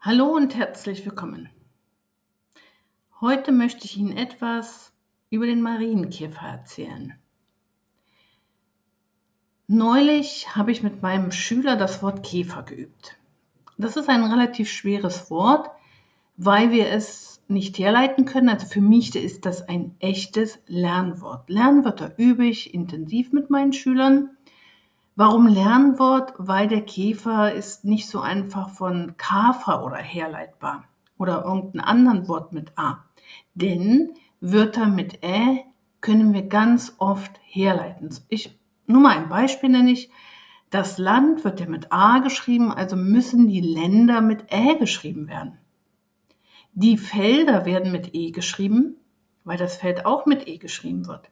[0.00, 1.48] Hallo und herzlich willkommen.
[3.20, 4.92] Heute möchte ich Ihnen etwas
[5.28, 7.14] über den Marienkäfer erzählen.
[9.66, 13.18] Neulich habe ich mit meinem Schüler das Wort Käfer geübt.
[13.76, 15.68] Das ist ein relativ schweres Wort,
[16.36, 18.50] weil wir es nicht herleiten können.
[18.50, 21.50] Also für mich ist das ein echtes Lernwort.
[21.50, 24.30] Lernwörter übe ich intensiv mit meinen Schülern
[25.20, 26.34] Warum Lernwort?
[26.38, 30.84] Weil der Käfer ist nicht so einfach von Kafer oder herleitbar
[31.18, 33.04] oder irgendein anderen Wort mit A.
[33.52, 35.64] Denn Wörter mit Ä
[36.00, 38.10] können wir ganz oft herleiten.
[38.28, 40.08] Ich, nur mal ein Beispiel nenne ich.
[40.70, 45.58] Das Land wird ja mit A geschrieben, also müssen die Länder mit Ä geschrieben werden.
[46.74, 48.94] Die Felder werden mit E geschrieben,
[49.42, 51.28] weil das Feld auch mit E geschrieben wird.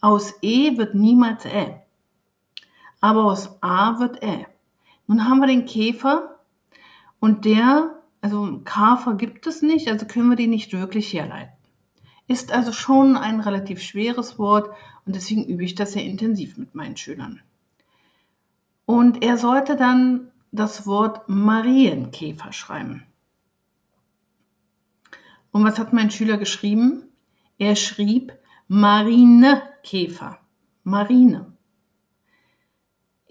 [0.00, 1.80] Aus E wird niemals Ä
[3.00, 4.46] aber aus A wird Ä.
[5.06, 6.38] Nun haben wir den Käfer
[7.18, 11.52] und der, also Kafer gibt es nicht, also können wir den nicht wirklich herleiten.
[12.28, 14.70] Ist also schon ein relativ schweres Wort
[15.04, 17.40] und deswegen übe ich das sehr intensiv mit meinen Schülern.
[18.86, 23.04] Und er sollte dann das Wort Marienkäfer schreiben.
[25.52, 27.04] Und was hat mein Schüler geschrieben?
[27.58, 28.32] Er schrieb
[28.68, 30.38] Marinekäfer.
[30.84, 31.49] Marine.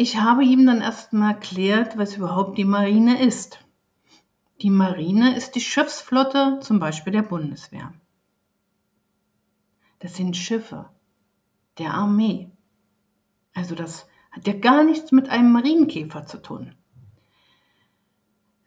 [0.02, 3.60] Ich habe ihm dann erstmal erklärt, was überhaupt die Marine ist.
[4.62, 7.92] Die Marine ist die Schiffsflotte zum Beispiel der Bundeswehr.
[10.00, 10.90] Das sind Schiffe
[11.80, 12.50] der Armee.
[13.54, 16.76] Also das hat ja gar nichts mit einem Marienkäfer zu tun.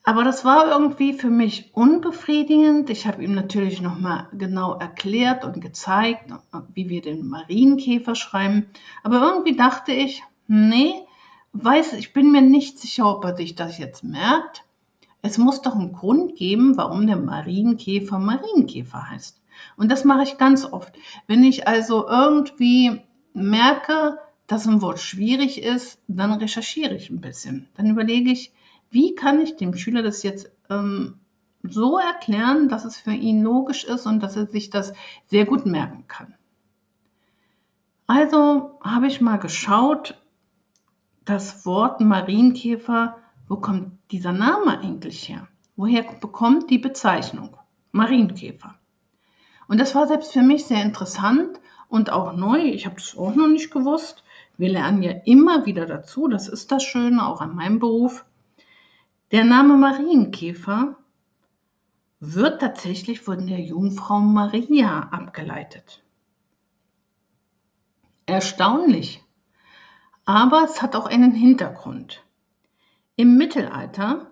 [0.02, 2.90] Aber das war irgendwie für mich unbefriedigend.
[2.90, 6.30] Ich habe ihm natürlich nochmal genau erklärt und gezeigt,
[6.74, 8.66] wie wir den Marienkäfer schreiben.
[9.02, 11.06] Aber irgendwie dachte ich, nee,
[11.52, 14.64] weiß, ich bin mir nicht sicher, ob er sich das jetzt merkt.
[15.20, 19.40] Es muss doch einen Grund geben, warum der Marienkäfer Marienkäfer heißt.
[19.76, 20.94] Und das mache ich ganz oft.
[21.26, 23.00] Wenn ich also irgendwie
[23.32, 27.68] merke, dass ein Wort schwierig ist, dann recherchiere ich ein bisschen.
[27.76, 28.52] Dann überlege ich,
[28.90, 31.20] wie kann ich dem Schüler das jetzt ähm,
[31.62, 34.92] so erklären, dass es für ihn logisch ist und dass er sich das
[35.26, 36.34] sehr gut merken kann.
[38.06, 40.21] Also habe ich mal geschaut,
[41.24, 43.18] das Wort Marienkäfer,
[43.48, 45.48] wo kommt dieser Name eigentlich her?
[45.76, 47.56] Woher bekommt die Bezeichnung
[47.92, 48.74] Marienkäfer?
[49.68, 52.60] Und das war selbst für mich sehr interessant und auch neu.
[52.60, 54.24] Ich habe das auch noch nicht gewusst.
[54.58, 56.28] Wir lernen ja immer wieder dazu.
[56.28, 58.24] Das ist das Schöne auch an meinem Beruf.
[59.30, 60.96] Der Name Marienkäfer
[62.20, 66.02] wird tatsächlich von der Jungfrau Maria abgeleitet.
[68.26, 69.24] Erstaunlich.
[70.24, 72.22] Aber es hat auch einen Hintergrund.
[73.16, 74.30] Im Mittelalter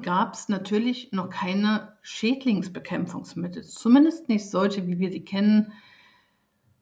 [0.00, 5.72] gab es natürlich noch keine Schädlingsbekämpfungsmittel, zumindest nicht solche, wie wir sie kennen.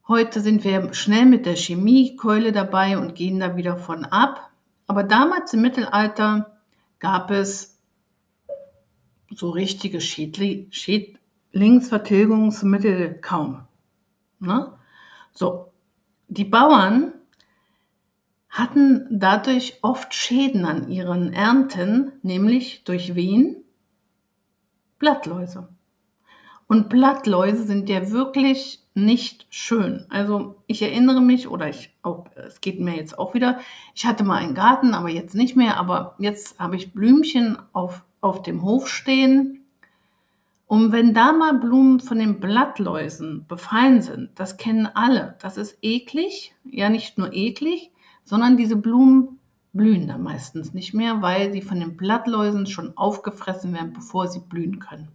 [0.06, 4.52] Heute sind wir schnell mit der Chemiekeule dabei und gehen da wieder von ab.
[4.86, 6.60] Aber damals im Mittelalter
[6.98, 7.80] gab es
[9.32, 13.66] so richtige Schädli Schädlingsvertilgungsmittel kaum.
[14.38, 14.72] Ne?
[15.32, 15.72] So,
[16.28, 17.14] die Bauern
[18.50, 23.56] hatten dadurch oft Schäden an ihren Ernten, nämlich durch wen?
[24.98, 25.68] Blattläuse.
[26.66, 30.06] Und Blattläuse sind ja wirklich nicht schön.
[30.10, 33.60] Also ich erinnere mich, oder ich auch, es geht mir jetzt auch wieder,
[33.94, 38.04] ich hatte mal einen Garten, aber jetzt nicht mehr, aber jetzt habe ich Blümchen auf,
[38.20, 39.64] auf dem Hof stehen.
[40.66, 45.78] Und wenn da mal Blumen von den Blattläusen befallen sind, das kennen alle, das ist
[45.82, 47.89] eklig, ja nicht nur eklig,
[48.24, 49.40] sondern diese Blumen
[49.72, 54.40] blühen dann meistens nicht mehr, weil sie von den Blattläusen schon aufgefressen werden, bevor sie
[54.40, 55.08] blühen können.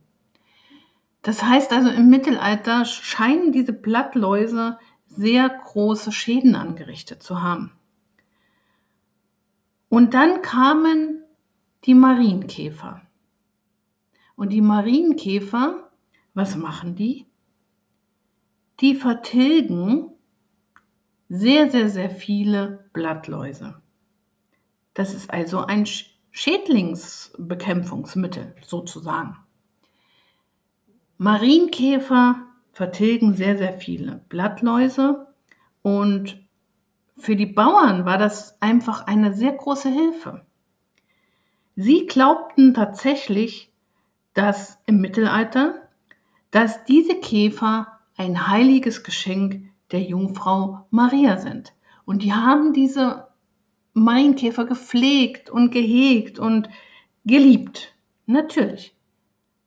[1.21, 4.77] Das heißt also, im Mittelalter scheinen diese Blattläuse
[5.07, 7.71] sehr große Schäden angerichtet zu haben.
[9.89, 11.23] Und dann kamen
[11.85, 13.01] die Marienkäfer.
[14.35, 15.89] Und die Marienkäfer,
[16.33, 17.25] was machen die?
[18.81, 20.11] Die vertilgen
[21.29, 23.81] sehr, sehr, sehr viele Blattläuse.
[24.93, 25.85] Das ist also ein
[26.31, 29.37] Schädlingsbekämpfungsmittel sozusagen.
[31.17, 32.41] Marienkäfer
[32.71, 35.27] vertilgen sehr, sehr viele Blattläuse
[35.81, 36.41] und
[37.17, 40.45] für die Bauern war das einfach eine sehr große Hilfe.
[41.77, 43.71] Sie glaubten tatsächlich,
[44.33, 45.89] dass im Mittelalter,
[46.51, 51.73] dass diese Käfer ein heiliges Geschenk der Jungfrau Maria sind.
[52.05, 53.27] Und die haben diese
[53.93, 56.69] Marienkäfer gepflegt und gehegt und
[57.25, 57.95] geliebt.
[58.25, 58.95] Natürlich,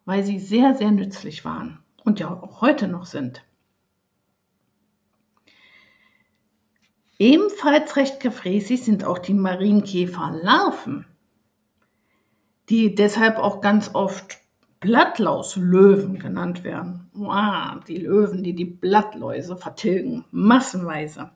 [0.05, 3.45] weil sie sehr, sehr nützlich waren und ja auch heute noch sind.
[7.19, 11.05] Ebenfalls recht gefräßig sind auch die Marienkäferlarven,
[12.69, 14.39] die deshalb auch ganz oft
[14.81, 17.11] Blattlauslöwen genannt werden.
[17.13, 21.31] Wow, die Löwen, die die Blattläuse vertilgen, massenweise.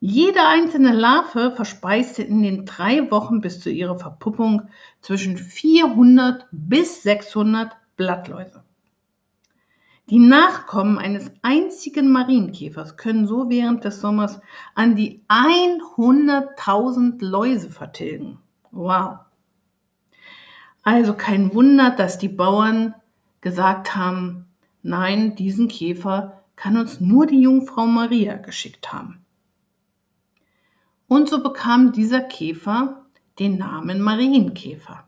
[0.00, 4.62] Jede einzelne Larve verspeiste in den drei Wochen bis zu ihrer Verpuppung
[5.00, 8.64] zwischen 400 bis 600 Blattläuse.
[10.08, 14.40] Die Nachkommen eines einzigen Marienkäfers können so während des Sommers
[14.74, 18.40] an die 100.000 Läuse vertilgen.
[18.72, 19.18] Wow.
[20.82, 22.94] Also kein Wunder, dass die Bauern
[23.40, 24.46] gesagt haben,
[24.82, 29.24] nein, diesen Käfer kann uns nur die Jungfrau Maria geschickt haben.
[31.06, 33.04] Und so bekam dieser Käfer
[33.38, 35.04] den Namen Marienkäfer.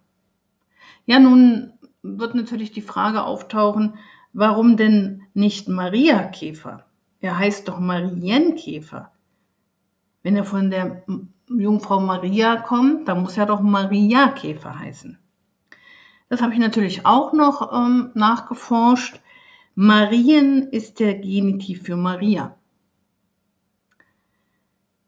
[1.07, 1.73] Ja, nun
[2.03, 3.99] wird natürlich die Frage auftauchen,
[4.33, 6.87] Warum denn nicht Mariakäfer?
[7.21, 9.13] Er heißt doch Marienkäfer.
[10.23, 11.05] Wenn er von der
[11.49, 15.19] Jungfrau Maria kommt, dann muss er doch Mariakäfer heißen.
[16.33, 19.21] Das habe ich natürlich auch noch ähm, nachgeforscht.
[19.75, 22.57] Marien ist der Genitiv für Maria.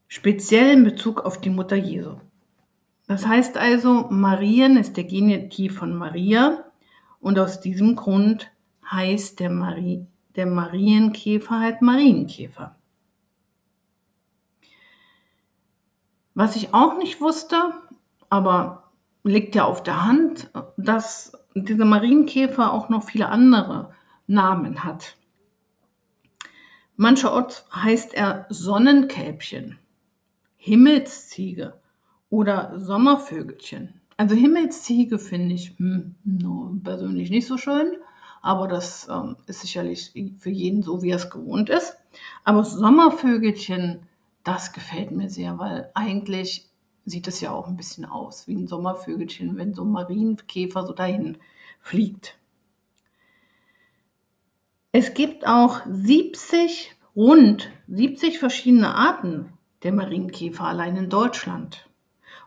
[0.06, 2.16] Speziell in Bezug auf die Mutter Jesu.
[3.06, 6.62] Das heißt also, Marien ist der Genitiv von Maria
[7.20, 8.50] und aus diesem Grund
[8.90, 10.06] heißt der, Marie,
[10.36, 12.76] der Marienkäfer halt Marienkäfer.
[16.34, 17.72] Was ich auch nicht wusste,
[18.28, 18.83] aber
[19.24, 23.92] liegt ja auf der Hand, dass dieser Marienkäfer auch noch viele andere
[24.26, 25.16] Namen hat.
[26.96, 29.78] Mancherorts heißt er Sonnenkälbchen,
[30.56, 31.74] Himmelsziege
[32.30, 34.00] oder Sommervögelchen.
[34.16, 36.14] Also Himmelsziege finde ich hm,
[36.84, 37.96] persönlich nicht so schön
[38.44, 41.96] aber das ähm, ist sicherlich für jeden so, wie er es gewohnt ist.
[42.44, 44.00] Aber Sommervögelchen,
[44.44, 46.68] das gefällt mir sehr, weil eigentlich
[47.04, 50.92] sieht es ja auch ein bisschen aus wie ein Sommervögelchen, wenn so ein Marienkäfer so
[50.92, 51.38] dahin
[51.80, 52.38] fliegt.
[54.92, 59.52] Es gibt auch 70, rund 70 verschiedene Arten
[59.82, 61.88] der Marienkäfer allein in Deutschland.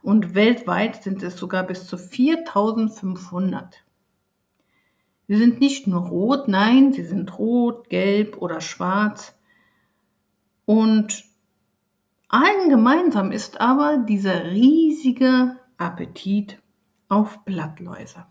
[0.01, 3.83] Und weltweit sind es sogar bis zu 4500.
[5.27, 9.35] Sie sind nicht nur rot, nein, sie sind rot, gelb oder schwarz.
[10.65, 11.25] Und
[12.27, 16.61] allen gemeinsam ist aber dieser riesige Appetit
[17.09, 18.25] auf Blattläuse.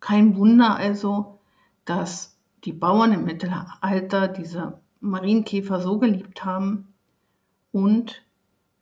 [0.00, 1.40] Kein Wunder also,
[1.84, 6.94] dass die Bauern im Mittelalter diese Marienkäfer so geliebt haben
[7.72, 8.22] und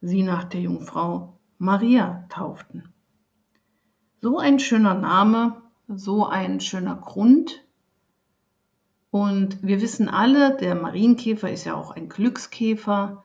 [0.01, 2.93] sie nach der Jungfrau Maria tauften.
[4.21, 7.63] So ein schöner Name so ein schöner Grund.
[9.11, 13.25] Und wir wissen alle, der Marienkäfer ist ja auch ein Glückskäfer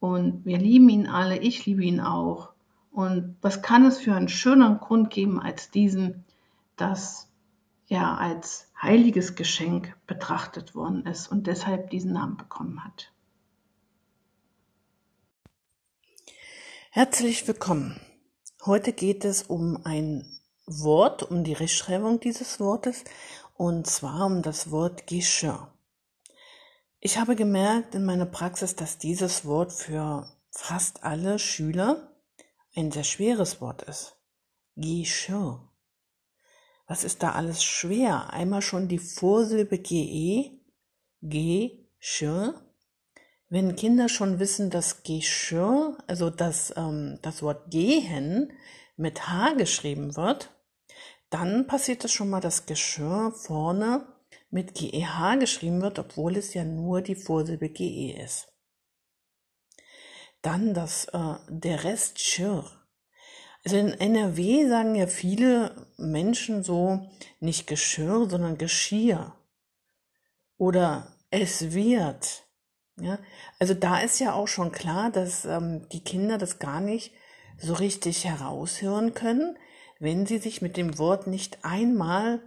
[0.00, 2.52] und wir lieben ihn alle, ich liebe ihn auch.
[2.90, 6.24] Und was kann es für einen schöneren Grund geben als diesen,
[6.76, 7.28] dass
[7.88, 13.12] er als heiliges Geschenk betrachtet worden ist und deshalb diesen Namen bekommen hat.
[16.90, 18.00] Herzlich willkommen.
[18.64, 20.24] Heute geht es um ein
[20.66, 23.04] Wort, um die Rechtschreibung dieses Wortes,
[23.56, 25.72] und zwar um das Wort Geschirr.
[27.00, 32.12] Ich habe gemerkt in meiner Praxis, dass dieses Wort für fast alle Schüler
[32.74, 34.16] ein sehr schweres Wort ist.
[34.74, 35.70] Geschirr.
[36.88, 38.32] Was ist da alles schwer?
[38.32, 40.58] Einmal schon die Vorsilbe GE,
[41.20, 42.60] Geschirr.
[43.48, 48.52] Wenn Kinder schon wissen, dass Geschirr, also dass ähm, das Wort gehen
[48.96, 50.50] mit H geschrieben wird,
[51.30, 54.17] dann passiert es schon mal, dass Geschirr vorne
[54.50, 58.52] mit GEH geschrieben wird, obwohl es ja nur die Vorsilbe GE ist.
[60.42, 62.64] Dann das, äh, der Rest Schirr.
[63.64, 69.34] Also in NRW sagen ja viele Menschen so nicht Geschirr, sondern Geschirr.
[70.56, 72.44] Oder es wird.
[73.00, 73.18] Ja,
[73.58, 77.12] also da ist ja auch schon klar, dass ähm, die Kinder das gar nicht
[77.56, 79.56] so richtig heraushören können,
[80.00, 82.40] wenn Sie sich mit dem Wort nicht einmal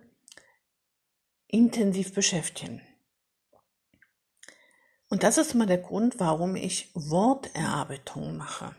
[1.51, 2.81] intensiv beschäftigen.
[5.09, 8.75] Und das ist mal der Grund, warum ich Worterarbeitung mache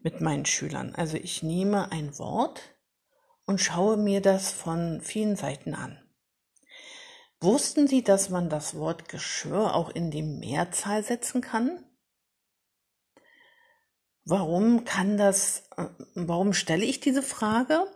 [0.00, 0.94] mit meinen Schülern.
[0.94, 2.74] Also ich nehme ein Wort
[3.44, 5.98] und schaue mir das von vielen Seiten an.
[7.40, 11.84] Wussten Sie, dass man das Wort Geschirr auch in die Mehrzahl setzen kann?
[14.24, 17.86] Warum kann das, äh, warum stelle ich diese Frage?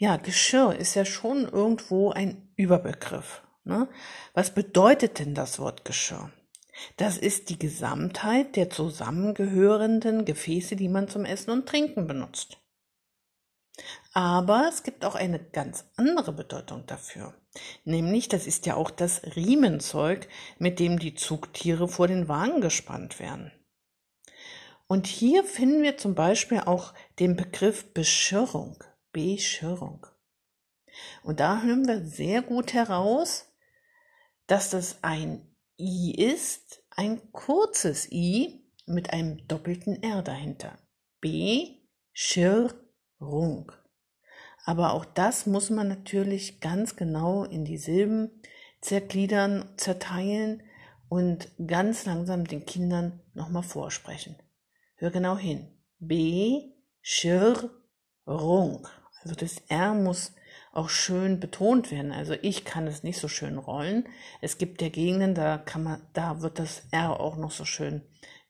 [0.00, 3.42] ja, Geschirr ist ja schon irgendwo ein Überbegriff.
[3.64, 3.88] Ne?
[4.34, 6.30] Was bedeutet denn das Wort Geschirr?
[6.96, 12.58] Das ist die Gesamtheit der zusammengehörenden Gefäße, die man zum Essen und Trinken benutzt.
[14.12, 17.34] Aber es gibt auch eine ganz andere Bedeutung dafür.
[17.84, 23.18] Nämlich, das ist ja auch das Riemenzeug, mit dem die Zugtiere vor den Wagen gespannt
[23.18, 23.52] werden.
[24.86, 28.82] Und hier finden wir zum Beispiel auch den Begriff Beschirrung.
[29.12, 30.06] Beschirrung.
[31.22, 33.46] Und da hören wir sehr gut heraus,
[34.46, 35.46] dass das ein
[35.78, 40.78] I ist, ein kurzes I mit einem doppelten R dahinter.
[41.20, 42.80] Beschirrung.
[44.64, 48.42] Aber auch das muss man natürlich ganz genau in die Silben
[48.80, 50.62] zergliedern, zerteilen
[51.08, 54.36] und ganz langsam den Kindern nochmal vorsprechen.
[54.96, 55.68] Hör genau hin.
[55.98, 57.70] Beschirrung.
[59.22, 60.32] Also das R muss
[60.72, 62.12] auch schön betont werden.
[62.12, 64.08] Also ich kann es nicht so schön rollen.
[64.40, 68.02] Es gibt ja Gegenden, da kann man, da wird das R auch noch so schön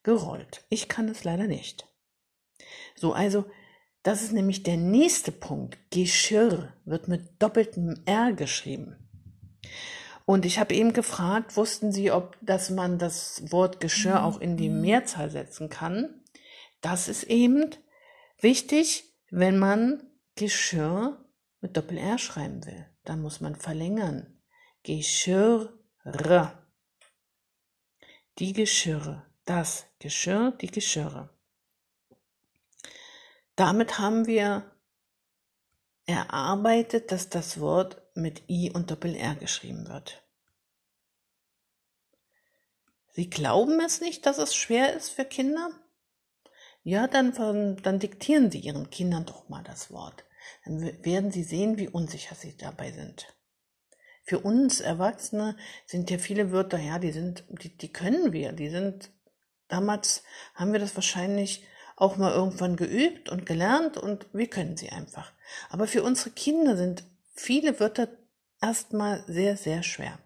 [0.02, 0.64] gerollt.
[0.68, 1.86] Ich kann es leider nicht.
[2.94, 3.44] So, also
[4.02, 5.78] das ist nämlich der nächste Punkt.
[5.90, 8.96] Geschirr wird mit doppeltem R geschrieben.
[10.24, 14.56] Und ich habe eben gefragt, wussten Sie, ob dass man das Wort Geschirr auch in
[14.56, 16.22] die Mehrzahl setzen kann?
[16.80, 17.70] Das ist eben
[18.40, 20.02] wichtig, wenn man
[20.36, 21.19] Geschirr
[21.60, 22.86] mit Doppel-R schreiben will.
[23.04, 24.40] Dann muss man verlängern.
[24.82, 26.66] Geschirre.
[28.38, 29.26] Die Geschirre.
[29.44, 31.30] Das Geschirr, die Geschirre.
[33.56, 34.70] Damit haben wir
[36.06, 40.22] erarbeitet, dass das Wort mit I und Doppel-R geschrieben wird.
[43.12, 45.70] Sie glauben es nicht, dass es schwer ist für Kinder?
[46.82, 50.24] Ja, dann, dann diktieren Sie Ihren Kindern doch mal das Wort.
[50.64, 53.26] Dann werden Sie sehen, wie unsicher Sie dabei sind.
[54.22, 58.68] Für uns Erwachsene sind ja viele Wörter, ja, die sind, die, die können wir, die
[58.68, 59.10] sind,
[59.68, 60.22] damals
[60.54, 61.64] haben wir das wahrscheinlich
[61.96, 65.32] auch mal irgendwann geübt und gelernt und wir können sie einfach.
[65.68, 67.04] Aber für unsere Kinder sind
[67.34, 68.08] viele Wörter
[68.60, 70.18] erstmal sehr, sehr schwer.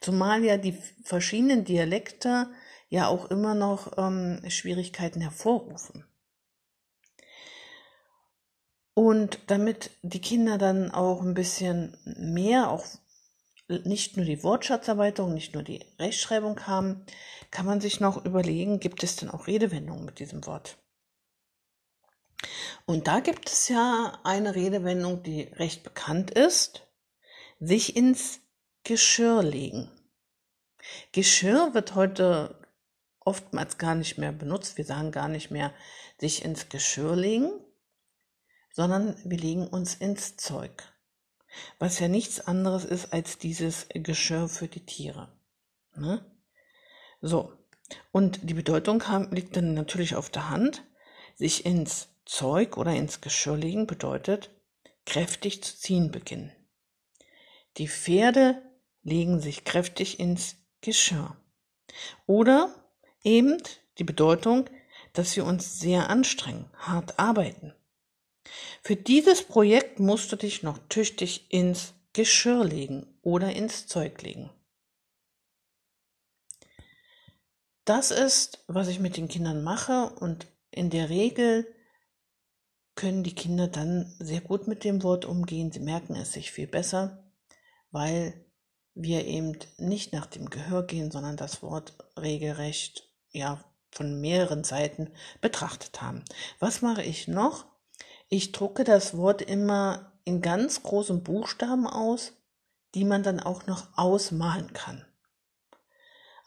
[0.00, 2.48] Zumal ja die verschiedenen Dialekte
[2.88, 6.05] ja auch immer noch ähm, Schwierigkeiten hervorrufen.
[8.98, 12.86] Und damit die Kinder dann auch ein bisschen mehr, auch
[13.68, 17.04] nicht nur die Wortschatzerweiterung, nicht nur die Rechtschreibung haben,
[17.50, 20.78] kann man sich noch überlegen, gibt es denn auch Redewendungen mit diesem Wort?
[22.86, 26.86] Und da gibt es ja eine Redewendung, die recht bekannt ist,
[27.60, 28.40] sich ins
[28.82, 29.90] Geschirr legen.
[31.12, 32.66] Geschirr wird heute
[33.20, 34.78] oftmals gar nicht mehr benutzt.
[34.78, 35.74] Wir sagen gar nicht mehr
[36.18, 37.50] sich ins Geschirr legen,
[38.76, 40.84] sondern wir legen uns ins Zeug.
[41.78, 45.32] Was ja nichts anderes ist als dieses Geschirr für die Tiere.
[45.94, 46.22] Ne?
[47.22, 47.54] So.
[48.12, 50.84] Und die Bedeutung liegt dann natürlich auf der Hand.
[51.36, 54.50] Sich ins Zeug oder ins Geschirr legen bedeutet
[55.06, 56.52] kräftig zu ziehen beginnen.
[57.78, 58.60] Die Pferde
[59.02, 61.34] legen sich kräftig ins Geschirr.
[62.26, 62.74] Oder
[63.22, 63.56] eben
[63.96, 64.68] die Bedeutung,
[65.14, 67.72] dass wir uns sehr anstrengen, hart arbeiten.
[68.86, 74.48] Für dieses Projekt musst du dich noch tüchtig ins Geschirr legen oder ins Zeug legen.
[77.84, 81.66] Das ist, was ich mit den Kindern mache und in der Regel
[82.94, 85.72] können die Kinder dann sehr gut mit dem Wort umgehen.
[85.72, 87.28] Sie merken es sich viel besser,
[87.90, 88.46] weil
[88.94, 95.10] wir eben nicht nach dem Gehör gehen, sondern das Wort regelrecht ja von mehreren Seiten
[95.40, 96.24] betrachtet haben.
[96.60, 97.66] Was mache ich noch?
[98.28, 102.32] Ich drucke das Wort immer in ganz großen Buchstaben aus,
[102.94, 105.04] die man dann auch noch ausmalen kann.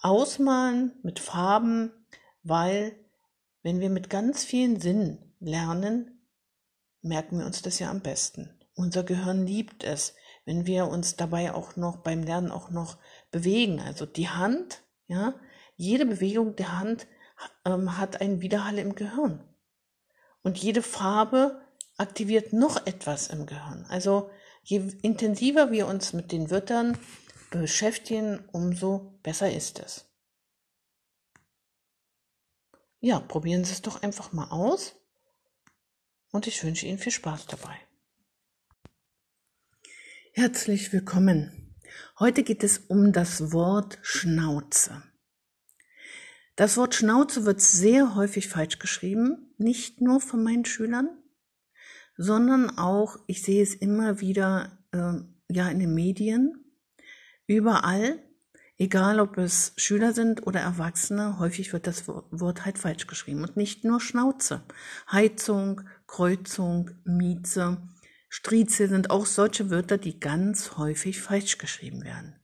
[0.01, 1.91] Ausmalen mit Farben,
[2.43, 2.95] weil
[3.63, 6.25] wenn wir mit ganz vielen Sinnen lernen,
[7.01, 8.59] merken wir uns das ja am besten.
[8.75, 12.97] Unser Gehirn liebt es, wenn wir uns dabei auch noch beim Lernen auch noch
[13.31, 13.79] bewegen.
[13.79, 15.33] Also die Hand, ja,
[15.75, 17.07] jede Bewegung der Hand
[17.65, 19.43] ähm, hat einen Widerhall im Gehirn.
[20.41, 21.61] Und jede Farbe
[21.99, 23.85] aktiviert noch etwas im Gehirn.
[23.89, 24.29] Also
[24.63, 26.97] je intensiver wir uns mit den Wörtern
[27.51, 30.05] beschäftigen, umso besser ist es.
[33.01, 34.95] Ja, probieren Sie es doch einfach mal aus
[36.31, 37.75] und ich wünsche Ihnen viel Spaß dabei.
[40.33, 41.75] Herzlich willkommen.
[42.19, 45.01] Heute geht es um das Wort Schnauze.
[46.55, 51.18] Das Wort Schnauze wird sehr häufig falsch geschrieben, nicht nur von meinen Schülern,
[52.21, 55.13] sondern auch, ich sehe es immer wieder, äh,
[55.47, 56.65] ja, in den Medien,
[57.47, 58.19] überall,
[58.77, 63.55] egal ob es Schüler sind oder Erwachsene, häufig wird das Wort halt falsch geschrieben und
[63.55, 64.65] nicht nur Schnauze.
[65.09, 67.81] Heizung, Kreuzung, Mieze,
[68.27, 72.35] Striezel sind auch solche Wörter, die ganz häufig falsch geschrieben werden.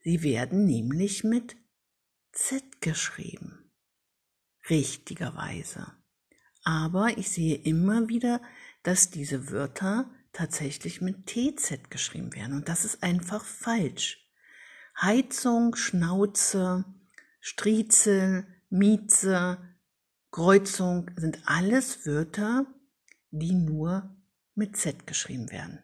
[0.00, 1.56] Sie werden nämlich mit
[2.32, 3.72] Z geschrieben.
[4.68, 5.99] Richtigerweise.
[6.64, 8.40] Aber ich sehe immer wieder,
[8.82, 12.54] dass diese Wörter tatsächlich mit TZ geschrieben werden.
[12.54, 14.28] Und das ist einfach falsch.
[15.00, 16.84] Heizung, Schnauze,
[17.40, 19.58] Striezel, Mieze,
[20.30, 22.66] Kreuzung sind alles Wörter,
[23.30, 24.14] die nur
[24.54, 25.80] mit Z geschrieben werden.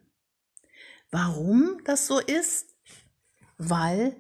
[1.10, 2.74] Warum das so ist?
[3.58, 4.16] Weil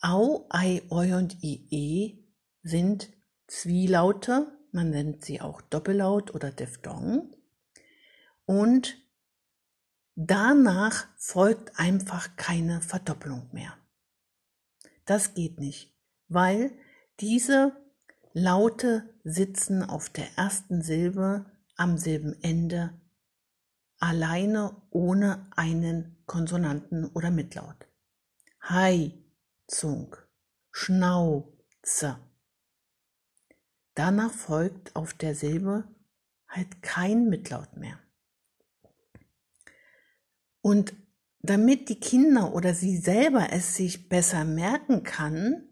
[0.00, 2.24] Au, Ei, Oi und IE
[2.62, 3.10] sind
[3.46, 7.34] Zwielaute, man nennt sie auch Doppellaut oder Diphthong.
[8.44, 8.96] Und
[10.16, 13.72] danach folgt einfach keine Verdoppelung mehr.
[15.06, 15.94] Das geht nicht,
[16.28, 16.72] weil
[17.20, 17.72] diese
[18.32, 23.00] Laute sitzen auf der ersten Silbe am Silbenende
[23.98, 27.86] alleine ohne einen Konsonanten oder Mitlaut.
[28.60, 29.12] Hai,
[29.66, 30.16] Zung,
[30.70, 32.18] Schnauze.
[33.94, 35.84] Danach folgt auf der Silbe
[36.48, 37.98] halt kein Mitlaut mehr.
[40.60, 40.94] Und
[41.42, 45.68] damit die Kinder oder sie selber es sich besser merken kann,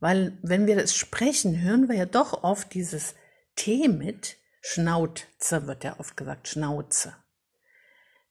[0.00, 3.14] weil wenn wir das sprechen, hören wir ja doch oft dieses
[3.56, 7.16] T mit, Schnauze wird ja oft gesagt, Schnauze.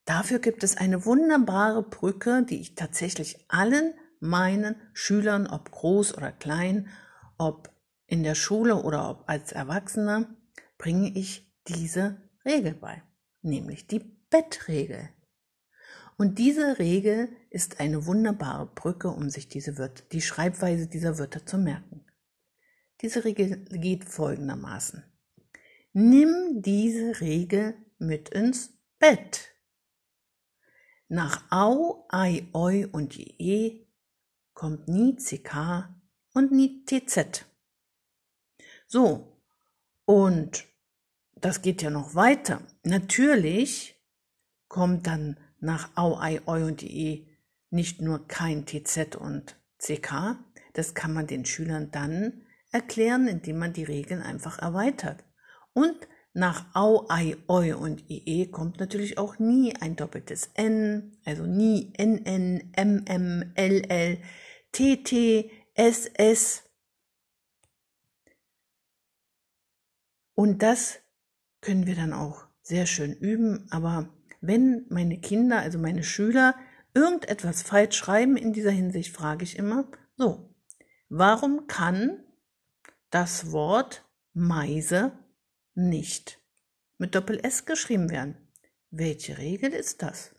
[0.04, 6.32] Dafür gibt es eine wunderbare Brücke, die ich tatsächlich allen meinen Schülern, ob groß oder
[6.32, 6.88] klein,
[7.38, 7.70] ob
[8.12, 10.36] in der Schule oder als Erwachsener,
[10.76, 13.02] bringe ich diese Regel bei,
[13.40, 15.08] nämlich die Bettregel.
[16.18, 21.46] Und diese Regel ist eine wunderbare Brücke, um sich diese Wörter, die Schreibweise dieser Wörter
[21.46, 22.04] zu merken.
[23.00, 25.02] Diese Regel geht folgendermaßen.
[25.94, 29.56] Nimm diese Regel mit ins Bett.
[31.08, 33.86] Nach Au, Ei, Oi und Je
[34.52, 35.88] kommt nie CK
[36.34, 37.46] und nie TZ.
[38.92, 39.38] So,
[40.04, 40.66] und
[41.34, 42.60] das geht ja noch weiter.
[42.82, 43.98] Natürlich
[44.68, 47.26] kommt dann nach Au, Ei, Eu und E
[47.70, 50.36] nicht nur kein TZ und CK.
[50.74, 55.24] Das kann man den Schülern dann erklären, indem man die Regeln einfach erweitert.
[55.72, 55.96] Und
[56.34, 61.94] nach Au, Ei, Eu und IE kommt natürlich auch nie ein doppeltes N, also nie
[61.96, 64.18] NN, MM, LL,
[64.70, 66.64] TT, SS.
[70.34, 71.00] Und das
[71.60, 73.66] können wir dann auch sehr schön üben.
[73.70, 74.08] Aber
[74.40, 76.54] wenn meine Kinder, also meine Schüler,
[76.94, 80.54] irgendetwas falsch schreiben in dieser Hinsicht, frage ich immer, so,
[81.08, 82.24] warum kann
[83.10, 85.12] das Wort Meise
[85.74, 86.40] nicht
[86.98, 88.36] mit Doppel-S geschrieben werden?
[88.90, 90.34] Welche Regel ist das?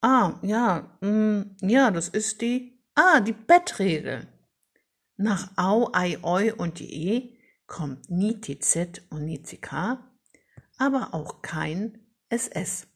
[0.00, 4.26] Ah, ja, mh, mm, ja, das ist die, ah, die Bettregel.
[5.16, 7.31] Nach Au, Ei, Oi und die E
[7.72, 9.98] kommt nie TZ und nie CK,
[10.76, 12.86] aber auch kein SS.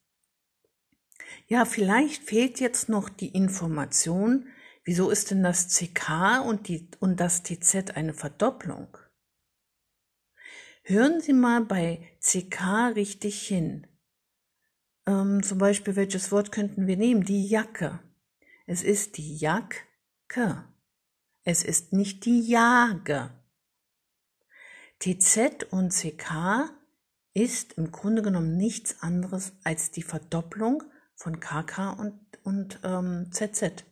[1.48, 4.48] Ja, vielleicht fehlt jetzt noch die Information,
[4.84, 8.98] wieso ist denn das CK und, die, und das TZ eine Verdopplung?
[10.82, 13.86] Hören Sie mal bei CK richtig hin.
[15.06, 17.24] Ähm, zum Beispiel, welches Wort könnten wir nehmen?
[17.24, 18.00] Die Jacke.
[18.66, 20.68] Es ist die Jacke.
[21.44, 23.30] Es ist nicht die Jage.
[24.98, 26.70] TZ und CK
[27.34, 30.82] ist im Grunde genommen nichts anderes als die Verdopplung
[31.14, 33.84] von KK und, und ähm, ZZ.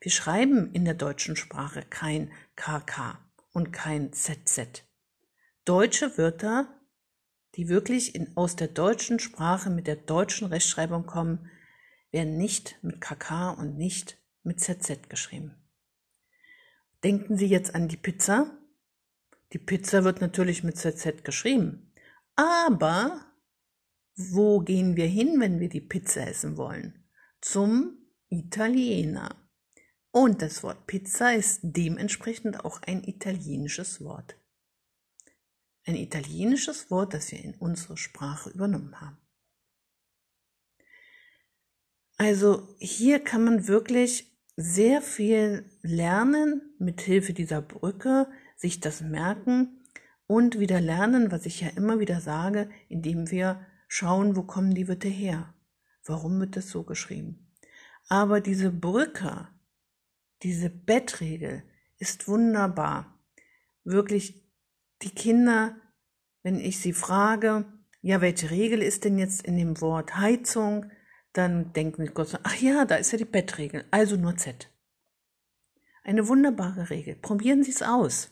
[0.00, 3.18] Wir schreiben in der deutschen Sprache kein KK
[3.52, 4.84] und kein ZZ.
[5.64, 6.68] Deutsche Wörter
[7.56, 11.50] die wirklich in, aus der deutschen Sprache mit der deutschen Rechtschreibung kommen,
[12.10, 15.54] werden nicht mit KK und nicht mit ZZ geschrieben.
[17.04, 18.58] Denken Sie jetzt an die Pizza.
[19.52, 21.92] Die Pizza wird natürlich mit ZZ geschrieben.
[22.36, 23.26] Aber
[24.16, 27.04] wo gehen wir hin, wenn wir die Pizza essen wollen?
[27.40, 29.36] Zum Italiener.
[30.10, 34.36] Und das Wort Pizza ist dementsprechend auch ein italienisches Wort
[35.84, 39.18] ein italienisches Wort, das wir in unsere Sprache übernommen haben.
[42.16, 48.30] Also hier kann man wirklich sehr viel lernen mit Hilfe dieser Brücke,
[48.62, 49.84] sich das merken
[50.26, 54.86] und wieder lernen, was ich ja immer wieder sage, indem wir schauen, wo kommen die
[54.88, 55.52] Wörter her.
[56.04, 57.52] Warum wird das so geschrieben?
[58.08, 59.48] Aber diese Brücke,
[60.42, 61.64] diese Bettregel
[61.98, 63.18] ist wunderbar.
[63.82, 64.48] Wirklich,
[65.02, 65.76] die Kinder,
[66.44, 67.64] wenn ich sie frage,
[68.00, 70.86] ja, welche Regel ist denn jetzt in dem Wort Heizung,
[71.32, 74.70] dann denken sie Gott, ach ja, da ist ja die Bettregel, also nur Z.
[76.04, 77.16] Eine wunderbare Regel.
[77.16, 78.31] Probieren Sie es aus.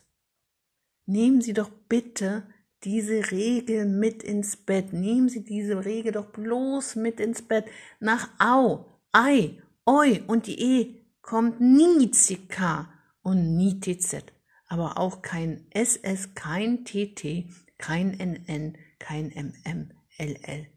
[1.11, 2.44] Nehmen Sie doch bitte
[2.85, 4.92] diese Regel mit ins Bett.
[4.92, 7.64] Nehmen Sie diese Regel doch bloß mit ins Bett.
[7.99, 12.88] Nach Au, Ei, Oi und die E kommt nie CK
[13.23, 14.23] und nie TZ.
[14.68, 17.46] Aber auch kein SS, kein TT,
[17.77, 20.68] kein NN, kein MM, LL.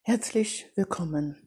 [0.00, 1.43] Herzlich willkommen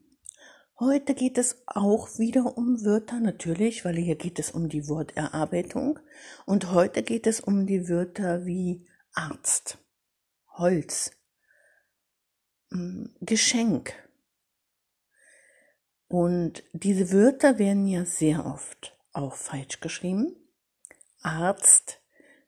[0.79, 5.97] Heute geht es auch wieder um Wörter, natürlich, weil hier geht es um die Worterarbeitung.
[6.45, 9.79] Und heute geht es um die Wörter wie Arzt,
[10.49, 11.17] Holz,
[12.69, 13.91] hm, Geschenk.
[16.07, 20.35] Und diese Wörter werden ja sehr oft auch falsch geschrieben.
[21.21, 22.01] Arzt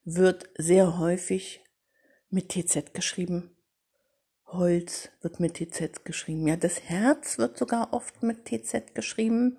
[0.04, 1.64] wird sehr häufig
[2.30, 3.56] mit TZ geschrieben.
[4.52, 6.48] Holz wird mit TZ geschrieben.
[6.48, 9.58] Ja, das Herz wird sogar oft mit TZ geschrieben.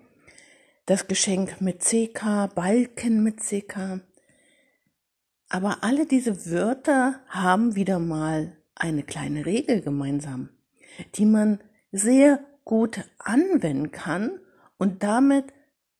[0.85, 4.01] Das Geschenk mit CK, Balken mit CK.
[5.49, 10.49] Aber alle diese Wörter haben wieder mal eine kleine Regel gemeinsam,
[11.15, 11.59] die man
[11.91, 14.39] sehr gut anwenden kann
[14.77, 15.53] und damit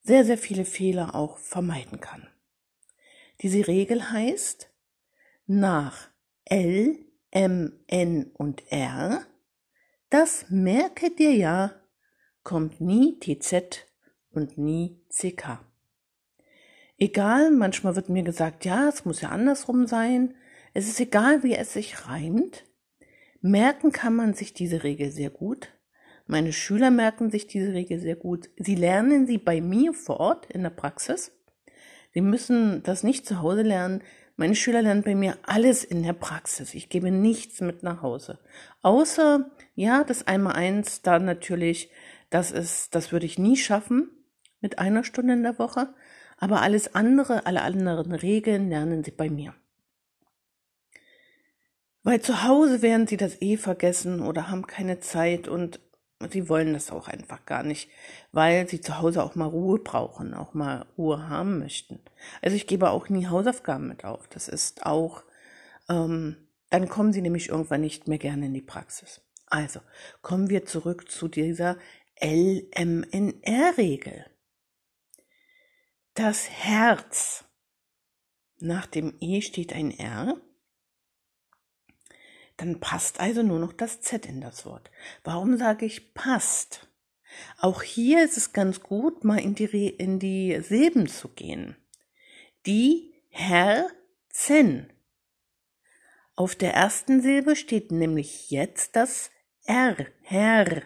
[0.04, 2.28] sehr, sehr viele Fehler auch vermeiden kann.
[3.42, 4.70] Diese Regel heißt,
[5.48, 6.10] nach
[6.46, 6.98] L
[7.32, 9.26] M, N und R,
[10.10, 11.74] das merke dir ja,
[12.44, 13.88] kommt nie TZ
[14.32, 15.66] und nie CK.
[16.98, 20.36] Egal, manchmal wird mir gesagt, ja, es muss ja andersrum sein.
[20.74, 22.66] Es ist egal, wie es sich reimt.
[23.42, 25.70] Merken kann man sich diese Regel sehr gut.
[26.28, 28.50] Meine Schüler merken sich diese Regel sehr gut.
[28.58, 31.32] Sie lernen sie bei mir vor Ort in der Praxis.
[32.14, 34.04] Sie müssen das nicht zu Hause lernen.
[34.36, 36.74] Meine Schüler lernen bei mir alles in der Praxis.
[36.74, 38.40] Ich gebe nichts mit nach Hause.
[38.82, 41.90] Außer, ja, das einmal eins, da natürlich,
[42.30, 44.10] das ist, das würde ich nie schaffen
[44.60, 45.94] mit einer Stunde in der Woche.
[46.38, 49.54] Aber alles andere, alle anderen Regeln lernen sie bei mir.
[52.04, 55.80] Weil zu Hause werden sie das eh vergessen oder haben keine Zeit und
[56.30, 57.90] sie wollen das auch einfach gar nicht,
[58.32, 62.00] weil sie zu Hause auch mal Ruhe brauchen, auch mal Ruhe haben möchten.
[62.42, 64.28] Also ich gebe auch nie Hausaufgaben mit auf.
[64.28, 65.24] Das ist auch,
[65.90, 66.38] ähm,
[66.70, 69.22] dann kommen sie nämlich irgendwann nicht mehr gerne in die Praxis.
[69.48, 69.82] Also
[70.22, 71.78] kommen wir zurück zu dieser
[72.22, 74.26] LMNR-Regel.
[76.14, 77.46] Das Herz.
[78.60, 80.38] Nach dem E steht ein R
[82.62, 84.92] dann passt also nur noch das Z in das Wort.
[85.24, 86.88] Warum sage ich passt?
[87.58, 91.76] Auch hier ist es ganz gut, mal in die, in die Silben zu gehen.
[92.68, 94.94] Die Herzen.
[96.36, 99.32] Auf der ersten Silbe steht nämlich jetzt das
[99.66, 100.84] R, Herr.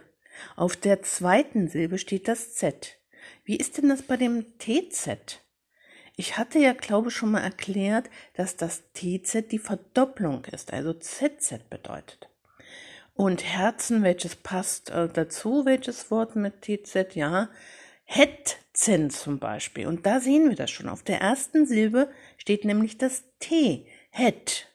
[0.56, 2.98] Auf der zweiten Silbe steht das Z.
[3.44, 5.42] Wie ist denn das bei dem TZ?
[6.15, 10.93] Ich hatte ja, glaube ich, schon mal erklärt, dass das TZ die Verdopplung ist, also
[10.93, 12.30] ZZ bedeutet.
[13.13, 17.15] Und Herzen, welches passt äh, dazu, welches Wort mit TZ?
[17.15, 17.49] Ja,
[18.04, 19.88] Hetzen zum Beispiel.
[19.88, 20.89] Und da sehen wir das schon.
[20.89, 24.67] Auf der ersten Silbe steht nämlich das T, Het.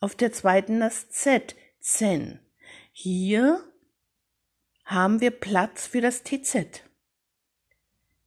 [0.00, 2.40] Auf der zweiten das Z, Zen.
[2.92, 3.64] Hier
[4.84, 6.82] haben wir Platz für das TZ.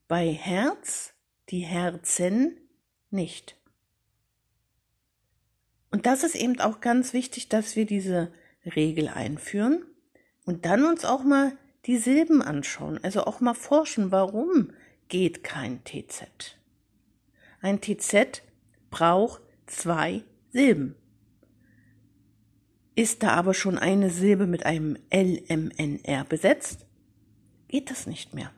[0.07, 1.13] Bei Herz
[1.51, 2.57] die Herzen
[3.09, 3.57] nicht.
[5.91, 8.31] Und das ist eben auch ganz wichtig, dass wir diese
[8.65, 9.85] Regel einführen
[10.45, 14.71] und dann uns auch mal die Silben anschauen, also auch mal forschen, warum
[15.09, 16.57] geht kein TZ.
[17.59, 18.43] Ein TZ
[18.89, 20.95] braucht zwei Silben.
[22.95, 26.85] Ist da aber schon eine Silbe mit einem LMNR besetzt,
[27.67, 28.51] geht das nicht mehr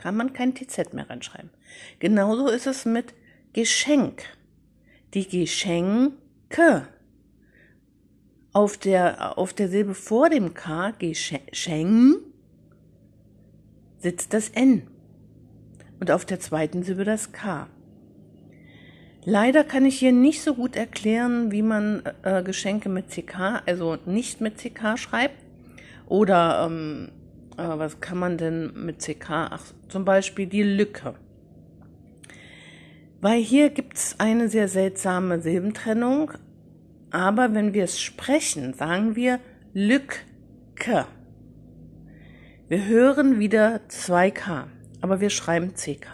[0.00, 1.50] kann man kein TZ mehr reinschreiben.
[1.98, 3.14] Genauso ist es mit
[3.52, 4.22] Geschenk.
[5.12, 6.88] Die Geschenke.
[8.52, 12.22] Auf der, auf der Silbe vor dem K, Geschenk,
[13.98, 14.88] sitzt das N.
[16.00, 17.68] Und auf der zweiten Silbe das K.
[19.24, 23.98] Leider kann ich hier nicht so gut erklären, wie man äh, Geschenke mit CK, also
[24.06, 25.36] nicht mit CK schreibt.
[26.06, 27.12] Oder ähm,
[27.60, 29.30] äh, was kann man denn mit CK?
[29.30, 31.14] Ach, zum Beispiel die Lücke.
[33.20, 36.32] Weil hier gibt es eine sehr seltsame Silbentrennung.
[37.10, 39.40] Aber wenn wir es sprechen, sagen wir
[39.74, 41.06] Lücke.
[42.68, 44.66] Wir hören wieder 2K,
[45.00, 46.06] aber wir schreiben CK.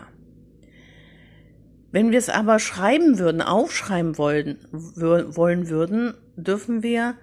[1.93, 7.15] Wenn wir es aber schreiben würden, aufschreiben wollen, wollen würden, dürfen wir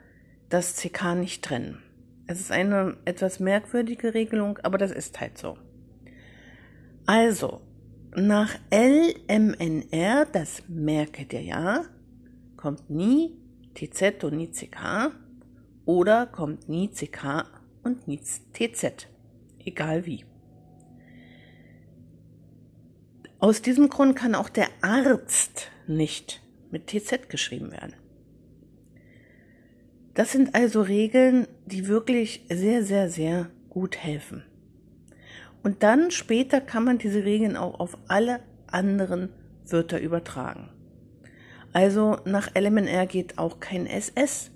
[0.49, 1.79] das CK nicht trennen.
[2.25, 5.57] Es ist eine etwas merkwürdige Regelung, aber das ist halt so.
[7.05, 7.62] Also,
[8.15, 11.83] nach LMNR, das merke dir ja,
[12.55, 13.38] kommt nie
[13.73, 15.12] TZ und nie CK
[15.86, 17.45] oder kommt nie CK
[17.83, 19.07] und nie TZ,
[19.59, 20.25] egal wie.
[23.39, 27.93] Aus diesem Grund kann auch der Arzt nicht mit TZ geschrieben werden.
[30.13, 34.43] Das sind also Regeln, die wirklich sehr, sehr, sehr gut helfen.
[35.63, 39.30] Und dann später kann man diese Regeln auch auf alle anderen
[39.65, 40.69] Wörter übertragen.
[41.71, 44.52] Also nach LMNR geht auch kein SS.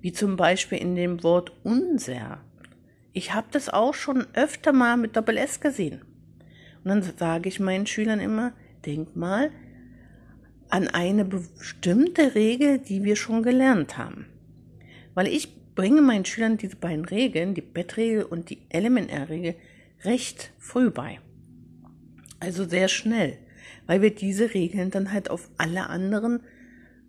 [0.00, 2.40] Wie zum Beispiel in dem Wort unser.
[3.12, 6.02] Ich habe das auch schon öfter mal mit Doppel S gesehen.
[6.84, 8.52] Und dann sage ich meinen Schülern immer,
[8.86, 9.50] denk mal
[10.70, 14.26] an eine bestimmte Regel, die wir schon gelernt haben.
[15.14, 19.54] Weil ich bringe meinen Schülern diese beiden Regeln, die Bettregel und die LMNR-Regel,
[20.04, 21.20] recht früh bei.
[22.38, 23.38] Also sehr schnell,
[23.86, 26.42] weil wir diese Regeln dann halt auf alle anderen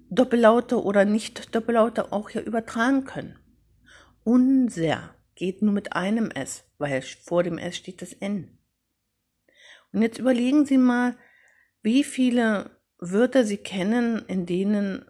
[0.09, 3.39] Doppellaute oder nicht Doppellaute auch hier übertragen können.
[4.23, 8.57] Unser geht nur mit einem S, weil vor dem S steht das N.
[9.93, 11.15] Und jetzt überlegen Sie mal,
[11.81, 12.71] wie viele
[13.03, 15.09] Wörter Sie kennen, in denen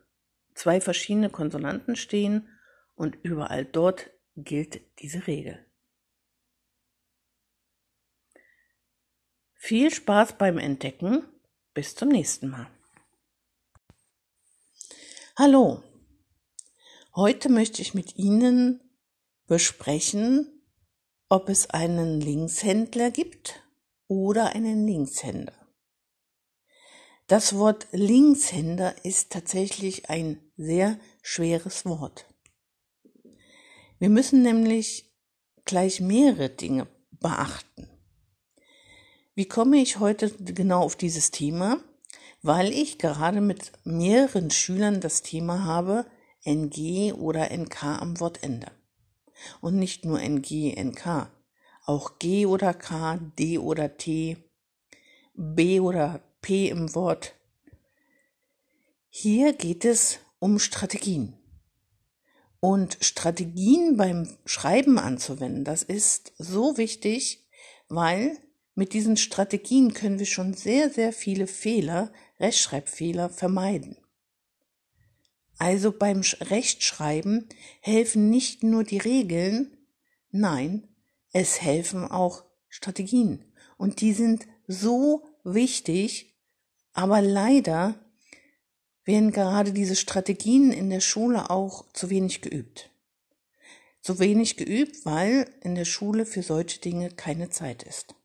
[0.56, 2.48] zwei verschiedene Konsonanten stehen
[2.96, 5.66] und überall dort gilt diese Regel.
[9.56, 11.24] Viel Spaß beim Entdecken.
[11.74, 12.68] Bis zum nächsten Mal.
[15.36, 15.84] Hallo.
[17.14, 18.82] Heute möchte ich mit Ihnen
[19.48, 20.64] besprechen,
[21.28, 23.64] ob es einen Linkshändler gibt
[24.08, 25.61] oder einen Linkshänder.
[27.32, 32.26] Das Wort Linkshänder ist tatsächlich ein sehr schweres Wort.
[34.00, 35.10] Wir müssen nämlich
[35.64, 36.88] gleich mehrere Dinge
[37.22, 37.88] beachten.
[39.34, 41.80] Wie komme ich heute genau auf dieses Thema?
[42.42, 46.06] Weil ich gerade mit mehreren Schülern das Thema habe,
[46.44, 48.74] NG oder NK am Wortende.
[49.62, 51.32] Und nicht nur NG, NK,
[51.86, 54.36] auch G oder K, D oder T,
[55.34, 57.36] B oder P im Wort.
[59.10, 61.38] Hier geht es um Strategien.
[62.60, 67.48] Und Strategien beim Schreiben anzuwenden, das ist so wichtig,
[67.90, 68.38] weil
[68.76, 73.98] mit diesen Strategien können wir schon sehr, sehr viele Fehler, Rechtschreibfehler vermeiden.
[75.58, 77.48] Also beim Rechtschreiben
[77.82, 79.78] helfen nicht nur die Regeln,
[80.32, 80.88] nein,
[81.34, 83.46] es helfen auch Strategien.
[83.78, 86.31] Und die sind so wichtig,
[86.94, 87.96] aber leider
[89.04, 92.90] werden gerade diese Strategien in der Schule auch zu wenig geübt.
[94.02, 98.16] Zu wenig geübt, weil in der Schule für solche Dinge keine Zeit ist.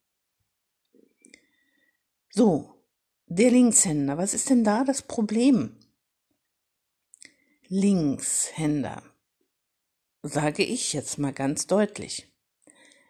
[2.30, 2.74] So,
[3.26, 5.76] der Linkshänder, was ist denn da das Problem?
[7.68, 9.02] Linkshänder,
[10.22, 12.28] sage ich jetzt mal ganz deutlich.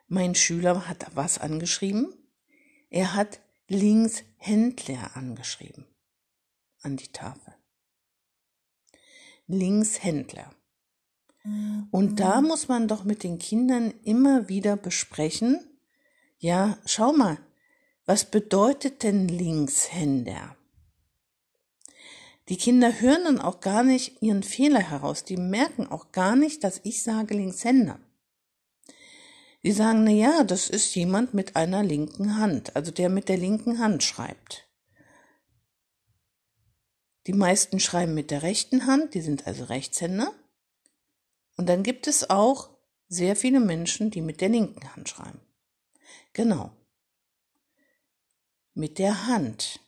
[0.09, 2.15] Mein Schüler hat was angeschrieben?
[2.89, 5.87] Er hat Linkshändler angeschrieben
[6.83, 7.55] an die Tafel.
[9.49, 10.53] Linkshändler.
[11.91, 15.61] Und da muss man doch mit den Kindern immer wieder besprechen,
[16.39, 17.39] ja, schau mal,
[18.05, 20.57] was bedeutet denn Linkshänder?
[22.49, 25.25] Die Kinder hören dann auch gar nicht ihren Fehler heraus.
[25.25, 27.99] Die merken auch gar nicht, dass ich sage Linkshänder.
[29.67, 33.37] Die sagen, na ja, das ist jemand mit einer linken Hand, also der mit der
[33.37, 34.67] linken Hand schreibt.
[37.27, 40.33] Die meisten schreiben mit der rechten Hand, die sind also Rechtshänder.
[41.59, 42.71] Und dann gibt es auch
[43.09, 45.41] sehr viele Menschen, die mit der linken Hand schreiben.
[46.33, 46.73] Genau
[48.77, 49.81] mit der Hand.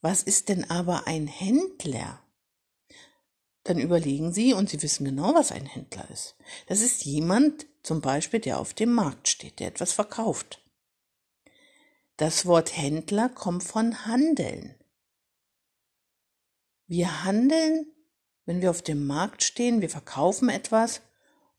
[0.00, 2.23] Was ist denn aber ein Händler?
[3.64, 6.36] Dann überlegen Sie und Sie wissen genau, was ein Händler ist.
[6.66, 10.62] Das ist jemand zum Beispiel, der auf dem Markt steht, der etwas verkauft.
[12.16, 14.74] Das Wort Händler kommt von Handeln.
[16.86, 17.86] Wir handeln,
[18.44, 21.00] wenn wir auf dem Markt stehen, wir verkaufen etwas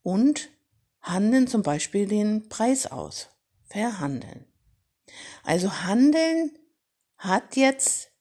[0.03, 0.49] und
[1.01, 3.29] handeln zum Beispiel den Preis aus.
[3.65, 4.45] Verhandeln.
[5.43, 6.57] Also Handeln
[7.17, 8.11] hat jetzt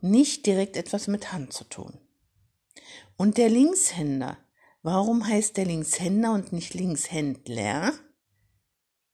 [0.00, 2.00] nicht direkt etwas mit Hand zu tun.
[3.18, 4.38] Und der Linkshänder,
[4.82, 7.92] warum heißt der Linkshänder und nicht Linkshändler?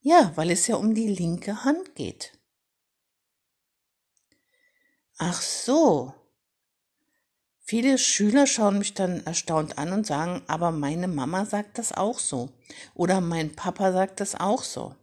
[0.01, 2.39] Ja, weil es ja um die linke Hand geht.
[5.17, 6.13] Ach so.
[7.61, 12.19] Viele Schüler schauen mich dann erstaunt an und sagen, aber meine Mama sagt das auch
[12.19, 12.51] so.
[12.93, 14.95] Oder mein Papa sagt das auch so.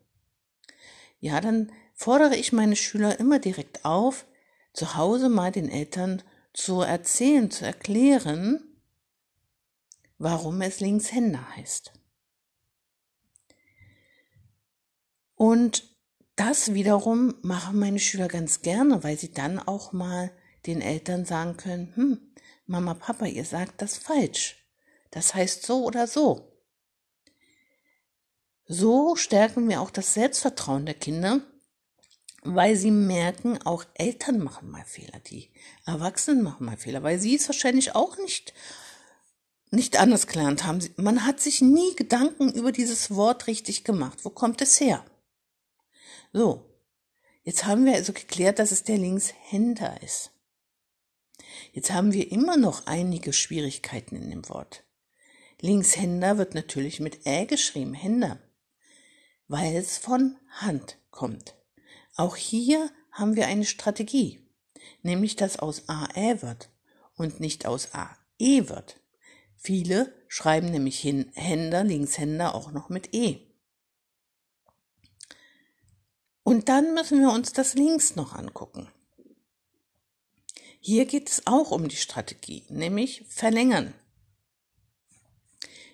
[1.19, 4.27] Ja, dann fordere ich meine Schüler immer direkt auf,
[4.73, 6.21] zu Hause mal den Eltern
[6.53, 8.67] zu erzählen, zu erklären,
[10.21, 11.93] warum es Linkshänder heißt.
[15.33, 15.83] Und
[16.35, 20.31] das wiederum machen meine Schüler ganz gerne, weil sie dann auch mal
[20.67, 22.33] den Eltern sagen können, hm,
[22.67, 24.63] Mama, Papa, ihr sagt das falsch.
[25.09, 26.55] Das heißt so oder so.
[28.67, 31.41] So stärken wir auch das Selbstvertrauen der Kinder,
[32.43, 35.51] weil sie merken, auch Eltern machen mal Fehler, die
[35.85, 38.53] Erwachsenen machen mal Fehler, weil sie es wahrscheinlich auch nicht
[39.71, 40.87] nicht anders gelernt haben.
[40.97, 44.19] Man hat sich nie Gedanken über dieses Wort richtig gemacht.
[44.23, 45.05] Wo kommt es her?
[46.33, 46.69] So,
[47.43, 50.31] jetzt haben wir also geklärt, dass es der Linkshänder ist.
[51.73, 54.83] Jetzt haben wir immer noch einige Schwierigkeiten in dem Wort.
[55.61, 58.39] Linkshänder wird natürlich mit Ä geschrieben, Händer,
[59.47, 61.55] weil es von Hand kommt.
[62.15, 64.39] Auch hier haben wir eine Strategie,
[65.01, 66.69] nämlich dass aus AE wird
[67.15, 68.99] und nicht aus AE wird.
[69.63, 73.37] Viele schreiben nämlich Händer, Linkshänder auch noch mit E.
[76.41, 78.89] Und dann müssen wir uns das links noch angucken.
[80.79, 83.93] Hier geht es auch um die Strategie, nämlich verlängern.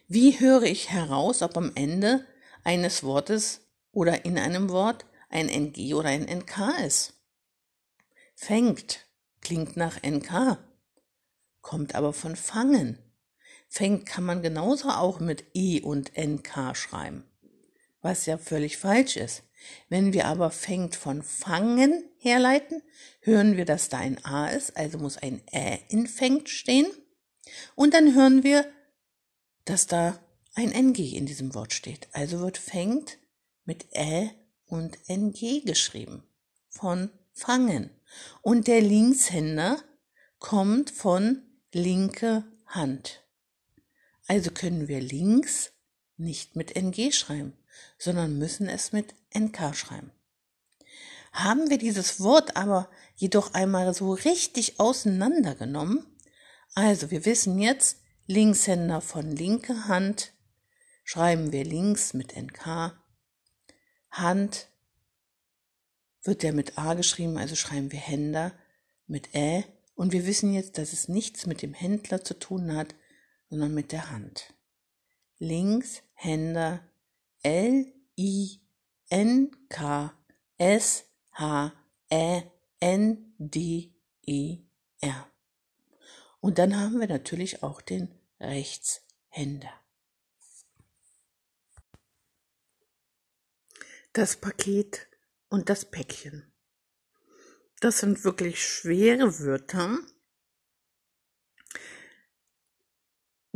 [0.08, 2.26] Wie höre ich heraus, ob am Ende
[2.64, 7.16] eines Wortes oder in einem Wort ein NG oder ein NK ist?
[8.34, 9.06] Fängt
[9.42, 10.58] klingt nach NK,
[11.60, 12.98] kommt aber von fangen.
[13.68, 17.24] Fängt kann man genauso auch mit E und NK schreiben,
[18.02, 19.44] was ja völlig falsch ist.
[19.90, 22.82] Wenn wir aber fängt von fangen herleiten,
[23.22, 26.88] hören wir, dass da ein A ist, also muss ein Ä in fängt stehen.
[27.76, 28.66] Und dann hören wir,
[29.66, 30.20] dass da
[30.56, 32.08] ein NG in diesem Wort steht.
[32.12, 33.18] Also wird fängt
[33.66, 34.32] mit Ä
[34.66, 36.24] und NG geschrieben.
[36.70, 37.90] Von fangen.
[38.42, 39.82] Und der Linkshänder
[40.40, 43.24] kommt von linke Hand.
[44.28, 45.72] Also können wir links
[46.18, 47.54] nicht mit NG schreiben,
[47.98, 50.12] sondern müssen es mit NK schreiben.
[51.32, 56.06] Haben wir dieses Wort aber jedoch einmal so richtig auseinandergenommen,
[56.74, 60.34] also wir wissen jetzt, Linkshänder von linke Hand
[61.04, 62.94] schreiben wir links mit NK,
[64.12, 64.68] Hand
[66.24, 68.52] wird ja mit A geschrieben, also schreiben wir Händer
[69.06, 69.64] mit Ä
[69.96, 72.94] und wir wissen jetzt, dass es nichts mit dem Händler zu tun hat,
[73.50, 74.54] sondern mit der Hand.
[75.40, 76.88] Linkshänder
[77.44, 78.60] L I
[79.10, 80.14] N K
[80.58, 81.74] S H
[82.10, 82.44] Ä
[82.80, 83.94] N D
[84.26, 84.60] E
[85.02, 85.32] R.
[86.40, 89.72] Und dann haben wir natürlich auch den Rechtshänder.
[94.14, 95.08] Das Paket
[95.50, 96.52] und das Päckchen.
[97.80, 100.00] Das sind wirklich schwere Wörter,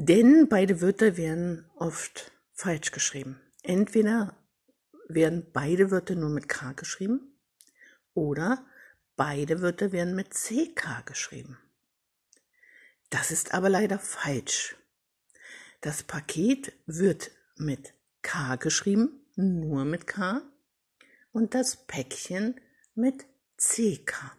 [0.06, 3.40] denn beide Wörter werden oft falsch geschrieben.
[3.62, 4.36] Entweder
[5.08, 7.40] werden beide Wörter nur mit K geschrieben
[8.14, 8.66] oder
[9.16, 11.60] beide Wörter werden mit CK geschrieben.
[13.12, 14.76] Das ist aber leider falsch.
[15.82, 20.42] Das Paket wird mit K geschrieben, nur mit K,
[21.32, 22.60] und das Päckchen
[22.96, 23.26] mit
[23.58, 24.36] CK.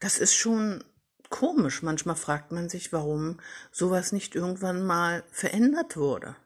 [0.00, 0.84] Das ist schon
[1.32, 1.82] komisch.
[1.82, 3.40] Manchmal fragt man sich, warum
[3.72, 6.36] sowas nicht irgendwann mal verändert wurde.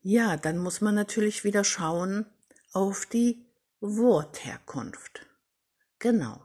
[0.00, 2.24] Ja, dann muss man natürlich wieder schauen
[2.72, 3.44] auf die
[3.80, 5.26] Wortherkunft.
[5.98, 6.42] Genau.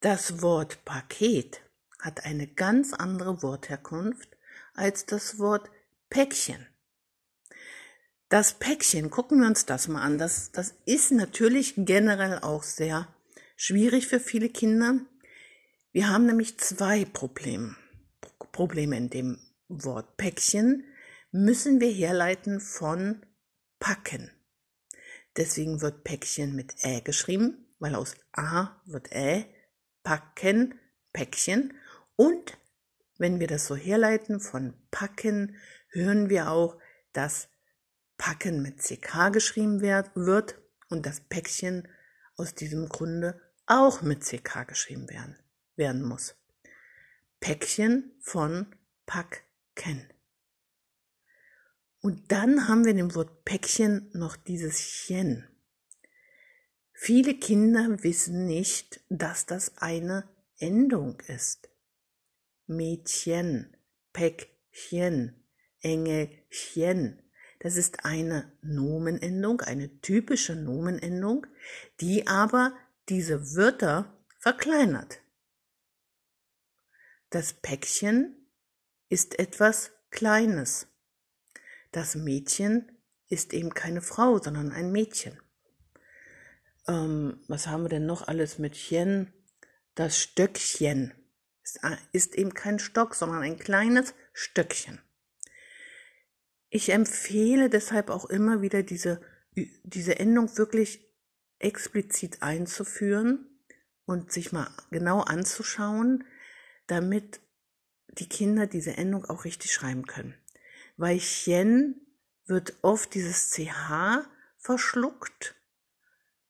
[0.00, 1.60] Das Wort Paket
[1.98, 4.28] hat eine ganz andere Wortherkunft
[4.74, 5.70] als das Wort
[6.10, 6.66] Päckchen.
[8.28, 13.08] Das Päckchen, gucken wir uns das mal an, das, das ist natürlich generell auch sehr
[13.56, 15.00] schwierig für viele Kinder.
[15.94, 17.76] Wir haben nämlich zwei Probleme,
[18.50, 19.38] Probleme in dem
[19.68, 20.82] Wort Päckchen
[21.30, 23.24] müssen wir herleiten von
[23.78, 24.32] packen.
[25.36, 29.44] Deswegen wird Päckchen mit Ä geschrieben, weil aus A wird Ä,
[30.02, 30.74] packen,
[31.12, 31.74] Päckchen.
[32.16, 32.58] Und
[33.16, 35.56] wenn wir das so herleiten von packen,
[35.90, 36.76] hören wir auch,
[37.12, 37.46] dass
[38.16, 41.86] packen mit CK geschrieben wird und das Päckchen
[42.34, 45.38] aus diesem Grunde auch mit CK geschrieben werden,
[45.76, 46.36] werden muss.
[47.40, 48.74] Päckchen von
[49.06, 50.08] Packen.
[52.00, 55.48] Und dann haben wir in dem Wort Päckchen noch dieses Chen.
[56.92, 61.68] Viele Kinder wissen nicht, dass das eine Endung ist.
[62.66, 63.76] Mädchen,
[64.12, 65.44] Päckchen,
[65.80, 67.22] Engelchen.
[67.60, 71.46] Das ist eine Nomenendung, eine typische Nomenendung,
[72.00, 72.74] die aber
[73.08, 75.20] diese Wörter verkleinert.
[77.34, 78.48] Das Päckchen
[79.08, 80.86] ist etwas Kleines.
[81.90, 82.92] Das Mädchen
[83.26, 85.36] ist eben keine Frau, sondern ein Mädchen.
[86.86, 89.32] Ähm, was haben wir denn noch alles mit Chen?
[89.96, 91.12] Das Stöckchen
[92.12, 95.00] ist eben kein Stock, sondern ein kleines Stöckchen.
[96.68, 99.20] Ich empfehle deshalb auch immer wieder diese,
[99.82, 101.12] diese Endung wirklich
[101.58, 103.60] explizit einzuführen
[104.04, 106.22] und sich mal genau anzuschauen,
[106.86, 107.40] damit
[108.18, 110.34] die Kinder diese Endung auch richtig schreiben können.
[110.96, 112.00] Weil Chen
[112.46, 114.26] wird oft dieses CH
[114.58, 115.56] verschluckt,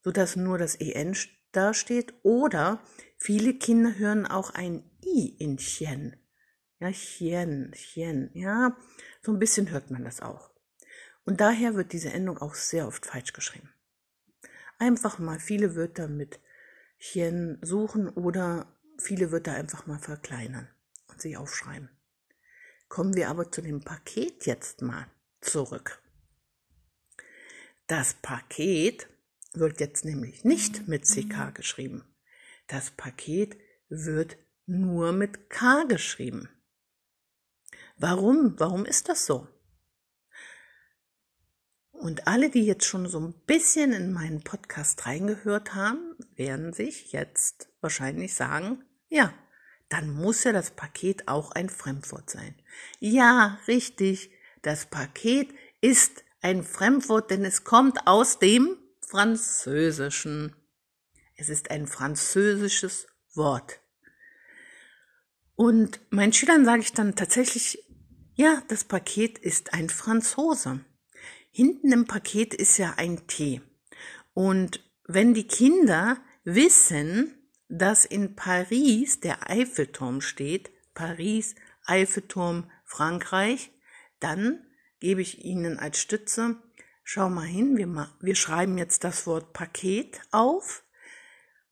[0.03, 1.17] sodass nur das EN
[1.53, 2.15] dasteht.
[2.23, 2.83] Oder
[3.17, 6.17] viele Kinder hören auch ein I in Chen.
[6.81, 8.77] Ja, Chen, Chen, ja,
[9.23, 10.51] so ein bisschen hört man das auch.
[11.25, 13.71] Und daher wird diese Endung auch sehr oft falsch geschrieben.
[14.79, 16.41] Einfach mal viele Wörter mit
[16.99, 20.69] Chen suchen oder viele Wörter einfach mal verkleinern
[21.09, 21.89] und sich aufschreiben.
[22.89, 25.07] Kommen wir aber zu dem Paket jetzt mal
[25.41, 26.03] zurück.
[27.87, 29.09] Das Paket
[29.53, 32.05] wird jetzt nämlich nicht mit CK geschrieben.
[32.67, 34.37] Das Paket wird
[34.67, 36.49] nur mit K geschrieben.
[37.97, 38.59] Warum?
[38.59, 39.47] Warum ist das so?
[41.95, 47.13] Und alle, die jetzt schon so ein bisschen in meinen Podcast reingehört haben, werden sich
[47.13, 49.33] jetzt wahrscheinlich sagen, ja,
[49.89, 52.55] dann muss ja das Paket auch ein Fremdwort sein.
[52.99, 54.31] Ja, richtig,
[54.63, 60.55] das Paket ist ein Fremdwort, denn es kommt aus dem Französischen.
[61.37, 63.81] Es ist ein französisches Wort.
[65.55, 67.79] Und meinen Schülern sage ich dann tatsächlich,
[68.35, 70.85] ja, das Paket ist ein Franzose.
[71.57, 73.61] Hinten im Paket ist ja ein T.
[74.33, 77.33] Und wenn die Kinder wissen,
[77.69, 81.55] dass in Paris der Eiffelturm steht, Paris,
[81.87, 83.71] Eiffelturm, Frankreich,
[84.19, 84.67] dann
[84.99, 86.57] gebe ich Ihnen als Stütze,
[87.05, 90.83] schau mal hin, wir, wir schreiben jetzt das Wort Paket auf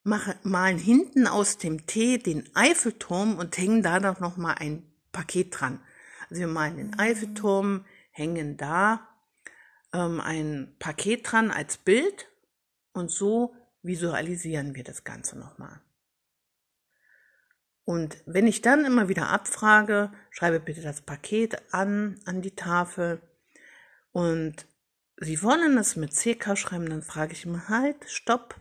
[0.05, 4.85] mache, malen hinten aus dem T den Eiffelturm und hängen da doch noch mal ein
[5.11, 5.81] Paket dran.
[6.31, 9.09] Also wir malen den Eiffelturm, hängen da
[9.93, 12.29] ähm, ein Paket dran als Bild
[12.93, 15.81] und so visualisieren wir das Ganze nochmal.
[17.85, 23.21] Und wenn ich dann immer wieder abfrage, schreibe bitte das Paket an, an die Tafel
[24.13, 24.67] und
[25.25, 28.57] Sie wollen es mit CK schreiben, dann frage ich immer halt, stopp,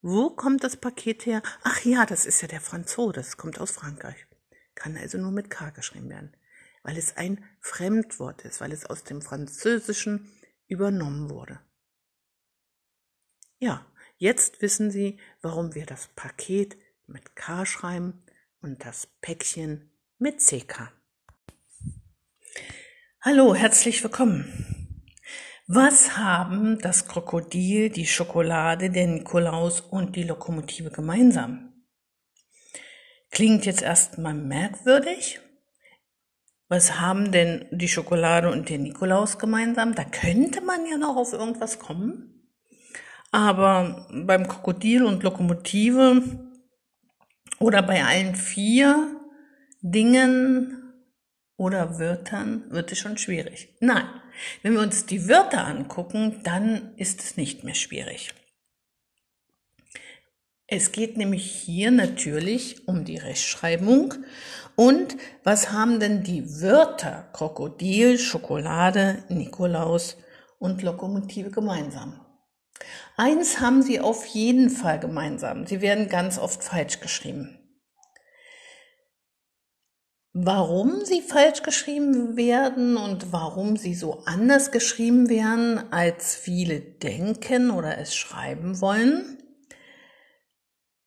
[0.00, 1.42] wo kommt das Paket her?
[1.62, 4.26] Ach ja, das ist ja der Franzose, das kommt aus Frankreich.
[4.74, 6.34] Kann also nur mit K geschrieben werden,
[6.82, 10.30] weil es ein Fremdwort ist, weil es aus dem Französischen
[10.70, 11.60] übernommen wurde.
[13.58, 13.84] Ja,
[14.16, 18.22] jetzt wissen Sie, warum wir das Paket mit K schreiben
[18.62, 20.92] und das Päckchen mit CK.
[23.20, 24.94] Hallo, herzlich willkommen.
[25.66, 31.84] Was haben das Krokodil, die Schokolade, der Nikolaus und die Lokomotive gemeinsam?
[33.30, 35.40] Klingt jetzt erstmal merkwürdig.
[36.70, 39.96] Was haben denn die Schokolade und der Nikolaus gemeinsam?
[39.96, 42.48] Da könnte man ja noch auf irgendwas kommen.
[43.32, 46.22] Aber beim Krokodil und Lokomotive
[47.58, 49.20] oder bei allen vier
[49.82, 50.94] Dingen
[51.56, 53.74] oder Wörtern wird es schon schwierig.
[53.80, 54.06] Nein,
[54.62, 58.32] wenn wir uns die Wörter angucken, dann ist es nicht mehr schwierig.
[60.72, 64.14] Es geht nämlich hier natürlich um die Rechtschreibung.
[64.76, 70.16] Und was haben denn die Wörter Krokodil, Schokolade, Nikolaus
[70.58, 72.20] und Lokomotive gemeinsam?
[73.16, 75.66] Eins haben sie auf jeden Fall gemeinsam.
[75.66, 77.56] Sie werden ganz oft falsch geschrieben.
[80.32, 87.70] Warum sie falsch geschrieben werden und warum sie so anders geschrieben werden, als viele denken
[87.70, 89.39] oder es schreiben wollen,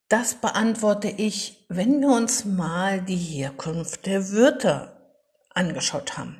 [0.10, 5.12] das beantworte ich, wenn wir uns mal die Herkunft der Wörter
[5.54, 6.38] angeschaut haben.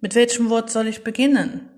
[0.00, 1.70] Mit welchem Wort soll ich beginnen?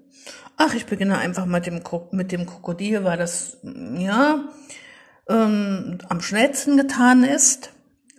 [0.57, 4.49] Ach, ich beginne einfach mit dem, mit dem Krokodil, weil das, ja,
[5.29, 7.71] ähm, am schnellsten getan ist.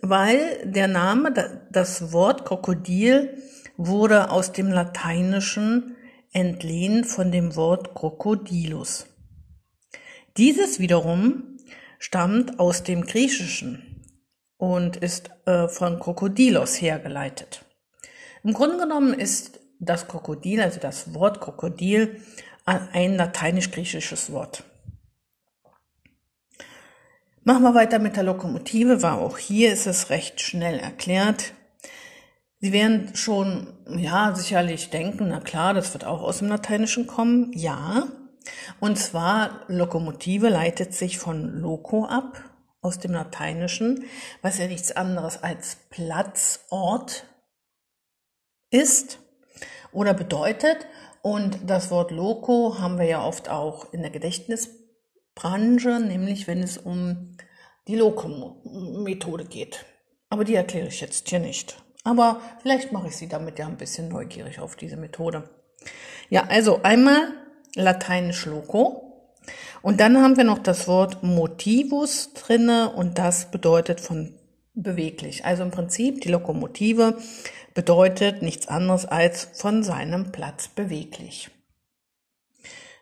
[0.08, 1.32] weil der Name,
[1.70, 3.38] das Wort Krokodil
[3.76, 5.96] wurde aus dem Lateinischen
[6.32, 9.06] entlehnt von dem Wort Krokodilus.
[10.36, 11.53] Dieses wiederum
[12.04, 14.04] stammt aus dem Griechischen
[14.58, 17.64] und ist äh, von Krokodilos hergeleitet.
[18.42, 22.20] Im Grunde genommen ist das Krokodil, also das Wort Krokodil,
[22.66, 24.64] ein lateinisch-griechisches Wort.
[27.42, 31.54] Machen wir weiter mit der Lokomotive, weil auch hier ist es recht schnell erklärt.
[32.60, 37.50] Sie werden schon, ja, sicherlich denken, na klar, das wird auch aus dem Lateinischen kommen.
[37.54, 38.08] Ja.
[38.80, 42.42] Und zwar Lokomotive leitet sich von loco ab,
[42.84, 44.04] aus dem Lateinischen,
[44.42, 47.24] was ja nichts anderes als Platz, Ort
[48.70, 49.18] ist
[49.90, 50.86] oder bedeutet.
[51.22, 56.76] Und das Wort loco haben wir ja oft auch in der Gedächtnisbranche, nämlich wenn es
[56.76, 57.38] um
[57.88, 59.86] die Loco-Methode geht.
[60.28, 61.82] Aber die erkläre ich jetzt hier nicht.
[62.02, 65.48] Aber vielleicht mache ich Sie damit ja ein bisschen neugierig auf diese Methode.
[66.28, 67.43] Ja, also einmal
[67.74, 69.30] lateinisch loco.
[69.82, 74.34] Und dann haben wir noch das Wort motivus drinne und das bedeutet von
[74.74, 75.44] beweglich.
[75.44, 77.18] Also im Prinzip die Lokomotive
[77.74, 81.50] bedeutet nichts anderes als von seinem Platz beweglich.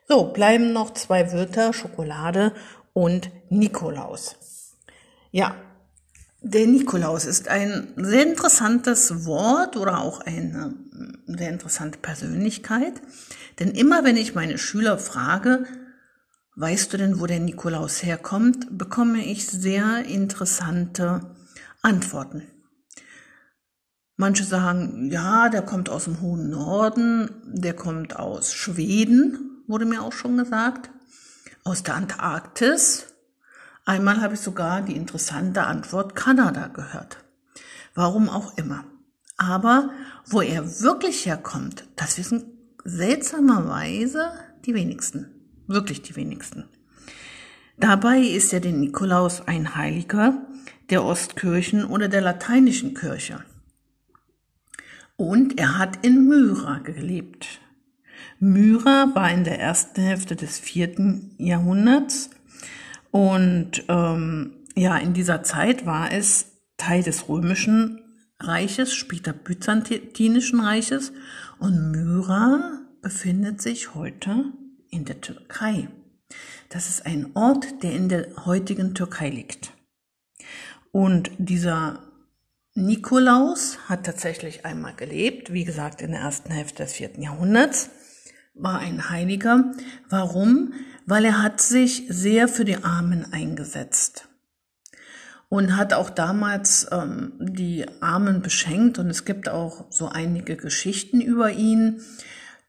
[0.09, 2.53] So, bleiben noch zwei Wörter, Schokolade
[2.93, 4.37] und Nikolaus.
[5.31, 5.55] Ja,
[6.41, 10.75] der Nikolaus ist ein sehr interessantes Wort oder auch eine
[11.27, 12.95] sehr interessante Persönlichkeit.
[13.59, 15.65] Denn immer wenn ich meine Schüler frage,
[16.57, 21.35] weißt du denn, wo der Nikolaus herkommt, bekomme ich sehr interessante
[21.83, 22.43] Antworten.
[24.17, 30.03] Manche sagen, ja, der kommt aus dem hohen Norden, der kommt aus Schweden, wurde mir
[30.03, 30.91] auch schon gesagt,
[31.65, 33.13] aus der Antarktis,
[33.85, 37.19] Einmal habe ich sogar die interessante Antwort Kanada gehört.
[37.95, 38.85] Warum auch immer.
[39.37, 39.91] Aber
[40.25, 42.52] wo er wirklich herkommt, das wissen
[42.85, 44.33] seltsamerweise
[44.65, 45.27] die wenigsten.
[45.67, 46.65] Wirklich die wenigsten.
[47.79, 50.47] Dabei ist ja der Nikolaus ein Heiliger
[50.91, 53.45] der Ostkirchen oder der lateinischen Kirche.
[55.17, 57.61] Und er hat in Myra gelebt.
[58.39, 62.31] Myra war in der ersten Hälfte des vierten Jahrhunderts
[63.11, 68.01] und ähm, ja, in dieser Zeit war es Teil des römischen
[68.41, 71.13] Reiches, später byzantinischen Reiches
[71.63, 74.53] und Myra befindet sich heute
[74.91, 75.89] in der Türkei.
[76.69, 79.73] Das ist ein Ort, der in der heutigen Türkei liegt.
[80.91, 82.03] Und dieser
[82.75, 87.91] Nikolaus hat tatsächlich einmal gelebt, wie gesagt, in der ersten Hälfte des vierten Jahrhunderts,
[88.55, 89.73] war ein Heiliger.
[90.09, 90.75] Warum?
[91.07, 94.29] weil er hat sich sehr für die Armen eingesetzt
[95.53, 101.21] und hat auch damals ähm, die Armen beschenkt und es gibt auch so einige Geschichten
[101.21, 102.01] über ihn,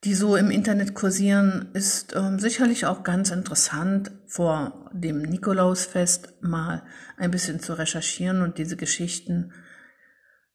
[0.04, 6.84] die so im Internet kursieren, ist ähm, sicherlich auch ganz interessant vor dem Nikolausfest mal
[7.16, 9.54] ein bisschen zu recherchieren und diese Geschichten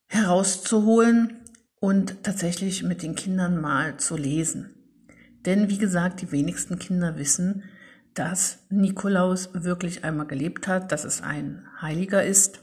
[0.05, 1.39] herauszuholen
[1.81, 4.75] und tatsächlich mit den Kindern mal zu lesen.
[5.47, 7.65] Denn wie gesagt, die wenigsten Kinder wissen,
[8.19, 12.61] dass Nikolaus wirklich einmal gelebt hat, dass es ein Heiliger ist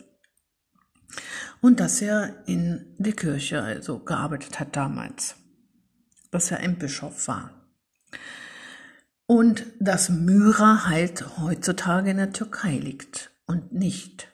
[1.62, 5.36] und dass er in der Kirche also gearbeitet hat damals,
[6.32, 7.52] dass er ein Bischof war.
[9.28, 14.28] Und dass Myra halt heutzutage in der Türkei liegt und nicht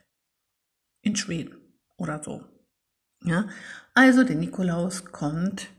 [1.02, 1.56] in Schweden
[1.98, 2.44] oder so.
[3.24, 3.48] Ja,
[3.94, 5.70] also der Nikolaus kommt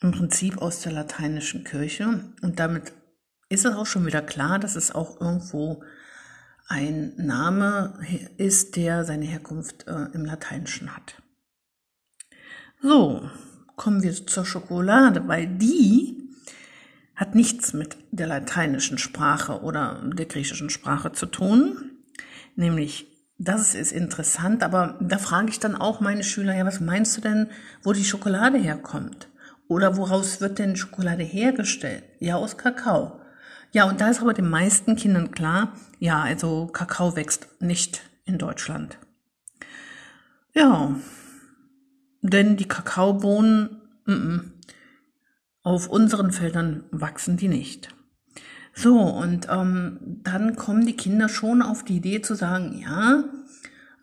[0.00, 2.92] im Prinzip aus der lateinischen Kirche und damit
[3.48, 5.82] ist es auch schon wieder klar, dass es auch irgendwo
[6.68, 7.98] ein Name
[8.38, 11.22] ist, der seine Herkunft äh, im Lateinischen hat.
[12.82, 13.30] So,
[13.76, 16.26] kommen wir zur Schokolade, weil die
[17.14, 21.90] hat nichts mit der lateinischen Sprache oder der griechischen Sprache zu tun.
[22.56, 23.06] Nämlich,
[23.38, 27.20] das ist interessant, aber da frage ich dann auch meine Schüler, ja, was meinst du
[27.20, 27.48] denn,
[27.82, 29.28] wo die Schokolade herkommt?
[29.68, 32.04] Oder woraus wird denn Schokolade hergestellt?
[32.18, 33.20] Ja, aus Kakao.
[33.76, 38.38] Ja, und da ist aber den meisten Kindern klar, ja, also Kakao wächst nicht in
[38.38, 38.96] Deutschland.
[40.54, 40.96] Ja,
[42.22, 44.40] denn die Kakaobohnen m -m,
[45.62, 47.90] auf unseren Feldern wachsen die nicht.
[48.72, 53.24] So, und ähm, dann kommen die Kinder schon auf die Idee zu sagen, ja,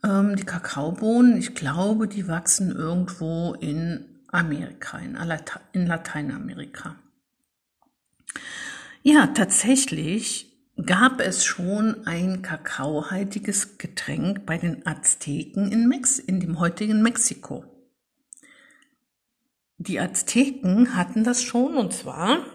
[0.04, 5.18] ähm, die Kakaobohnen, ich glaube, die wachsen irgendwo in Amerika, in,
[5.72, 6.96] in Lateinamerika.
[9.06, 10.54] Ja, tatsächlich
[10.86, 17.66] gab es schon ein kakaohaltiges Getränk bei den Azteken in, Mex in dem heutigen Mexiko.
[19.78, 22.46] Die Azteken hatten das schon und zwar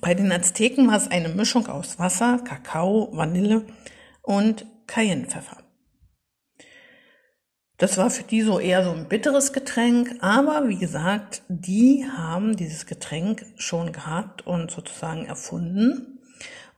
[0.00, 3.64] bei den Azteken war es eine Mischung aus Wasser, Kakao, Vanille
[4.20, 5.63] und Cayennepfeffer.
[7.76, 12.56] Das war für die so eher so ein bitteres Getränk, aber wie gesagt, die haben
[12.56, 16.20] dieses Getränk schon gehabt und sozusagen erfunden.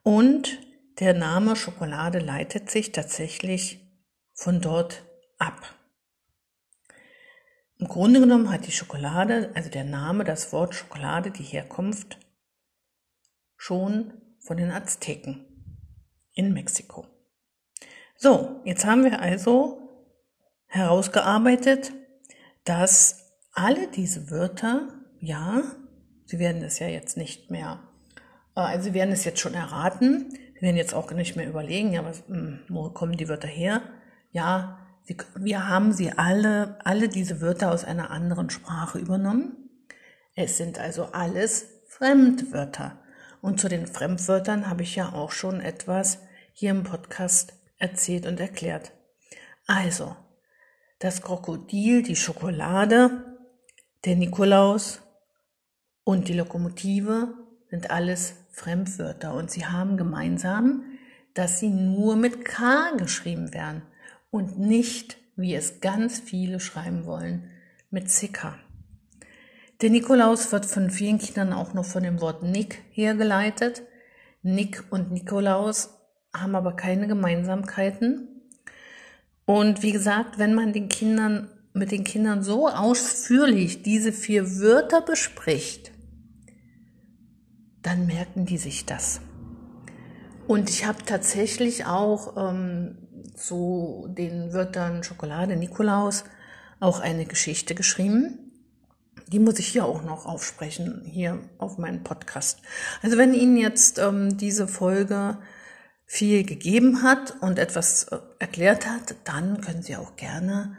[0.03, 0.59] Und
[1.01, 3.81] der Name Schokolade leitet sich tatsächlich
[4.33, 5.05] von dort
[5.39, 5.75] ab.
[7.79, 12.19] Im Grunde genommen hat die Schokolade, also der Name, das Wort Schokolade, die Herkunft
[13.59, 15.45] schon von den Azteken
[16.33, 17.07] in Mexiko.
[18.17, 19.86] So, jetzt haben wir also
[20.67, 21.93] herausgearbeitet,
[22.64, 24.89] dass alle diese Wörter,
[25.21, 25.62] ja,
[26.29, 27.81] Sie werden es ja jetzt nicht mehr,
[28.57, 31.93] äh, also Sie werden es jetzt schon erraten, Sie werden jetzt auch nicht mehr überlegen,
[31.93, 33.83] ja, was, hm, wo kommen die Wörter her?
[34.33, 39.71] Ja, Sie, wir haben sie alle, alle diese Wörter aus einer anderen Sprache übernommen.
[40.35, 42.99] Es sind also alles Fremdwörter.
[43.41, 46.19] Und zu den Fremdwörtern habe ich ja auch schon etwas
[46.53, 48.93] hier im Podcast erzählt und erklärt.
[49.69, 50.17] Also,
[50.99, 53.37] das Krokodil, die Schokolade,
[54.05, 55.03] der Nikolaus
[56.05, 57.35] und die Lokomotive
[57.71, 60.85] sind alles Fremdwörter und sie haben gemeinsam,
[61.35, 63.83] dass sie nur mit K geschrieben werden
[64.31, 67.51] und nicht, wie es ganz viele schreiben wollen,
[67.91, 68.55] mit CK.
[69.83, 73.83] Der Nikolaus wird von vielen Kindern auch noch von dem Wort Nick hergeleitet.
[74.43, 75.91] Nick und Nikolaus
[76.35, 78.36] haben aber keine Gemeinsamkeiten.
[79.47, 85.01] Und wie gesagt, wenn man den Kindern, mit den Kindern so ausführlich diese vier Wörter
[85.01, 85.93] bespricht,
[87.83, 89.21] dann merken die sich das.
[90.49, 92.99] Und ich habe tatsächlich auch ähm,
[93.35, 96.25] zu den Wörtern Schokolade, Nikolaus
[96.81, 98.39] auch eine Geschichte geschrieben.
[99.29, 102.61] Die muss ich hier auch noch aufsprechen, hier auf meinem Podcast.
[103.03, 105.39] Also wenn Ihnen jetzt ähm, diese Folge
[106.07, 110.77] viel gegeben hat und etwas äh, erklärt hat, dann können Sie auch gerne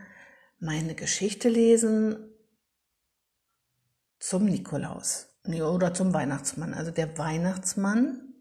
[0.59, 2.17] meine Geschichte lesen
[4.19, 6.73] zum Nikolaus oder zum Weihnachtsmann.
[6.73, 8.33] Also der Weihnachtsmann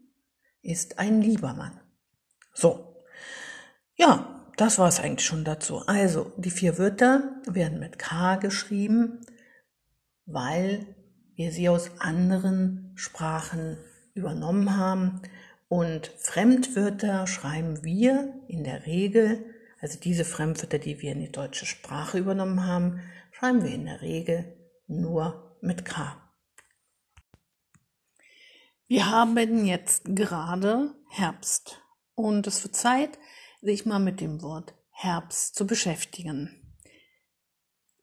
[0.61, 1.79] ist ein lieber Mann.
[2.53, 3.03] So,
[3.95, 5.85] ja, das war es eigentlich schon dazu.
[5.85, 9.21] Also die vier Wörter werden mit K geschrieben,
[10.25, 10.95] weil
[11.35, 13.77] wir sie aus anderen Sprachen
[14.15, 15.21] übernommen haben
[15.69, 19.45] und Fremdwörter schreiben wir in der Regel,
[19.79, 23.01] also diese Fremdwörter, die wir in die deutsche Sprache übernommen haben,
[23.31, 24.57] schreiben wir in der Regel
[24.87, 26.21] nur mit K.
[28.87, 31.81] Wir haben jetzt gerade Herbst
[32.15, 33.19] und es wird Zeit,
[33.61, 36.77] sich mal mit dem Wort Herbst zu beschäftigen.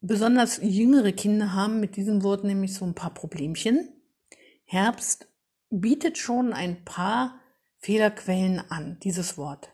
[0.01, 3.89] Besonders jüngere Kinder haben mit diesem Wort nämlich so ein paar Problemchen.
[4.65, 5.27] Herbst
[5.71, 7.41] bietet schon ein paar
[7.85, 9.69] Fehlerquellen an, dieses Wort.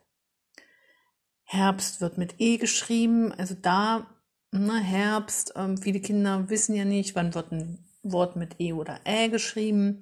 [1.44, 4.06] Herbst wird mit E geschrieben, also da,
[4.52, 9.00] ne, Herbst, ähm, viele Kinder wissen ja nicht, wann wird ein Wort mit E oder
[9.06, 10.02] Ä geschrieben.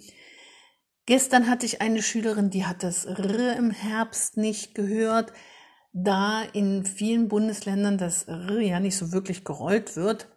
[1.06, 5.32] Gestern hatte ich eine Schülerin, die hat das R im Herbst nicht gehört,
[5.94, 10.28] da in vielen Bundesländern das R ja nicht so wirklich gerollt wird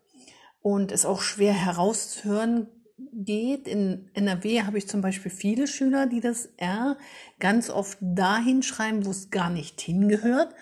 [0.61, 2.67] und es auch schwer herauszuhören
[3.13, 3.69] geht.
[3.69, 6.97] In NRW habe ich zum Beispiel viele Schüler, die das R
[7.39, 10.55] ganz oft dahin schreiben, wo es gar nicht hingehört,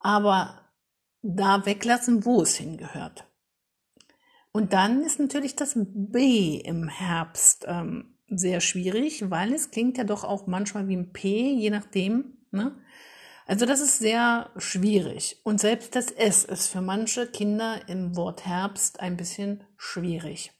[0.00, 0.70] aber
[1.22, 3.26] da weglassen, wo es hingehört.
[4.52, 10.04] Und dann ist natürlich das B im Herbst ähm, sehr schwierig, weil es klingt ja
[10.04, 12.38] doch auch manchmal wie ein P, je nachdem.
[12.50, 12.76] Ne?
[13.46, 15.40] Also das ist sehr schwierig.
[15.42, 20.52] Und selbst das S ist für manche Kinder im Wort Herbst ein bisschen schwierig.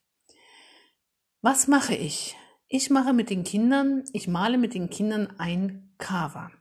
[1.44, 2.36] Was mache ich?
[2.68, 6.52] Ich mache mit den Kindern, ich male mit den Kindern ein Kava.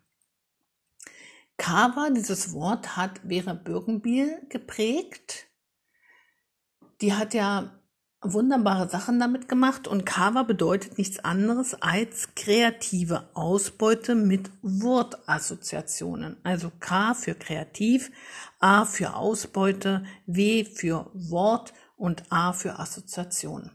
[1.57, 5.45] Kava, dieses Wort hat Vera Birkenbiel geprägt.
[7.01, 7.79] Die hat ja
[8.23, 16.37] wunderbare Sachen damit gemacht und Kava bedeutet nichts anderes als kreative Ausbeute mit Wortassoziationen.
[16.41, 18.11] Also K für kreativ,
[18.57, 23.69] A für Ausbeute, W für Wort und A für Assoziation.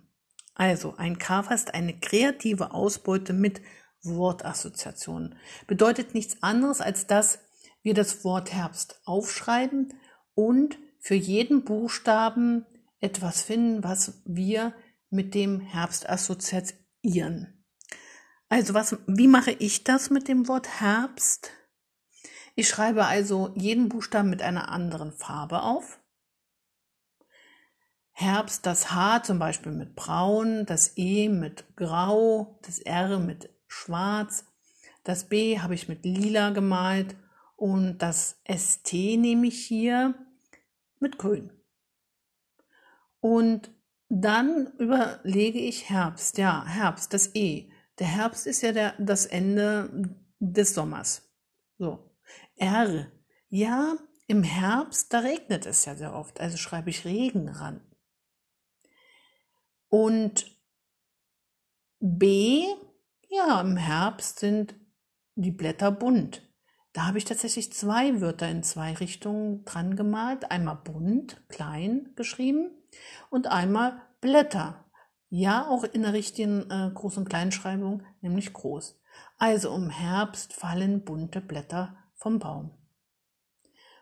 [0.57, 3.61] Also ein Kava ist eine kreative Ausbeute mit
[4.03, 5.37] Wortassoziationen.
[5.67, 7.41] Bedeutet nichts anderes, als dass
[7.83, 9.93] wir das Wort Herbst aufschreiben
[10.35, 12.65] und für jeden Buchstaben
[13.01, 14.75] etwas finden, was wir
[15.11, 17.65] mit dem Herbst assoziieren.
[18.49, 21.51] Also was, wie mache ich das mit dem Wort Herbst?
[22.55, 26.01] Ich schreibe also jeden Buchstaben mit einer anderen Farbe auf.
[28.19, 34.47] Herbst das H zum Beispiel mit Braun, das E mit Grau, das R mit Schwarz,
[35.05, 37.15] das B habe ich mit Lila gemalt
[37.57, 40.15] und das ST nehme ich hier
[40.99, 41.53] mit Grün.
[43.21, 43.71] Und
[44.09, 47.71] dann überlege ich Herbst, ja, Herbst, das E.
[47.99, 51.31] Der Herbst ist ja der, das Ende des Sommers.
[51.77, 52.17] So.
[52.57, 53.09] R.
[53.51, 53.97] Ja,
[54.27, 57.83] im Herbst, da regnet es ja sehr oft, also schreibe ich Regen ran.
[59.89, 60.47] Und
[62.01, 62.65] B,
[63.29, 64.75] ja, im Herbst sind
[65.35, 66.43] die Blätter bunt.
[66.93, 70.51] Da habe ich tatsächlich zwei Wörter in zwei Richtungen dran gemalt.
[70.51, 72.71] Einmal bunt, klein geschrieben
[73.29, 74.85] und einmal Blätter.
[75.29, 78.99] Ja, auch in der richtigen äh, Groß- und Kleinschreibung, nämlich groß.
[79.37, 82.71] Also im Herbst fallen bunte Blätter vom Baum.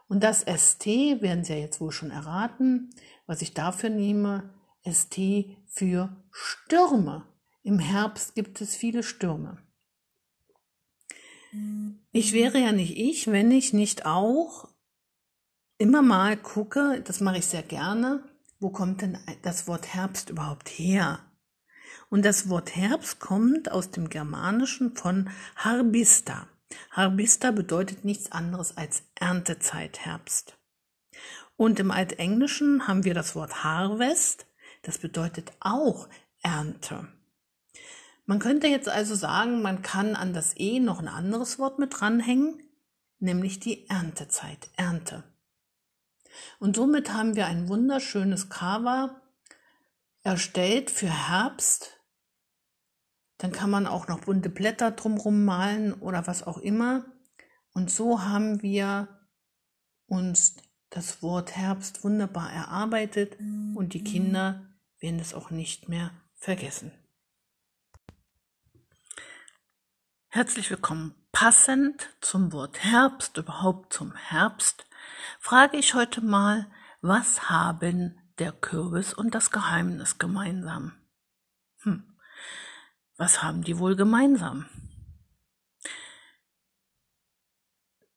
[0.06, 2.90] Und das ST werden Sie ja jetzt wohl schon erraten,
[3.26, 4.54] was ich dafür nehme.
[4.84, 5.18] ST
[5.74, 7.26] für Stürme.
[7.62, 9.58] Im Herbst gibt es viele Stürme.
[12.12, 14.68] Ich wäre ja nicht ich, wenn ich nicht auch
[15.78, 18.22] immer mal gucke, das mache ich sehr gerne,
[18.58, 21.20] wo kommt denn das Wort Herbst überhaupt her?
[22.10, 26.48] Und das Wort Herbst kommt aus dem Germanischen von Harbista.
[26.90, 30.58] Harbista bedeutet nichts anderes als Erntezeit Herbst.
[31.56, 34.46] Und im Altenglischen haben wir das Wort Harvest,
[34.84, 36.08] das bedeutet auch
[36.42, 37.08] Ernte.
[38.26, 42.00] Man könnte jetzt also sagen, man kann an das E noch ein anderes Wort mit
[42.00, 42.62] dranhängen,
[43.18, 45.24] nämlich die Erntezeit, Ernte.
[46.58, 49.20] Und somit haben wir ein wunderschönes Cover
[50.22, 52.00] erstellt für Herbst.
[53.38, 57.04] Dann kann man auch noch bunte Blätter drumherum malen oder was auch immer.
[57.72, 59.08] Und so haben wir
[60.06, 60.56] uns
[60.90, 63.36] das Wort Herbst wunderbar erarbeitet
[63.74, 64.73] und die Kinder
[65.04, 66.90] werden es auch nicht mehr vergessen.
[70.28, 71.14] Herzlich willkommen.
[71.30, 74.86] Passend zum Wort Herbst, überhaupt zum Herbst,
[75.40, 76.70] frage ich heute mal,
[77.02, 80.92] was haben der Kürbis und das Geheimnis gemeinsam?
[81.82, 82.16] Hm.
[83.18, 84.70] Was haben die wohl gemeinsam?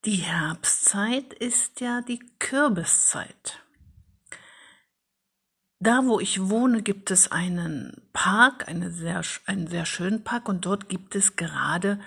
[0.06, 3.67] Die Herbstzeit ist ja die Kürbiszeit.
[5.80, 10.66] Da, wo ich wohne, gibt es einen Park, eine sehr, einen sehr schönen Park und
[10.66, 12.00] dort gibt es gerade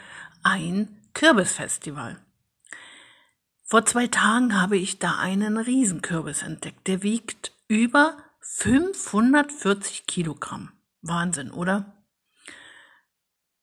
[0.43, 2.21] ein Kürbisfestival.
[3.63, 6.89] Vor zwei Tagen habe ich da einen Riesenkürbis entdeckt.
[6.89, 10.73] Der wiegt über 540 Kilogramm.
[11.03, 12.05] Wahnsinn, oder?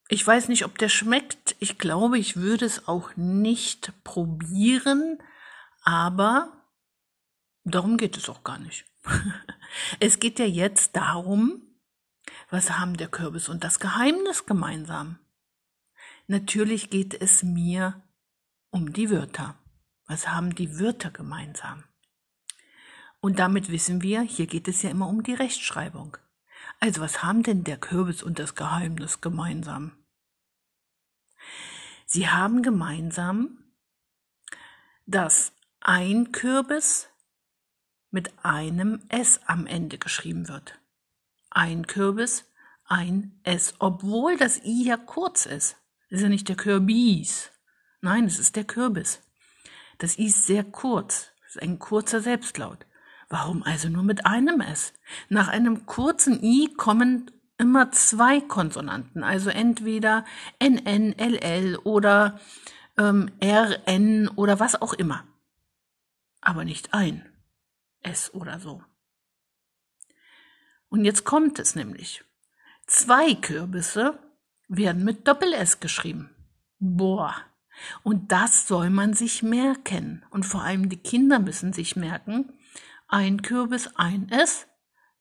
[0.07, 1.57] Ich weiß nicht, ob der schmeckt.
[1.59, 5.21] Ich glaube, ich würde es auch nicht probieren,
[5.81, 6.63] aber
[7.65, 8.85] darum geht es auch gar nicht.
[9.99, 11.61] es geht ja jetzt darum,
[12.49, 15.19] was haben der Kürbis und das Geheimnis gemeinsam?
[16.27, 18.03] Natürlich geht es mir
[18.69, 19.55] um die Wörter.
[20.05, 21.83] Was haben die Wörter gemeinsam?
[23.19, 26.17] Und damit wissen wir, hier geht es ja immer um die Rechtschreibung.
[26.79, 29.97] Also was haben denn der Kürbis und das Geheimnis gemeinsam?
[32.05, 33.63] Sie haben gemeinsam,
[35.05, 37.09] dass ein Kürbis
[38.11, 40.79] mit einem S am Ende geschrieben wird.
[41.49, 42.45] Ein Kürbis,
[42.85, 45.77] ein S, obwohl das I ja kurz ist.
[46.09, 47.51] Ist ja nicht der Kürbis.
[48.01, 49.21] Nein, es ist der Kürbis.
[49.97, 51.31] Das I ist sehr kurz.
[51.41, 52.85] Das ist ein kurzer Selbstlaut.
[53.29, 54.93] Warum also nur mit einem S?
[55.27, 60.23] Nach einem kurzen I kommen immer zwei Konsonanten, also entweder
[60.59, 62.39] NN, LL oder
[62.97, 65.25] ähm, RN oder was auch immer.
[66.39, 67.25] Aber nicht ein
[68.01, 68.83] S oder so.
[70.89, 72.23] Und jetzt kommt es nämlich.
[72.85, 74.19] Zwei Kürbisse
[74.67, 76.33] werden mit Doppel-S geschrieben.
[76.79, 77.35] Boah.
[78.03, 80.25] Und das soll man sich merken.
[80.29, 82.53] Und vor allem die Kinder müssen sich merken,
[83.07, 84.67] ein Kürbis, ein S,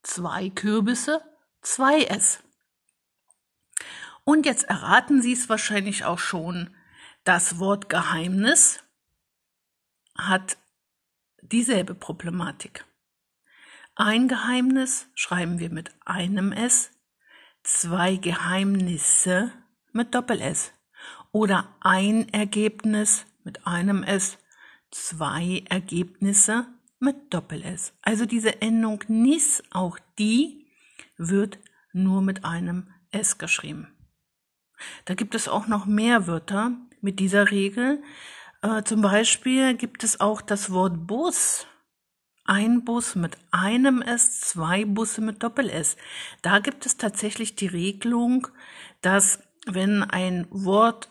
[0.02, 1.22] zwei Kürbisse,
[1.60, 2.42] zwei S.
[4.24, 6.74] Und jetzt erraten Sie es wahrscheinlich auch schon,
[7.24, 8.82] das Wort Geheimnis
[10.16, 10.56] hat
[11.52, 12.84] dieselbe Problematik.
[13.94, 16.90] Ein Geheimnis schreiben wir mit einem S,
[17.62, 19.52] zwei Geheimnisse
[19.92, 20.72] mit Doppel-S
[21.32, 24.38] oder ein Ergebnis mit einem S,
[24.90, 26.66] zwei Ergebnisse
[26.98, 27.92] mit Doppel-S.
[28.02, 30.66] Also diese Endung nis, auch die
[31.16, 31.58] wird
[31.92, 33.88] nur mit einem S geschrieben.
[35.04, 38.02] Da gibt es auch noch mehr Wörter mit dieser Regel.
[38.66, 41.66] Äh, zum Beispiel gibt es auch das Wort Bus.
[42.44, 45.96] Ein Bus mit einem S, zwei Busse mit Doppel-S.
[46.42, 48.48] Da gibt es tatsächlich die Regelung,
[49.02, 51.10] dass wenn ein Wort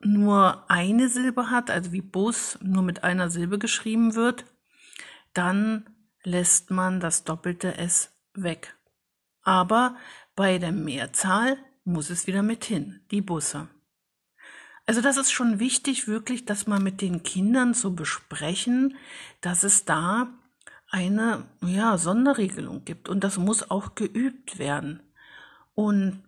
[0.00, 4.46] nur eine Silbe hat, also wie Bus nur mit einer Silbe geschrieben wird,
[5.34, 5.90] dann
[6.22, 8.76] lässt man das doppelte S weg.
[9.42, 9.96] Aber
[10.36, 13.68] bei der Mehrzahl muss es wieder mit hin, die Busse.
[14.90, 18.96] Also das ist schon wichtig, wirklich, dass man mit den Kindern so besprechen,
[19.40, 20.26] dass es da
[20.88, 25.00] eine ja, Sonderregelung gibt und das muss auch geübt werden.
[25.76, 26.24] Und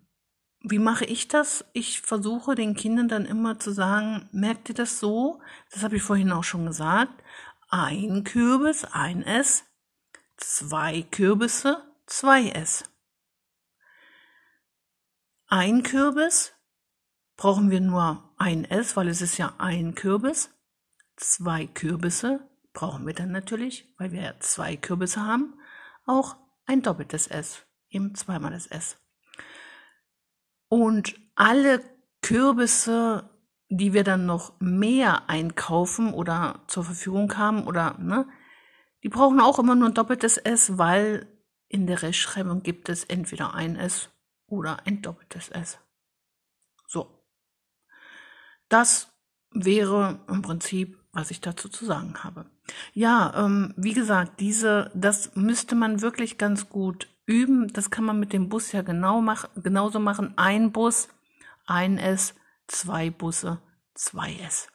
[0.60, 1.64] wie mache ich das?
[1.72, 5.42] Ich versuche den Kindern dann immer zu sagen, merkt ihr das so?
[5.72, 7.20] Das habe ich vorhin auch schon gesagt.
[7.68, 9.64] Ein Kürbis, ein S,
[10.36, 12.84] zwei Kürbisse, zwei S.
[15.48, 16.52] Ein Kürbis
[17.36, 20.50] brauchen wir nur ein S, weil es ist ja ein Kürbis.
[21.16, 22.40] Zwei Kürbisse
[22.72, 25.54] brauchen wir dann natürlich, weil wir ja zwei Kürbisse haben,
[26.06, 26.36] auch
[26.66, 28.96] ein doppeltes S, eben zweimal das S.
[30.68, 31.84] Und alle
[32.20, 33.30] Kürbisse,
[33.68, 38.26] die wir dann noch mehr einkaufen oder zur Verfügung haben oder ne,
[39.04, 41.28] die brauchen auch immer nur ein doppeltes S, weil
[41.68, 44.10] in der Rechtschreibung gibt es entweder ein S
[44.46, 45.78] oder ein doppeltes S.
[48.72, 49.08] Das
[49.50, 52.46] wäre im Prinzip, was ich dazu zu sagen habe.
[52.94, 57.72] Ja, ähm, wie gesagt, diese, das müsste man wirklich ganz gut üben.
[57.72, 60.32] Das kann man mit dem Bus ja genau mach, genauso machen.
[60.36, 61.08] Ein Bus,
[61.66, 62.34] ein S,
[62.66, 63.60] zwei Busse,
[63.94, 64.68] zwei S.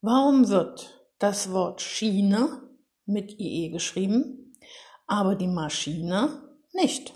[0.00, 2.62] Warum wird das Wort Schiene
[3.04, 4.40] mit IE geschrieben?
[5.10, 6.40] aber die Maschine
[6.72, 7.12] nicht.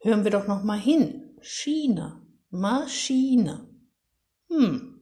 [0.00, 1.31] Hören wir doch noch mal hin.
[1.42, 3.68] Schiene, Maschine.
[4.48, 5.00] Hm,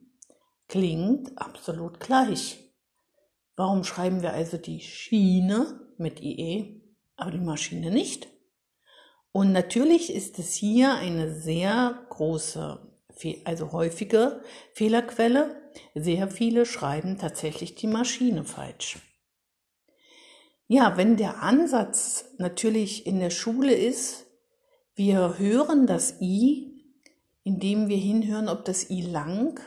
[0.67, 2.59] klingt absolut gleich.
[3.55, 6.81] Warum schreiben wir also die Schiene mit IE,
[7.15, 8.27] aber die Maschine nicht?
[9.31, 12.79] Und natürlich ist es hier eine sehr große,
[13.45, 14.41] also häufige
[14.73, 15.61] Fehlerquelle.
[15.93, 18.97] Sehr viele schreiben tatsächlich die Maschine falsch.
[20.67, 24.25] Ja, wenn der Ansatz natürlich in der Schule ist,
[24.95, 26.85] wir hören das I,
[27.43, 29.59] indem wir hinhören, ob das I lang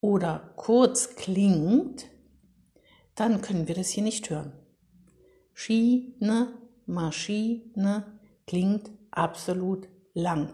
[0.00, 2.06] oder kurz klingt,
[3.14, 4.52] dann können wir das hier nicht hören.
[5.52, 10.52] Schiene, Maschine klingt absolut lang.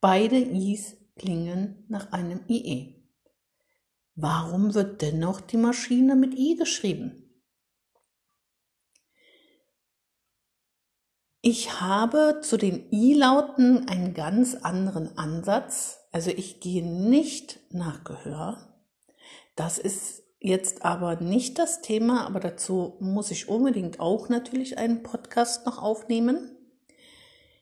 [0.00, 2.94] Beide Is klingen nach einem IE.
[4.14, 7.23] Warum wird dennoch die Maschine mit I geschrieben?
[11.46, 15.98] Ich habe zu den I-Lauten einen ganz anderen Ansatz.
[16.10, 18.74] Also ich gehe nicht nach Gehör.
[19.54, 25.02] Das ist jetzt aber nicht das Thema, aber dazu muss ich unbedingt auch natürlich einen
[25.02, 26.50] Podcast noch aufnehmen.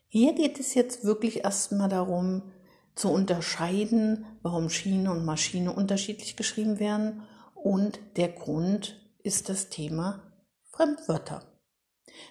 [0.06, 2.52] Hier geht es jetzt wirklich erstmal darum
[2.94, 7.22] zu unterscheiden, warum Schiene und Maschine unterschiedlich geschrieben werden.
[7.56, 10.22] Und der Grund ist das Thema
[10.70, 11.51] Fremdwörter.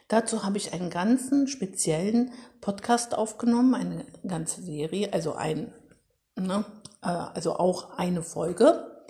[0.07, 5.73] Dazu habe ich einen ganzen speziellen Podcast aufgenommen, eine ganze Serie, also ein,
[6.35, 6.65] ne,
[7.01, 9.03] äh, also auch eine Folge,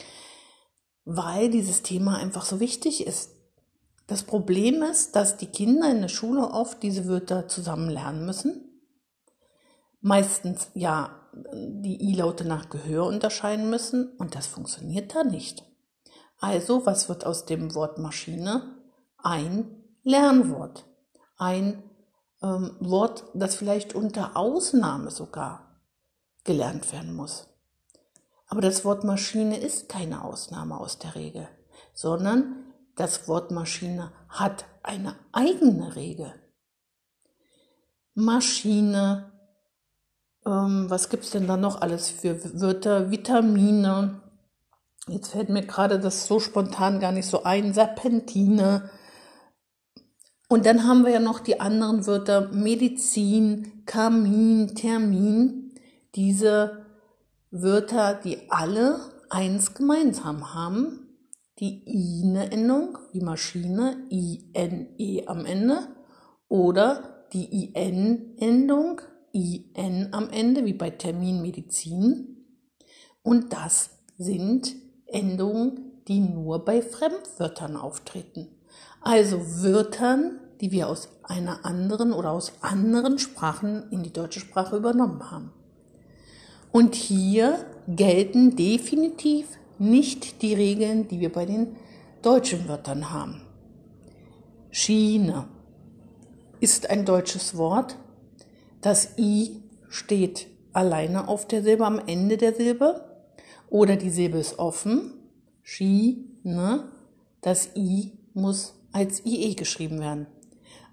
[1.05, 3.31] weil dieses Thema einfach so wichtig ist.
[4.07, 8.67] Das Problem ist, dass die Kinder in der Schule oft diese Wörter zusammen lernen müssen.
[10.01, 15.63] Meistens ja die I-Laute nach Gehör unterscheiden müssen und das funktioniert da nicht.
[16.39, 18.75] Also, was wird aus dem Wort Maschine?
[19.17, 20.85] Ein Lernwort.
[21.37, 21.83] Ein
[22.41, 25.81] ähm, Wort, das vielleicht unter Ausnahme sogar
[26.43, 27.47] gelernt werden muss.
[28.47, 31.47] Aber das Wort Maschine ist keine Ausnahme aus der Regel,
[31.93, 36.33] sondern das Wort Maschine hat eine eigene Regel.
[38.13, 39.31] Maschine,
[40.45, 43.09] ähm, was gibt's denn da noch alles für Wörter?
[43.09, 44.21] Vitamine.
[45.07, 47.73] Jetzt fällt mir gerade das so spontan gar nicht so ein.
[47.73, 48.89] Serpentine,
[50.51, 55.71] und dann haben wir ja noch die anderen Wörter Medizin, Kamin, Termin.
[56.13, 56.87] Diese
[57.51, 58.99] Wörter, die alle
[59.29, 61.07] eins gemeinsam haben.
[61.59, 65.87] Die INE-Endung, wie Maschine, I-N-E am Ende.
[66.49, 68.99] Oder die IN-Endung,
[69.31, 72.45] IN am Ende, wie bei Termin, Medizin.
[73.23, 74.75] Und das sind
[75.05, 78.49] Endungen, die nur bei Fremdwörtern auftreten.
[79.01, 84.77] Also Wörtern, die wir aus einer anderen oder aus anderen Sprachen in die deutsche Sprache
[84.77, 85.51] übernommen haben.
[86.71, 89.47] Und hier gelten definitiv
[89.79, 91.75] nicht die Regeln, die wir bei den
[92.21, 93.41] deutschen Wörtern haben.
[94.69, 95.47] Schiene
[96.59, 97.97] ist ein deutsches Wort.
[98.81, 103.03] Das I steht alleine auf der Silbe am Ende der Silbe
[103.69, 105.13] oder die Silbe ist offen.
[105.63, 106.85] Schiene.
[107.41, 110.27] Das I muss als IE geschrieben werden.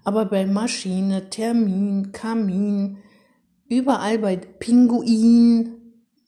[0.03, 2.97] Aber bei Maschine, Termin, Kamin,
[3.67, 5.75] überall bei Pinguin,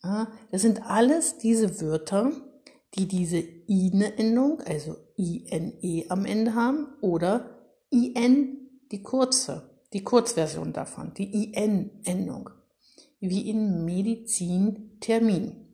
[0.03, 2.31] ja, das sind alles diese Wörter,
[2.95, 11.13] die diese INE-Endung, also INE am Ende haben, oder IN, die kurze, die Kurzversion davon,
[11.13, 12.49] die IN-Endung,
[13.19, 15.67] wie in Medizin Termin.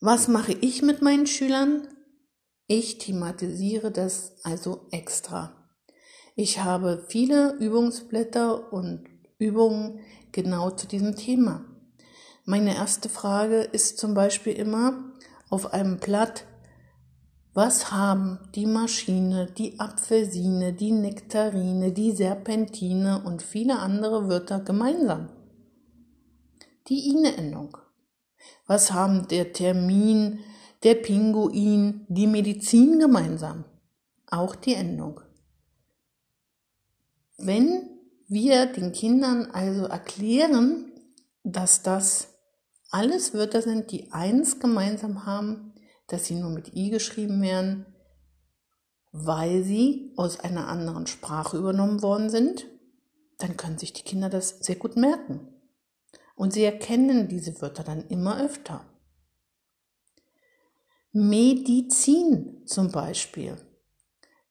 [0.00, 1.88] Was mache ich mit meinen Schülern?
[2.68, 5.52] Ich thematisiere das also extra.
[6.34, 9.04] Ich habe viele Übungsblätter und
[9.38, 10.00] Übungen
[10.32, 11.64] genau zu diesem Thema.
[12.44, 15.12] Meine erste Frage ist zum Beispiel immer
[15.48, 16.44] auf einem Blatt,
[17.54, 25.30] was haben die Maschine, die Apfelsine, die Nektarine, die Serpentine und viele andere Wörter gemeinsam?
[26.88, 27.78] Die Ine-Endung.
[28.66, 30.40] Was haben der Termin,
[30.86, 33.64] der Pinguin, die Medizin gemeinsam.
[34.30, 35.20] Auch die Endung.
[37.38, 37.90] Wenn
[38.28, 40.92] wir den Kindern also erklären,
[41.42, 42.28] dass das
[42.92, 45.74] alles Wörter sind, die eins gemeinsam haben,
[46.06, 47.86] dass sie nur mit i geschrieben werden,
[49.10, 52.64] weil sie aus einer anderen Sprache übernommen worden sind,
[53.38, 55.48] dann können sich die Kinder das sehr gut merken.
[56.36, 58.84] Und sie erkennen diese Wörter dann immer öfter.
[61.16, 63.56] Medizin zum Beispiel.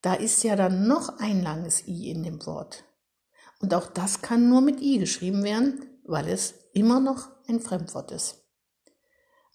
[0.02, 2.86] Da ist ja dann noch ein langes I in dem Wort.
[3.62, 8.12] Und auch das kann nur mit I geschrieben werden, weil es immer noch ein Fremdwort
[8.12, 8.44] ist.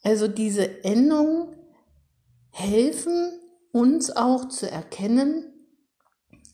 [0.04, 1.56] Also diese Endungen
[2.50, 3.32] helfen
[3.72, 5.52] uns auch zu erkennen,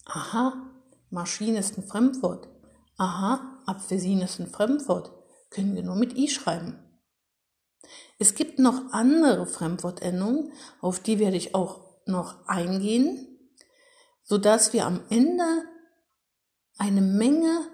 [0.07, 0.71] aha,
[1.11, 2.49] Maschine ist ein Fremdwort.
[2.97, 5.13] Aha, Apfelsine ist ein Fremdwort.
[5.51, 6.79] Können wir nur mit I schreiben.
[8.19, 13.27] Es gibt noch andere Fremdwortendungen, auf die werde ich auch noch eingehen,
[14.23, 15.45] sodass wir am Ende
[16.79, 17.69] eine Menge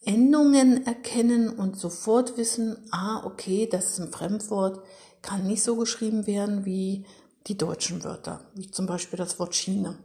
[0.00, 4.84] Endungen erkennen und sofort wissen, ah, okay, das ist ein Fremdwort,
[5.20, 7.06] kann nicht so geschrieben werden wie
[7.48, 9.98] die deutschen Wörter, wie zum Beispiel das Wort Schiene.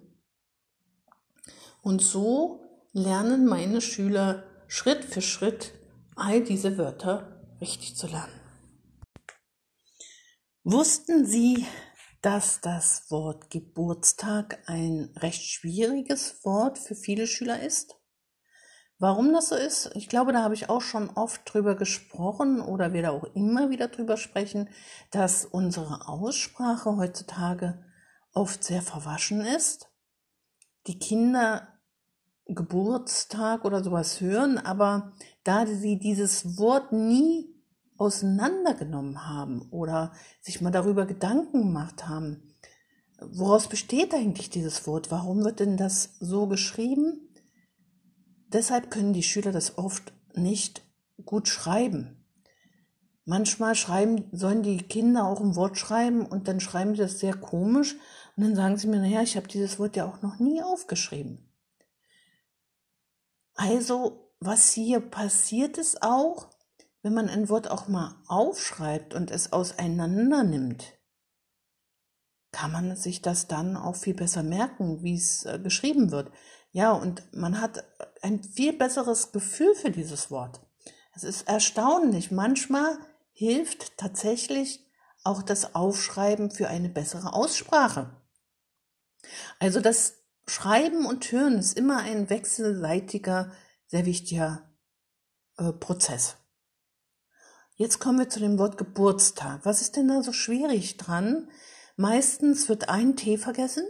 [1.81, 2.61] Und so
[2.93, 5.73] lernen meine Schüler Schritt für Schritt
[6.15, 8.40] all diese Wörter richtig zu lernen.
[10.63, 11.65] Wussten Sie,
[12.21, 17.95] dass das Wort Geburtstag ein recht schwieriges Wort für viele Schüler ist?
[18.99, 22.93] Warum das so ist, ich glaube, da habe ich auch schon oft drüber gesprochen oder
[22.93, 24.69] werde auch immer wieder drüber sprechen,
[25.09, 27.83] dass unsere Aussprache heutzutage
[28.31, 29.89] oft sehr verwaschen ist.
[30.85, 31.69] Die Kinder
[32.45, 37.50] Geburtstag oder sowas hören, aber da sie dieses Wort nie
[38.01, 42.55] auseinandergenommen haben oder sich mal darüber Gedanken gemacht haben.
[43.19, 45.11] Woraus besteht eigentlich dieses Wort?
[45.11, 47.29] Warum wird denn das so geschrieben?
[48.47, 50.81] Deshalb können die Schüler das oft nicht
[51.23, 52.25] gut schreiben.
[53.23, 57.35] Manchmal schreiben, sollen die Kinder auch ein Wort schreiben und dann schreiben sie das sehr
[57.35, 57.97] komisch
[58.35, 61.53] und dann sagen sie mir, naja, ich habe dieses Wort ja auch noch nie aufgeschrieben.
[63.53, 66.49] Also, was hier passiert ist auch,
[67.01, 70.93] wenn man ein Wort auch mal aufschreibt und es auseinander nimmt,
[72.51, 76.31] kann man sich das dann auch viel besser merken, wie es äh, geschrieben wird.
[76.71, 77.83] Ja, und man hat
[78.21, 80.61] ein viel besseres Gefühl für dieses Wort.
[81.13, 82.31] Es ist erstaunlich.
[82.31, 82.97] Manchmal
[83.31, 84.85] hilft tatsächlich
[85.23, 88.15] auch das Aufschreiben für eine bessere Aussprache.
[89.59, 90.15] Also das
[90.47, 93.51] Schreiben und Hören ist immer ein wechselseitiger,
[93.87, 94.69] sehr wichtiger
[95.57, 96.37] äh, Prozess.
[97.75, 99.61] Jetzt kommen wir zu dem Wort Geburtstag.
[99.63, 101.49] Was ist denn da so schwierig dran?
[101.95, 103.85] Meistens wird ein T vergessen,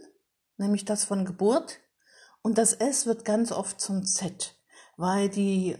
[0.58, 1.80] nämlich das von Geburt,
[2.42, 4.56] und das S wird ganz oft zum Z,
[4.98, 5.78] weil die,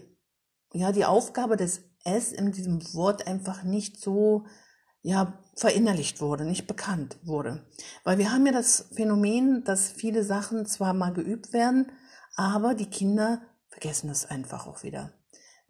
[0.72, 4.46] ja, die Aufgabe des S in diesem Wort einfach nicht so,
[5.02, 7.66] ja, verinnerlicht wurde, nicht bekannt wurde.
[8.04, 11.90] Weil wir haben ja das Phänomen, dass viele Sachen zwar mal geübt werden,
[12.36, 15.12] aber die Kinder vergessen es einfach auch wieder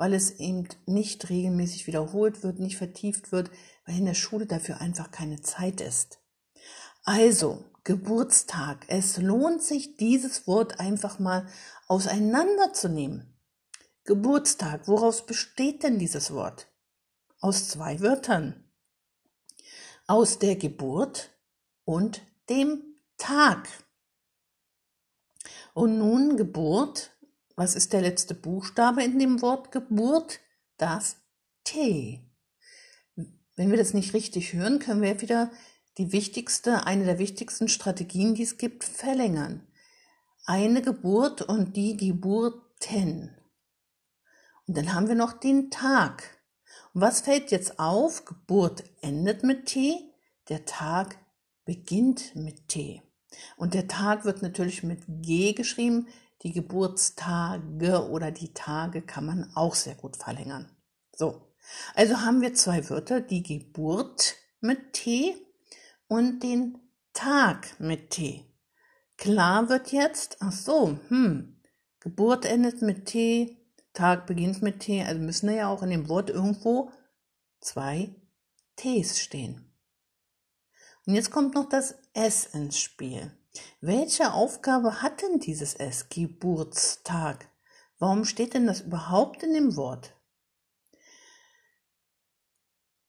[0.02, 3.52] weil es eben nicht regelmäßig wiederholt wird, nicht vertieft wird,
[3.86, 6.18] weil in der Schule dafür einfach keine Zeit ist.
[7.04, 8.84] Also, Geburtstag.
[8.88, 11.46] Es lohnt sich, dieses Wort einfach mal
[11.86, 13.38] auseinanderzunehmen.
[14.02, 16.66] Geburtstag, woraus besteht denn dieses Wort?
[17.38, 18.64] Aus zwei Wörtern.
[20.08, 21.30] Aus der Geburt
[21.84, 22.82] und dem
[23.18, 23.68] Tag.
[25.74, 27.11] Und nun Geburt.
[27.56, 30.40] Was ist der letzte Buchstabe in dem Wort Geburt?
[30.78, 31.16] Das
[31.64, 32.20] T.
[33.54, 35.50] Wenn wir das nicht richtig hören, können wir wieder
[35.98, 39.66] die wichtigste, eine der wichtigsten Strategien, die es gibt, verlängern.
[40.46, 43.36] Eine Geburt und die Geburten.
[44.66, 46.40] Und dann haben wir noch den Tag.
[46.94, 48.24] Und was fällt jetzt auf?
[48.24, 50.12] Geburt endet mit T,
[50.48, 51.18] der Tag
[51.64, 53.02] beginnt mit T.
[53.56, 56.08] Und der Tag wird natürlich mit G geschrieben.
[56.42, 60.68] Die Geburtstage oder die Tage kann man auch sehr gut verlängern.
[61.14, 61.54] So,
[61.94, 65.36] also haben wir zwei Wörter, die Geburt mit T
[66.08, 66.78] und den
[67.12, 68.44] Tag mit T.
[69.16, 71.60] Klar wird jetzt, ach so, hm,
[72.00, 73.56] Geburt endet mit T,
[73.92, 76.90] Tag beginnt mit T, also müssen da ja auch in dem Wort irgendwo
[77.60, 78.14] zwei
[78.74, 79.72] Ts stehen.
[81.06, 83.30] Und jetzt kommt noch das S ins Spiel.
[83.80, 87.48] Welche Aufgabe hat denn dieses S, Geburtstag?
[87.98, 90.16] Warum steht denn das überhaupt in dem Wort?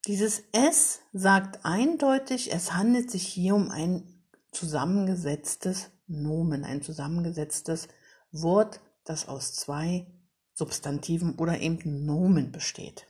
[0.06, 7.88] Dieses S sagt eindeutig, es handelt sich hier um ein zusammengesetztes Nomen, ein zusammengesetztes
[8.32, 10.06] Wort, das aus zwei
[10.54, 13.08] Substantiven oder eben Nomen besteht.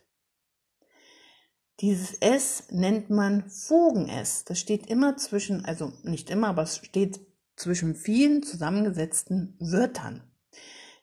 [1.80, 4.44] Dieses S nennt man Fugen-S.
[4.44, 7.20] Das steht immer zwischen, also nicht immer, aber es steht
[7.56, 10.22] zwischen vielen zusammengesetzten Wörtern.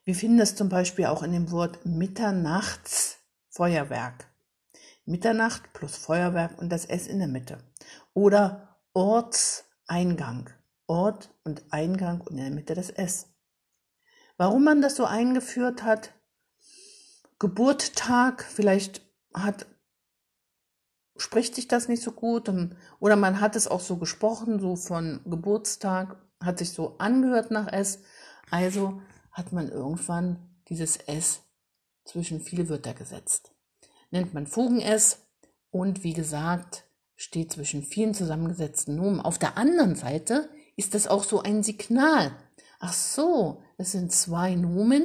[0.03, 4.31] Wir finden das zum Beispiel auch in dem Wort Mitternachtsfeuerwerk.
[5.05, 7.57] Mitternacht plus Feuerwerk und das S in der Mitte.
[8.13, 10.49] Oder Ortseingang.
[10.87, 13.27] Ort und Eingang und in der Mitte das S.
[14.37, 16.13] Warum man das so eingeführt hat?
[17.39, 19.01] Geburtstag, vielleicht
[19.33, 19.65] hat
[21.21, 22.51] spricht sich das nicht so gut
[22.99, 27.71] oder man hat es auch so gesprochen, so von Geburtstag, hat sich so angehört nach
[27.71, 27.99] S.
[28.49, 29.01] Also
[29.31, 31.41] hat man irgendwann dieses S
[32.03, 33.53] zwischen viele Wörter gesetzt
[34.11, 35.25] nennt man Fugen-S
[35.71, 36.83] und wie gesagt,
[37.15, 39.21] steht zwischen vielen zusammengesetzten Nomen.
[39.21, 42.31] Auf der anderen Seite ist das auch so ein Signal.
[42.79, 45.03] Ach so, es sind zwei Nomen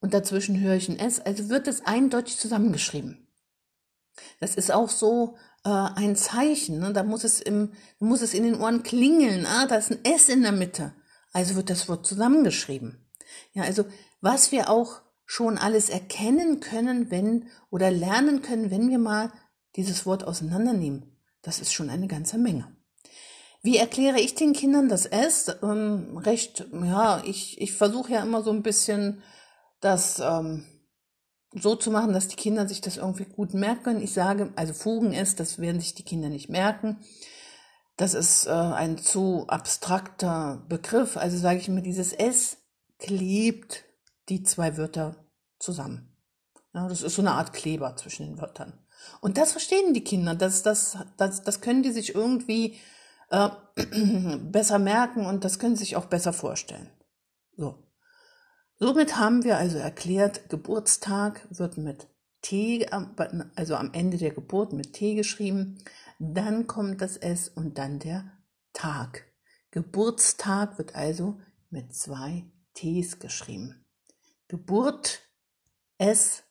[0.00, 3.25] und dazwischen höre ich ein S, also wird es eindeutig zusammengeschrieben.
[4.40, 6.92] Das ist auch so äh, ein Zeichen, ne?
[6.92, 10.28] da muss es, im, muss es in den Ohren klingeln, ah, da ist ein S
[10.28, 10.94] in der Mitte,
[11.32, 13.06] also wird das Wort zusammengeschrieben.
[13.52, 13.84] Ja, also
[14.20, 19.32] was wir auch schon alles erkennen können, wenn oder lernen können, wenn wir mal
[19.74, 21.16] dieses Wort auseinandernehmen.
[21.42, 22.74] Das ist schon eine ganze Menge.
[23.62, 25.50] Wie erkläre ich den Kindern das S?
[25.62, 29.22] Ähm, recht, ja, ich, ich versuche ja immer so ein bisschen
[29.80, 30.64] das ähm,
[31.60, 34.02] so zu machen, dass die Kinder sich das irgendwie gut merken können.
[34.02, 36.98] Ich sage, also Fugen ist, das werden sich die Kinder nicht merken.
[37.96, 41.16] Das ist äh, ein zu abstrakter Begriff.
[41.16, 42.58] Also sage ich immer, dieses S
[42.98, 43.84] klebt
[44.28, 45.16] die zwei Wörter
[45.58, 46.12] zusammen.
[46.74, 48.74] Ja, das ist so eine Art Kleber zwischen den Wörtern.
[49.20, 52.76] Und das verstehen die Kinder, das, das, das, das können die sich irgendwie
[53.30, 53.48] äh,
[54.38, 56.90] besser merken und das können sie sich auch besser vorstellen.
[57.56, 57.85] So.
[58.78, 62.08] Somit haben wir also erklärt, Geburtstag wird mit
[62.42, 62.86] T,
[63.56, 65.78] also am Ende der Geburt mit T geschrieben,
[66.18, 68.30] dann kommt das S und dann der
[68.72, 69.24] Tag.
[69.70, 71.40] Geburtstag wird also
[71.70, 72.44] mit zwei
[72.74, 73.84] Ts geschrieben.
[74.48, 75.22] Geburt,
[75.98, 76.44] es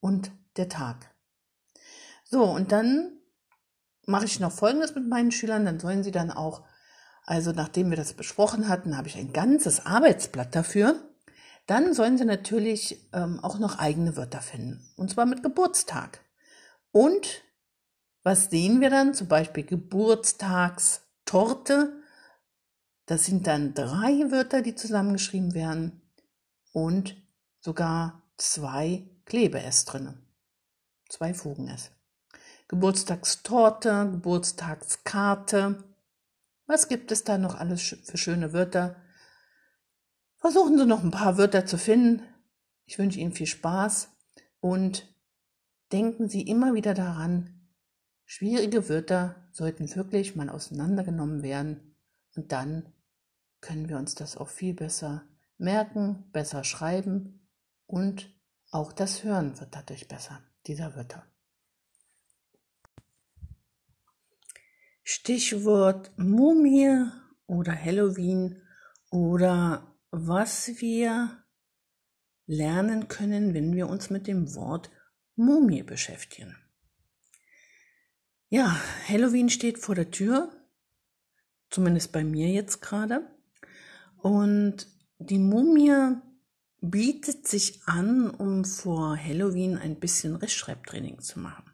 [0.00, 1.14] und der Tag.
[2.24, 3.20] So, und dann
[4.06, 6.64] mache ich noch Folgendes mit meinen Schülern, dann sollen sie dann auch,
[7.24, 11.09] also nachdem wir das besprochen hatten, habe ich ein ganzes Arbeitsblatt dafür.
[11.70, 16.18] Dann sollen sie natürlich ähm, auch noch eigene Wörter finden, und zwar mit Geburtstag.
[16.90, 17.44] Und
[18.24, 19.14] was sehen wir dann?
[19.14, 21.92] Zum Beispiel Geburtstagstorte.
[23.06, 26.02] Das sind dann drei Wörter, die zusammengeschrieben werden.
[26.72, 27.14] Und
[27.60, 30.18] sogar zwei Klebe-S drinne.
[31.08, 31.92] Zwei Fugen-S.
[32.66, 35.84] Geburtstagstorte, Geburtstagskarte.
[36.66, 38.96] Was gibt es da noch alles für schöne Wörter?
[40.40, 42.22] Versuchen Sie noch ein paar Wörter zu finden.
[42.86, 44.08] Ich wünsche Ihnen viel Spaß
[44.60, 45.06] und
[45.92, 47.68] denken Sie immer wieder daran,
[48.24, 51.94] schwierige Wörter sollten wirklich mal auseinandergenommen werden
[52.36, 52.90] und dann
[53.60, 55.24] können wir uns das auch viel besser
[55.58, 57.46] merken, besser schreiben
[57.86, 58.34] und
[58.70, 61.26] auch das Hören wird dadurch besser, dieser Wörter.
[65.02, 67.04] Stichwort Mumie
[67.46, 68.62] oder Halloween
[69.10, 71.44] oder was wir
[72.46, 74.90] lernen können, wenn wir uns mit dem Wort
[75.36, 76.56] Mumie beschäftigen.
[78.48, 78.76] Ja,
[79.08, 80.50] Halloween steht vor der Tür,
[81.70, 83.30] zumindest bei mir jetzt gerade.
[84.18, 84.88] Und
[85.18, 86.16] die Mumie
[86.80, 91.64] bietet sich an, um vor Halloween ein bisschen Rechtschreibtraining zu machen.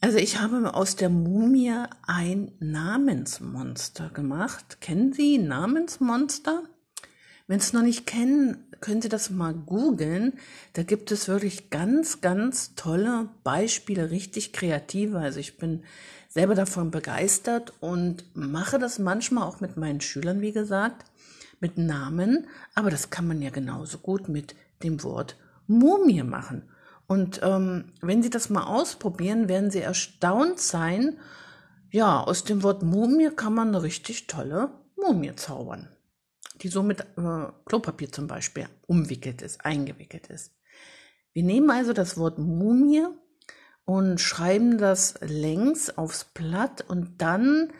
[0.00, 4.80] Also ich habe aus der Mumie ein Namensmonster gemacht.
[4.80, 6.62] Kennen Sie Namensmonster?
[7.46, 10.34] Wenn Sie es noch nicht kennen, können Sie das mal googeln.
[10.72, 15.18] Da gibt es wirklich ganz, ganz tolle Beispiele, richtig kreative.
[15.18, 15.82] Also ich bin
[16.28, 21.04] selber davon begeistert und mache das manchmal auch mit meinen Schülern, wie gesagt,
[21.60, 22.46] mit Namen.
[22.74, 26.62] Aber das kann man ja genauso gut mit dem Wort Mumie machen.
[27.06, 31.18] Und ähm, wenn Sie das mal ausprobieren, werden Sie erstaunt sein.
[31.90, 35.93] Ja, aus dem Wort Mumie kann man eine richtig tolle Mumie zaubern
[36.56, 40.52] die so mit äh, Klopapier zum Beispiel umwickelt ist, eingewickelt ist.
[41.32, 43.06] Wir nehmen also das Wort Mumie
[43.84, 47.72] und schreiben das längs aufs Blatt und dann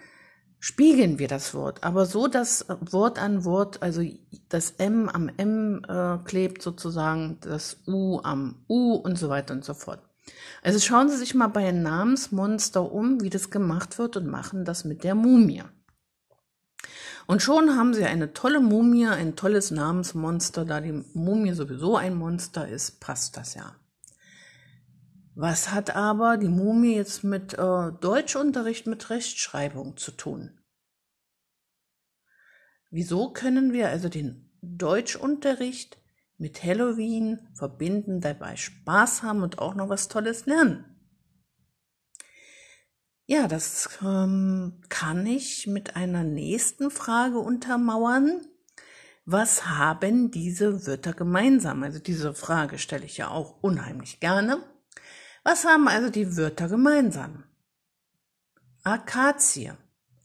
[0.58, 4.02] spiegeln wir das Wort, aber so, dass Wort an Wort, also
[4.48, 9.64] das M am M äh, klebt sozusagen, das U am U und so weiter und
[9.64, 10.00] so fort.
[10.62, 14.84] Also schauen Sie sich mal bei Namensmonster um, wie das gemacht wird und machen das
[14.84, 15.64] mit der Mumie.
[17.26, 20.64] Und schon haben sie eine tolle Mumie, ein tolles Namensmonster.
[20.64, 23.76] Da die Mumie sowieso ein Monster ist, passt das ja.
[25.34, 30.60] Was hat aber die Mumie jetzt mit äh, Deutschunterricht, mit Rechtschreibung zu tun?
[32.90, 35.98] Wieso können wir also den Deutschunterricht
[36.38, 40.93] mit Halloween verbinden, dabei Spaß haben und auch noch was Tolles lernen?
[43.26, 48.46] Ja, das ähm, kann ich mit einer nächsten Frage untermauern.
[49.24, 51.82] Was haben diese Wörter gemeinsam?
[51.82, 54.62] Also diese Frage stelle ich ja auch unheimlich gerne.
[55.42, 57.44] Was haben also die Wörter gemeinsam?
[58.82, 59.72] Akazie,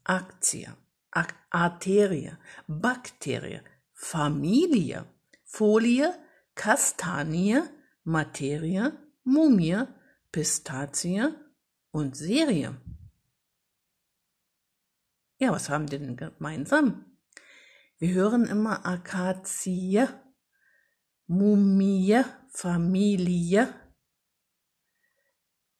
[0.03, 0.67] Aktie,
[1.11, 2.33] Ak Arterie,
[2.67, 3.61] Bakterie,
[3.93, 5.05] Familie,
[5.45, 6.13] Folie,
[6.53, 7.61] Kastanie,
[8.03, 8.91] Materie,
[9.23, 9.85] Mumie,
[10.33, 11.29] Pistazie
[11.91, 12.75] und Serie.
[15.39, 17.05] Ja, was haben die denn gemeinsam?
[17.97, 20.05] Wir hören immer Akazie,
[21.27, 23.73] Mumie, Familie.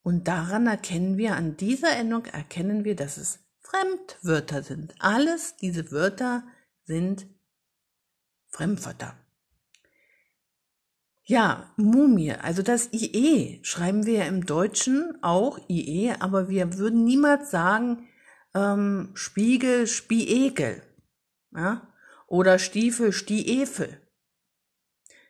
[0.02, 4.96] Und daran erkennen wir, an dieser Endung erkennen wir, dass es Fremdwörter sind.
[5.00, 6.44] Alles diese Wörter
[6.86, 7.28] sind
[8.48, 9.16] Fremdwörter.
[11.24, 17.04] Ja, Mumie, also das IE schreiben wir ja im Deutschen auch IE, aber wir würden
[17.04, 18.09] niemals sagen,
[18.60, 20.82] ähm, Spiegel, Spiegel
[21.52, 21.88] ja?
[22.28, 24.02] oder Stiefel, Stiefel.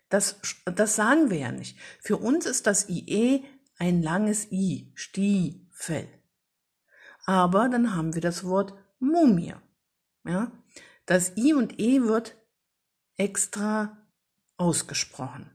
[0.09, 1.77] Das, das sagen wir ja nicht.
[1.99, 3.45] Für uns ist das IE
[3.77, 6.07] ein langes I, Stiefel.
[7.25, 9.53] Aber dann haben wir das Wort Mumie.
[10.25, 10.51] Ja?
[11.05, 12.35] Das I und E wird
[13.17, 13.97] extra
[14.57, 15.51] ausgesprochen.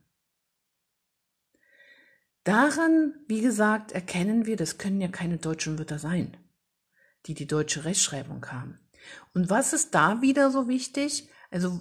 [2.44, 6.36] Daran, wie gesagt, erkennen wir, das können ja keine deutschen Wörter sein
[7.26, 8.78] die die deutsche Rechtschreibung haben.
[9.34, 11.28] Und was ist da wieder so wichtig?
[11.50, 11.80] Also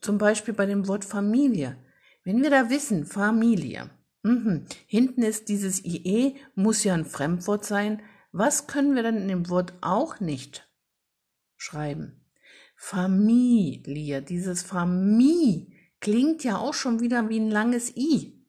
[0.00, 1.76] zum Beispiel bei dem Wort Familie.
[2.24, 3.90] Wenn wir da wissen, Familie,
[4.22, 8.02] mh, hinten ist dieses IE, muss ja ein Fremdwort sein.
[8.32, 10.68] Was können wir dann in dem Wort auch nicht
[11.56, 12.24] schreiben?
[12.76, 18.46] Familie, dieses Famie klingt ja auch schon wieder wie ein langes I.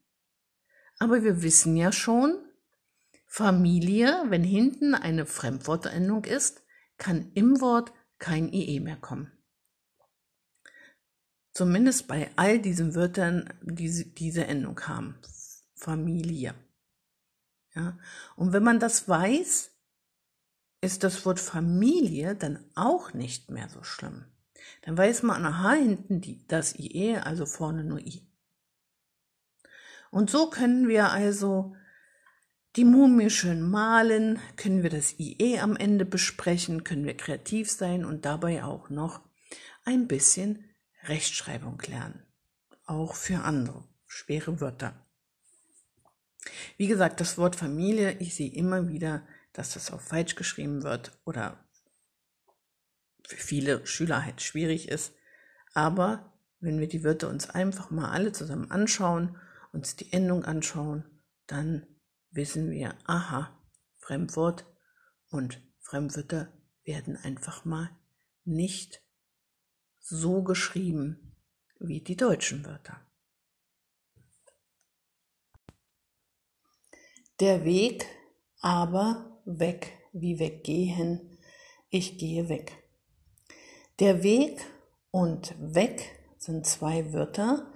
[0.99, 2.37] Aber wir wissen ja schon,
[3.31, 6.63] Familie, wenn hinten eine Fremdwortendung ist,
[6.97, 9.31] kann im Wort kein IE mehr kommen.
[11.53, 15.15] Zumindest bei all diesen Wörtern, die diese Endung haben.
[15.75, 16.55] Familie.
[17.75, 17.97] Ja?
[18.35, 19.71] Und wenn man das weiß,
[20.81, 24.25] ist das Wort Familie dann auch nicht mehr so schlimm.
[24.81, 28.27] Dann weiß man, aha, hinten die, das IE, also vorne nur I.
[30.09, 31.75] Und so können wir also
[32.75, 38.05] die Mumie schön malen, können wir das IE am Ende besprechen, können wir kreativ sein
[38.05, 39.21] und dabei auch noch
[39.85, 40.65] ein bisschen
[41.03, 42.25] Rechtschreibung lernen.
[42.85, 45.05] Auch für andere schwere Wörter.
[46.77, 51.11] Wie gesagt, das Wort Familie, ich sehe immer wieder, dass das auch falsch geschrieben wird
[51.25, 51.63] oder
[53.27, 55.13] für viele Schüler halt schwierig ist.
[55.73, 59.37] Aber wenn wir die Wörter uns einfach mal alle zusammen anschauen,
[59.71, 61.05] uns die Endung anschauen,
[61.45, 61.85] dann
[62.31, 63.59] wissen wir, aha,
[63.97, 64.65] Fremdwort
[65.29, 66.53] und Fremdwörter
[66.83, 67.89] werden einfach mal
[68.43, 69.03] nicht
[69.99, 71.35] so geschrieben
[71.79, 73.05] wie die deutschen Wörter.
[77.39, 78.05] Der Weg
[78.59, 81.39] aber weg, wie weggehen,
[81.89, 82.83] ich gehe weg.
[83.99, 84.59] Der Weg
[85.11, 87.71] und weg sind zwei Wörter,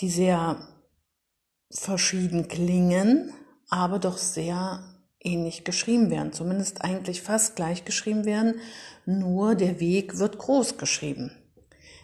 [0.00, 0.68] die sehr
[1.70, 3.32] verschieden klingen,
[3.68, 4.82] aber doch sehr
[5.20, 8.60] ähnlich geschrieben werden, zumindest eigentlich fast gleich geschrieben werden,
[9.04, 11.32] nur der Weg wird groß geschrieben.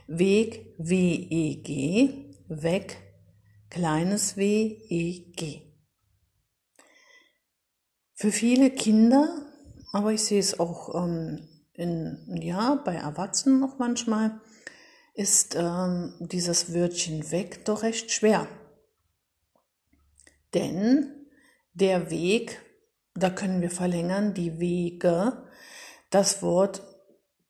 [0.07, 2.97] Weg, W-E-G, weg,
[3.71, 5.63] kleines W-E-G.
[8.15, 9.29] Für viele Kinder,
[9.93, 14.41] aber ich sehe es auch ähm, in, ja, bei Erwachsenen noch manchmal,
[15.15, 18.49] ist ähm, dieses Wörtchen weg doch recht schwer.
[20.53, 21.14] Denn
[21.75, 22.61] der Weg,
[23.15, 25.45] da können wir verlängern, die Wege,
[26.11, 26.83] das Wort,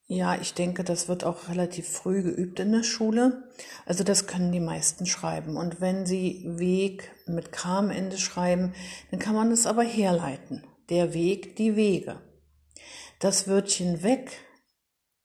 [0.07, 3.51] ja, ich denke, das wird auch relativ früh geübt in der Schule.
[3.87, 5.57] Also das können die meisten schreiben.
[5.57, 8.75] Und wenn sie Weg mit K am Ende schreiben,
[9.11, 10.67] dann kann man es aber herleiten.
[10.91, 12.21] Der Weg, die Wege.
[13.19, 14.33] Das Wörtchen weg,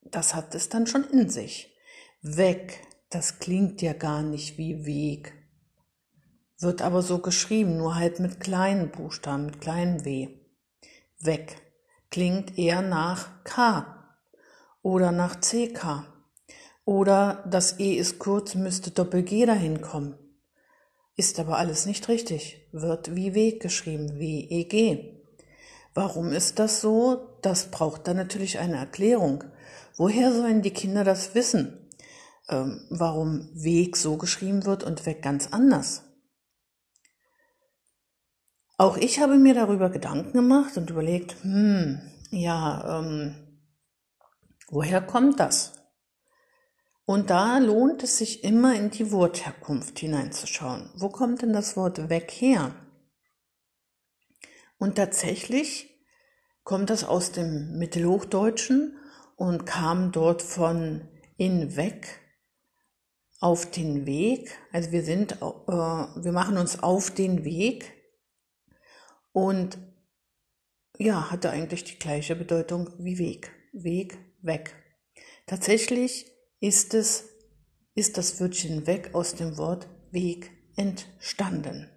[0.01, 1.75] das hat es dann schon in sich.
[2.21, 5.33] Weg, das klingt ja gar nicht wie Weg.
[6.59, 10.29] Wird aber so geschrieben, nur halt mit kleinen Buchstaben, mit kleinen W.
[11.19, 11.55] Weg
[12.11, 13.85] klingt eher nach K
[14.81, 16.05] oder nach CK.
[16.85, 20.17] Oder das E ist kurz, müsste Doppel-G dahin kommen.
[21.15, 25.19] Ist aber alles nicht richtig, wird wie Weg geschrieben, W-E-G.
[25.93, 27.37] Warum ist das so?
[27.41, 29.43] Das braucht dann natürlich eine Erklärung.
[29.97, 31.89] Woher sollen die Kinder das wissen?
[32.47, 36.08] Ähm, warum Weg so geschrieben wird und Weg ganz anders?
[38.79, 41.99] Auch ich habe mir darüber Gedanken gemacht und überlegt, hm,
[42.31, 43.35] ja, ähm,
[44.69, 45.73] woher kommt das?
[47.03, 50.89] Und da lohnt es sich immer in die Wortherkunft hineinzuschauen.
[50.95, 52.73] Wo kommt denn das Wort weg her?
[54.77, 55.89] Und tatsächlich
[56.63, 58.97] kommt das aus dem Mittelhochdeutschen
[59.35, 62.21] und kam dort von in weg
[63.41, 64.57] auf den Weg.
[64.71, 67.98] Also wir sind, äh, wir machen uns auf den Weg
[69.31, 69.77] und
[70.97, 73.51] ja, hatte eigentlich die gleiche Bedeutung wie Weg.
[73.71, 74.75] Weg, weg.
[75.45, 76.25] Tatsächlich
[76.59, 77.29] ist es,
[77.95, 81.89] ist das Wörtchen weg aus dem Wort Weg entstanden.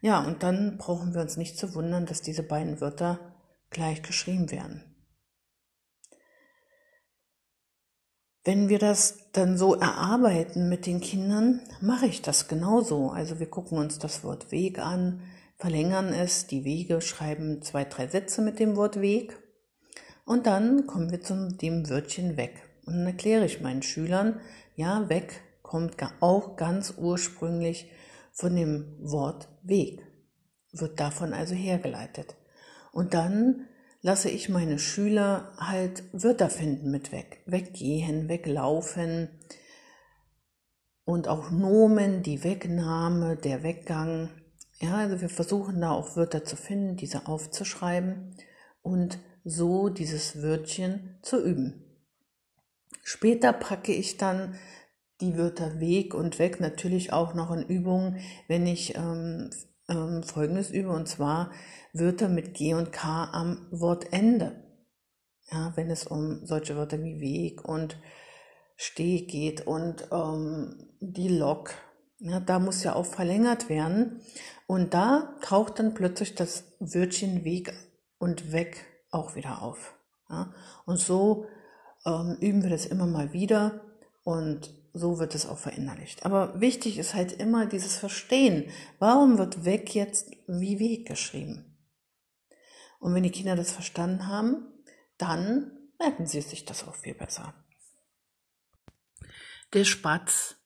[0.00, 3.34] Ja, und dann brauchen wir uns nicht zu wundern, dass diese beiden Wörter
[3.70, 4.84] gleich geschrieben werden.
[8.44, 13.10] Wenn wir das dann so erarbeiten mit den Kindern, mache ich das genauso.
[13.10, 15.22] Also wir gucken uns das Wort Weg an,
[15.58, 19.36] verlängern es, die Wege, schreiben zwei, drei Sätze mit dem Wort Weg
[20.24, 22.62] und dann kommen wir zu dem Wörtchen weg.
[22.86, 24.40] Und dann erkläre ich meinen Schülern,
[24.74, 27.90] ja, weg kommt auch ganz ursprünglich
[28.32, 30.00] von dem Wort Weg,
[30.72, 32.36] wird davon also hergeleitet.
[32.92, 33.66] Und dann
[34.00, 39.28] lasse ich meine Schüler halt Wörter finden mit weg, weggehen, weglaufen
[41.04, 44.30] und auch Nomen, die Wegnahme, der Weggang.
[44.80, 48.36] Ja, also wir versuchen da auch Wörter zu finden, diese aufzuschreiben
[48.82, 51.84] und so dieses Wörtchen zu üben.
[53.02, 54.54] Später packe ich dann
[55.20, 59.50] die Wörter Weg und Weg natürlich auch noch in Übungen, wenn ich ähm,
[59.88, 61.50] ähm, Folgendes übe, und zwar
[61.92, 64.62] Wörter mit G und K am Wortende.
[65.50, 67.98] Ja, wenn es um solche Wörter wie Weg und
[68.76, 71.74] Steh geht und ähm, die Lok,
[72.18, 74.20] ja, da muss ja auch verlängert werden.
[74.68, 77.72] Und da taucht dann plötzlich das Wörtchen Weg
[78.18, 79.94] und Weg auch wieder auf.
[80.28, 80.52] Ja.
[80.84, 81.46] Und so
[82.04, 83.80] ähm, üben wir das immer mal wieder
[84.24, 86.26] und so wird es auch verinnerlicht.
[86.26, 88.70] Aber wichtig ist halt immer dieses Verstehen.
[88.98, 91.78] Warum wird weg jetzt wie Weg geschrieben?
[93.00, 94.66] Und wenn die Kinder das verstanden haben,
[95.16, 97.54] dann merken sie sich das auch viel besser.
[99.72, 100.56] Der Spatz,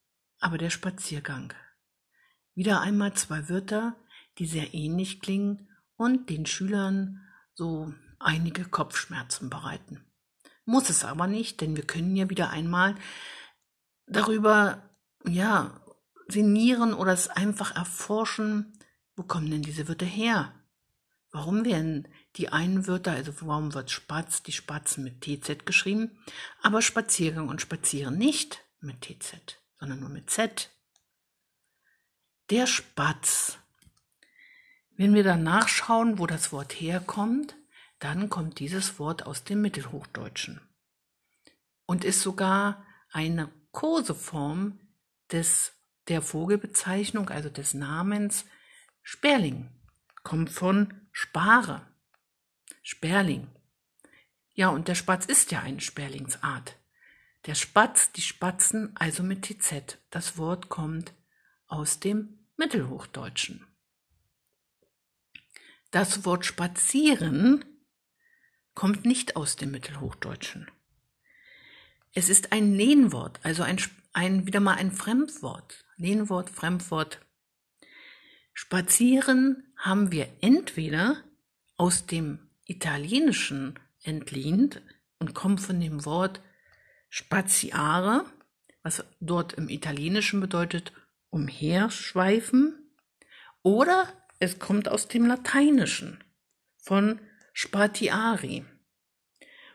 [0.41, 1.55] aber der Spaziergang.
[2.55, 3.97] Wieder einmal zwei Wörter,
[4.39, 7.21] die sehr ähnlich klingen und den Schülern
[7.55, 10.05] so einige Kopfschmerzen bereiten.
[10.65, 12.95] Muss es aber nicht, denn wir können ja wieder einmal
[14.07, 14.91] darüber,
[15.27, 15.81] ja,
[16.29, 18.73] sinnieren oder es einfach erforschen,
[19.17, 20.55] wo kommen denn diese Wörter her?
[21.31, 26.19] Warum werden die einen Wörter, also warum wird Spatz, die Spatzen mit TZ geschrieben,
[26.61, 30.71] aber Spaziergang und Spazieren nicht mit TZ, sondern nur mit Z?
[32.51, 33.59] Der Spatz.
[34.97, 37.57] Wenn wir dann nachschauen, wo das Wort herkommt,
[37.99, 40.61] dann kommt dieses Wort aus dem Mittelhochdeutschen.
[41.87, 44.81] und ist sogar eine Koseform
[45.31, 45.73] des,
[46.09, 48.47] der Vogelbezeichnung, also des Namens
[49.03, 49.71] Sperling.
[50.23, 51.87] Kommt von Spare.
[52.83, 53.49] Sperling.
[54.55, 56.77] Ja, und der Spatz ist ja eine Sperlingsart.
[57.47, 59.99] Der Spatz, die Spatzen, also mit TZ.
[60.11, 61.13] Das Wort kommt
[61.73, 63.67] aus dem Mittelhochdeutschen.
[65.91, 67.65] Das Wort spazieren
[68.75, 70.71] kommt nicht aus dem Mittelhochdeutschen.
[72.13, 73.81] Es ist ein Lehnwort, also ein,
[74.13, 75.85] ein, wieder mal ein Fremdwort.
[75.97, 77.21] Lehnwort, Fremdwort.
[78.53, 81.25] Spazieren haben wir entweder
[81.77, 84.83] aus dem Italienischen entlehnt
[85.19, 86.43] und kommt von dem Wort
[87.09, 88.27] spaziare,
[88.83, 90.93] was dort im Italienischen bedeutet
[91.33, 92.79] umherschweifen,
[93.63, 94.07] oder
[94.39, 96.23] es kommt aus dem Lateinischen
[96.77, 97.21] von
[97.53, 98.65] spatiari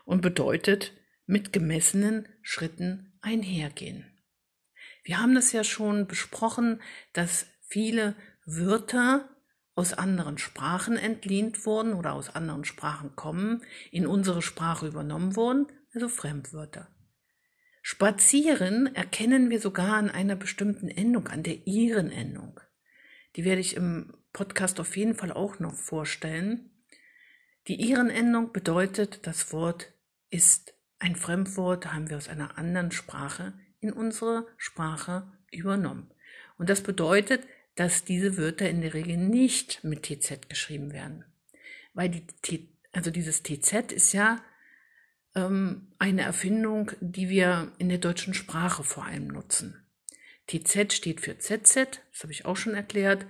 [0.04, 0.92] und bedeutet
[1.26, 4.06] mit gemessenen Schritten einhergehen.
[5.04, 6.80] Wir haben das ja schon besprochen,
[7.12, 8.14] dass viele
[8.44, 9.28] Wörter
[9.74, 15.66] aus anderen Sprachen entlehnt wurden oder aus anderen Sprachen kommen, in unsere Sprache übernommen wurden,
[15.94, 16.88] also Fremdwörter.
[17.90, 22.60] Spazieren erkennen wir sogar an einer bestimmten Endung, an der ihren Endung.
[23.34, 26.68] Die werde ich im Podcast auf jeden Fall auch noch vorstellen.
[27.66, 29.90] Die ihren Endung bedeutet, das Wort
[30.28, 36.10] ist ein Fremdwort, haben wir aus einer anderen Sprache in unsere Sprache übernommen.
[36.58, 41.24] Und das bedeutet, dass diese Wörter in der Regel nicht mit TZ geschrieben werden.
[41.94, 44.42] Weil die T, also dieses TZ ist ja
[45.34, 49.84] ähm, eine Erfindung, die wir in der deutschen Sprache vor allem nutzen.
[50.46, 53.26] TZ steht für ZZ, das habe ich auch schon erklärt.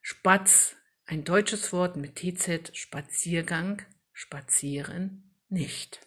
[0.00, 3.82] Spatz, ein deutsches Wort mit TZ, Spaziergang,
[4.12, 6.00] spazieren nicht.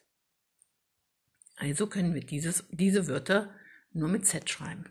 [1.55, 3.53] Also können wir dieses, diese Wörter
[3.93, 4.85] nur mit Z schreiben.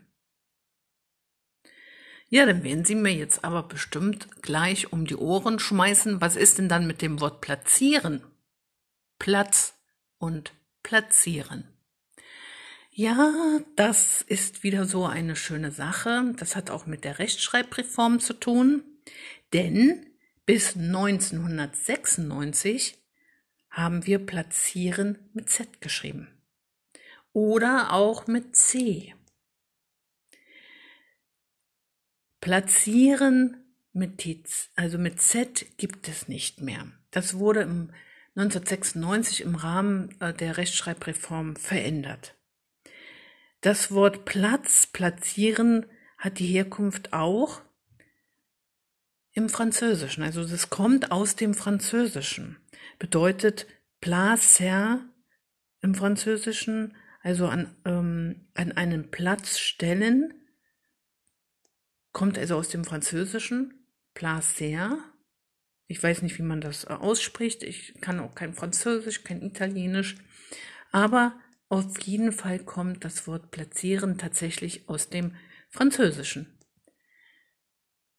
[2.29, 6.21] Ja, dann werden Sie mir jetzt aber bestimmt gleich um die Ohren schmeißen.
[6.21, 8.23] Was ist denn dann mit dem Wort platzieren?
[9.19, 9.77] Platz
[10.21, 10.53] und
[10.83, 11.67] platzieren.
[12.91, 16.33] Ja, das ist wieder so eine schöne Sache.
[16.37, 18.83] Das hat auch mit der Rechtschreibreform zu tun.
[19.53, 20.05] Denn
[20.45, 22.99] bis 1996
[23.69, 26.27] haben wir platzieren mit Z geschrieben.
[27.33, 29.15] Oder auch mit C.
[32.41, 33.57] Platzieren
[33.93, 34.43] mit T,
[34.75, 36.91] also mit Z gibt es nicht mehr.
[37.11, 37.91] Das wurde im
[38.35, 42.35] 1996 im Rahmen äh, der Rechtschreibreform verändert.
[43.61, 45.85] Das Wort Platz, platzieren
[46.17, 47.61] hat die Herkunft auch
[49.33, 50.23] im Französischen.
[50.23, 52.57] Also das kommt aus dem Französischen.
[52.99, 53.67] Bedeutet
[53.99, 55.01] placer
[55.81, 60.33] im Französischen, also an, ähm, an einen Platz stellen,
[62.11, 64.99] kommt also aus dem Französischen, placer.
[65.91, 67.63] Ich weiß nicht, wie man das äh, ausspricht.
[67.63, 70.15] Ich kann auch kein Französisch, kein Italienisch.
[70.93, 71.37] Aber
[71.67, 75.35] auf jeden Fall kommt das Wort platzieren tatsächlich aus dem
[75.69, 76.57] Französischen.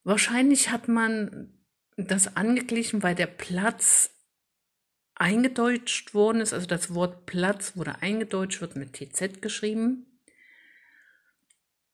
[0.04, 1.54] Wahrscheinlich hat man
[1.96, 4.10] das angeglichen, weil der Platz
[5.14, 6.52] eingedeutscht worden ist.
[6.52, 10.20] Also das Wort Platz wurde eingedeutscht, wird mit TZ geschrieben.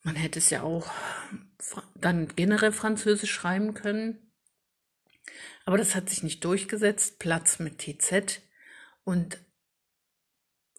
[0.02, 0.90] Man hätte es ja auch
[1.94, 4.27] dann generell Französisch schreiben können.
[5.68, 7.18] Aber das hat sich nicht durchgesetzt.
[7.18, 8.40] Platz mit TZ.
[9.04, 9.38] Und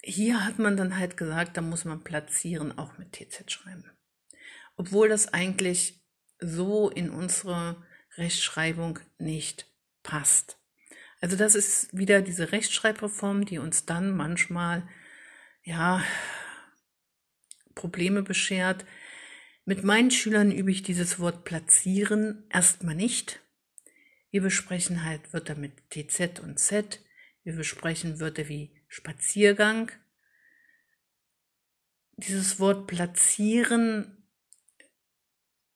[0.01, 3.83] hier hat man dann halt gesagt, da muss man platzieren auch mit TZ schreiben.
[4.77, 6.03] Obwohl das eigentlich
[6.39, 7.85] so in unsere
[8.17, 9.71] Rechtschreibung nicht
[10.01, 10.57] passt.
[11.21, 14.89] Also das ist wieder diese Rechtschreibreform, die uns dann manchmal
[15.61, 16.03] ja
[17.75, 18.87] Probleme beschert,
[19.65, 23.39] mit meinen Schülern übe ich dieses Wort platzieren erstmal nicht.
[24.31, 27.01] Wir besprechen halt Wörter mit TZ und Z.
[27.43, 29.91] Wir besprechen Wörter wie Spaziergang.
[32.17, 34.19] Dieses Wort platzieren,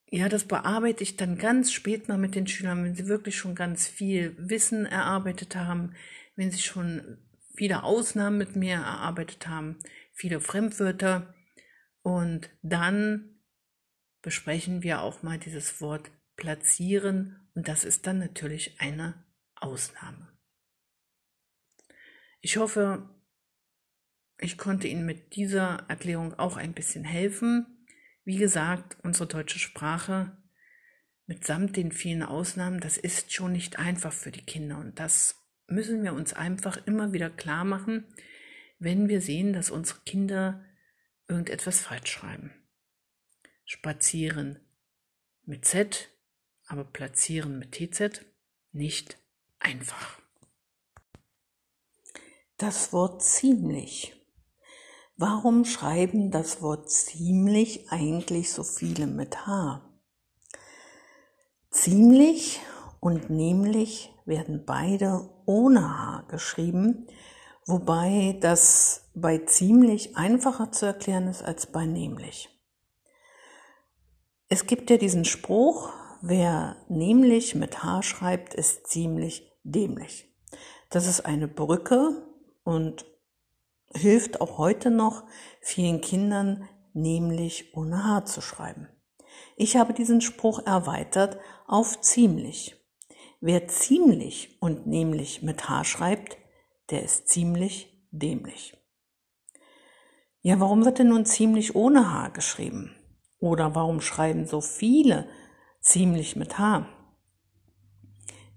[0.09, 3.55] ja, das bearbeite ich dann ganz spät mal mit den Schülern, wenn sie wirklich schon
[3.55, 5.95] ganz viel Wissen erarbeitet haben,
[6.35, 7.17] wenn sie schon
[7.55, 9.79] viele Ausnahmen mit mir erarbeitet haben,
[10.11, 11.33] viele Fremdwörter.
[12.03, 13.39] Und dann
[14.21, 19.23] besprechen wir auch mal dieses Wort platzieren und das ist dann natürlich eine
[19.55, 20.29] Ausnahme.
[22.41, 23.09] Ich hoffe,
[24.39, 27.85] ich konnte Ihnen mit dieser Erklärung auch ein bisschen helfen.
[28.25, 30.37] Wie gesagt, unsere deutsche Sprache
[31.25, 36.03] mitsamt den vielen Ausnahmen, das ist schon nicht einfach für die Kinder und das müssen
[36.03, 38.05] wir uns einfach immer wieder klar machen.
[38.79, 40.65] wenn wir sehen, dass unsere Kinder
[41.29, 42.51] irgendetwas falsch schreiben.
[43.63, 44.59] Spazieren
[45.45, 46.12] mit Z,
[46.73, 48.25] aber platzieren mit TZ
[48.71, 49.19] nicht
[49.59, 50.19] einfach.
[52.57, 54.15] Das Wort ziemlich.
[55.15, 59.87] Warum schreiben das Wort ziemlich eigentlich so viele mit H?
[61.69, 62.59] Ziemlich
[62.99, 67.05] und nämlich werden beide ohne H geschrieben,
[67.67, 72.49] wobei das bei ziemlich einfacher zu erklären ist als bei nämlich.
[74.49, 75.93] Es gibt ja diesen Spruch,
[76.23, 80.33] wer nämlich mit H schreibt, ist ziemlich dämlich.
[80.89, 82.25] Das ist eine Brücke
[82.63, 83.05] und
[83.93, 85.25] hilft auch heute noch
[85.59, 88.87] vielen Kindern, nämlich ohne H zu schreiben.
[89.57, 91.37] Ich habe diesen Spruch erweitert
[91.67, 92.77] auf ziemlich.
[93.41, 96.37] Wer ziemlich und nämlich mit H schreibt,
[96.89, 98.77] der ist ziemlich dämlich.
[100.41, 102.95] Ja, warum wird denn nun ziemlich ohne H geschrieben?
[103.39, 105.27] Oder warum schreiben so viele
[105.83, 106.87] ziemlich mit H?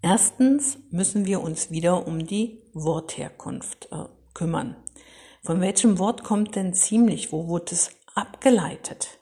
[0.00, 4.76] Erstens müssen wir uns wieder um die Wortherkunft äh, kümmern.
[5.42, 7.32] Von welchem Wort kommt denn ziemlich?
[7.32, 9.18] Wo wurde es abgeleitet?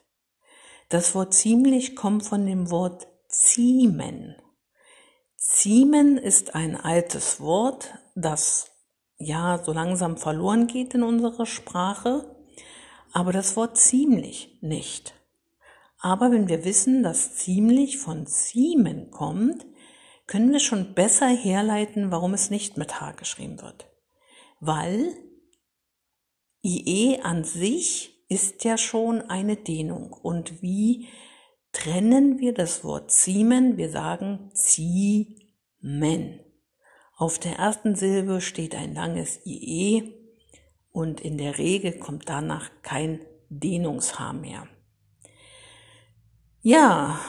[0.89, 4.35] Das Wort ziemlich kommt von dem Wort ziemen.
[5.35, 8.67] Ziemen ist ein altes Wort, das
[9.17, 12.35] ja so langsam verloren geht in unserer Sprache,
[13.11, 15.15] aber das Wort ziemlich nicht.
[16.05, 19.65] Aber wenn wir wissen, dass ziemlich von ziemen kommt,
[20.27, 23.87] können wir schon besser herleiten, warum es nicht mit H geschrieben wird.
[24.59, 25.15] Weil
[26.61, 30.13] IE an sich ist ja schon eine Dehnung.
[30.13, 31.07] Und wie
[31.71, 33.77] trennen wir das Wort ziemen?
[33.77, 36.39] Wir sagen ziemen.
[37.17, 40.13] Auf der ersten Silbe steht ein langes IE
[40.91, 44.67] und in der Regel kommt danach kein Dehnungshaar mehr.
[46.67, 47.19] Ja,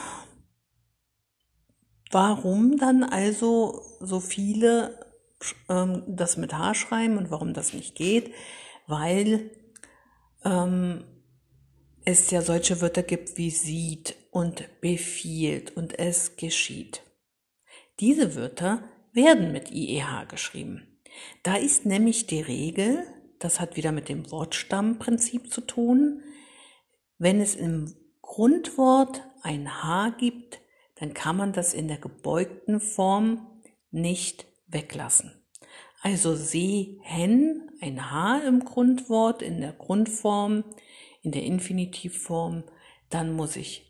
[2.09, 5.05] warum dann also so viele
[5.69, 8.33] ähm, das mit H schreiben und warum das nicht geht?
[8.87, 9.51] Weil
[10.43, 11.03] ähm,
[12.03, 17.03] es ja solche Wörter gibt wie sieht und befiehlt und es geschieht.
[17.99, 20.99] Diese Wörter werden mit IEH geschrieben.
[21.43, 23.03] Da ist nämlich die Regel,
[23.37, 26.23] das hat wieder mit dem Wortstammprinzip zu tun,
[27.19, 27.93] wenn es im
[28.27, 30.59] Grundwort ein H gibt,
[30.95, 33.47] dann kann man das in der gebeugten Form
[33.89, 35.31] nicht weglassen.
[36.01, 40.63] Also sehen, ein H im Grundwort, in der Grundform,
[41.23, 42.63] in der Infinitivform,
[43.09, 43.87] dann muss ich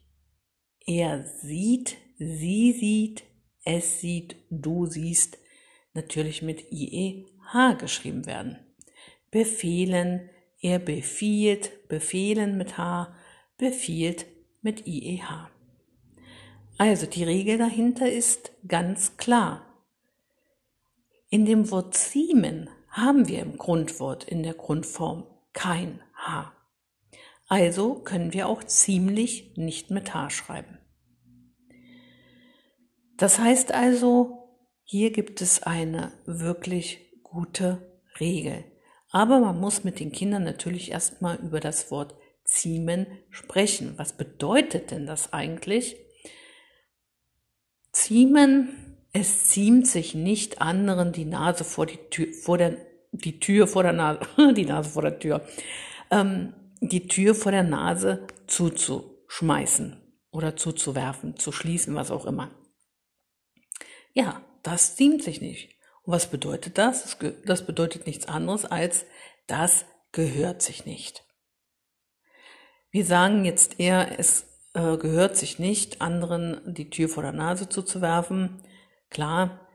[0.85, 3.23] er sieht, sie sieht,
[3.65, 5.37] es sieht, du siehst,
[5.93, 7.25] natürlich mit IEH
[7.77, 8.57] geschrieben werden.
[9.29, 10.29] Befehlen,
[10.61, 13.13] er befiehlt, befehlen mit H,
[13.57, 14.25] befiehlt
[14.61, 15.49] mit IEH.
[16.77, 19.65] Also die Regel dahinter ist ganz klar.
[21.29, 26.53] In dem Wort ziemen haben wir im Grundwort in der Grundform kein H.
[27.47, 30.77] Also können wir auch ziemlich nicht mit H schreiben.
[33.17, 34.49] Das heißt also,
[34.83, 38.63] hier gibt es eine wirklich gute Regel.
[39.09, 42.15] Aber man muss mit den Kindern natürlich erstmal über das Wort
[42.47, 43.93] ziemen sprechen.
[43.97, 45.95] Was bedeutet denn das eigentlich?
[47.91, 48.87] Ziemen
[49.19, 52.77] es ziemt sich nicht anderen die Nase vor die Tür, vor der,
[53.11, 54.19] die Tür vor der Nase,
[54.53, 55.45] die Nase vor der Tür,
[56.11, 59.97] ähm, die Tür vor der Nase zuzuschmeißen
[60.29, 62.51] oder zuzuwerfen, zu schließen, was auch immer.
[64.13, 65.75] Ja, das ziemt sich nicht.
[66.03, 67.17] Und was bedeutet das?
[67.45, 69.05] Das bedeutet nichts anderes als,
[69.47, 71.23] das gehört sich nicht.
[72.97, 77.69] Wir sagen jetzt eher, es äh, gehört sich nicht, anderen die Tür vor der Nase
[77.69, 78.63] zuzuwerfen.
[79.11, 79.67] Klar,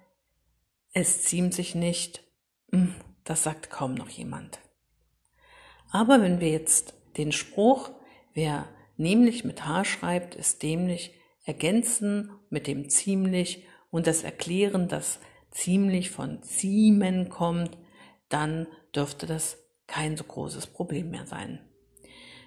[0.93, 2.25] es ziemt sich nicht,
[2.73, 4.59] hm, das sagt kaum noch jemand.
[5.93, 7.93] Aber wenn wir jetzt den Spruch,
[8.35, 15.21] wer nämlich mit H schreibt, ist dämlich, ergänzen mit dem ziemlich und das erklären, dass
[15.53, 17.79] ziemlich von ziemen kommt,
[18.29, 18.67] dann
[18.97, 21.61] dürfte das kein so großes Problem mehr sein.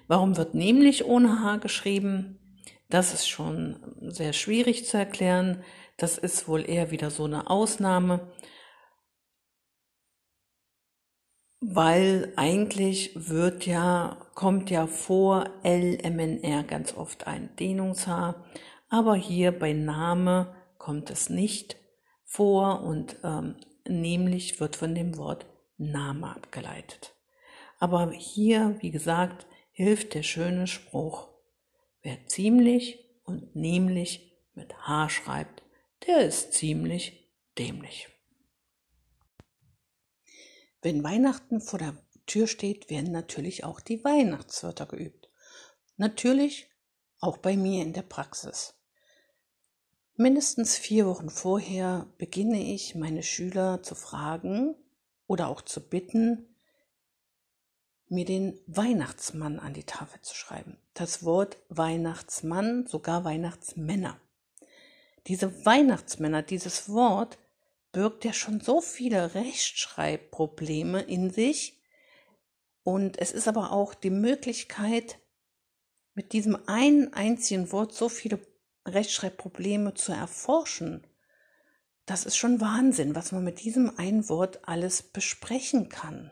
[0.08, 2.38] Warum wird nämlich ohne H geschrieben?
[2.88, 5.64] Das ist schon sehr schwierig zu erklären.
[5.96, 8.32] Das ist wohl eher wieder so eine Ausnahme,
[11.60, 18.44] weil eigentlich wird ja, kommt ja vor LMNR ganz oft ein Dehnungshaar,
[18.88, 21.76] aber hier bei Name kommt es nicht
[22.24, 23.56] vor und ähm,
[23.88, 25.46] nämlich wird von dem Wort
[25.78, 27.14] Name abgeleitet.
[27.78, 29.46] Aber hier, wie gesagt,
[29.76, 31.28] hilft der schöne Spruch,
[32.00, 35.62] wer ziemlich und nämlich mit H schreibt,
[36.06, 38.08] der ist ziemlich dämlich.
[40.80, 41.94] Wenn Weihnachten vor der
[42.24, 45.28] Tür steht, werden natürlich auch die Weihnachtswörter geübt.
[45.98, 46.70] Natürlich
[47.20, 48.72] auch bei mir in der Praxis.
[50.14, 54.74] Mindestens vier Wochen vorher beginne ich meine Schüler zu fragen
[55.26, 56.55] oder auch zu bitten,
[58.08, 60.78] mir den Weihnachtsmann an die Tafel zu schreiben.
[60.94, 64.20] Das Wort Weihnachtsmann, sogar Weihnachtsmänner.
[65.26, 67.38] Diese Weihnachtsmänner, dieses Wort
[67.92, 71.80] birgt ja schon so viele Rechtschreibprobleme in sich.
[72.84, 75.18] Und es ist aber auch die Möglichkeit,
[76.14, 78.38] mit diesem einen einzigen Wort so viele
[78.86, 81.06] Rechtschreibprobleme zu erforschen.
[82.06, 86.30] Das ist schon Wahnsinn, was man mit diesem einen Wort alles besprechen kann.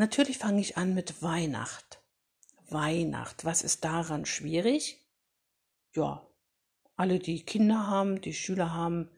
[0.00, 2.00] Natürlich fange ich an mit Weihnacht.
[2.70, 5.06] Weihnacht, was ist daran schwierig?
[5.92, 6.26] Ja,
[6.96, 9.10] alle, die Kinder haben, die Schüler haben,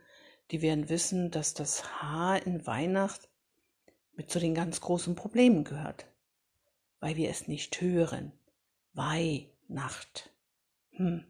[0.50, 3.28] die werden wissen, dass das H in Weihnacht
[4.14, 6.06] mit zu den ganz großen Problemen gehört,
[6.98, 8.32] weil wir es nicht hören.
[8.92, 10.32] Weihnacht.
[10.94, 11.24] Hm.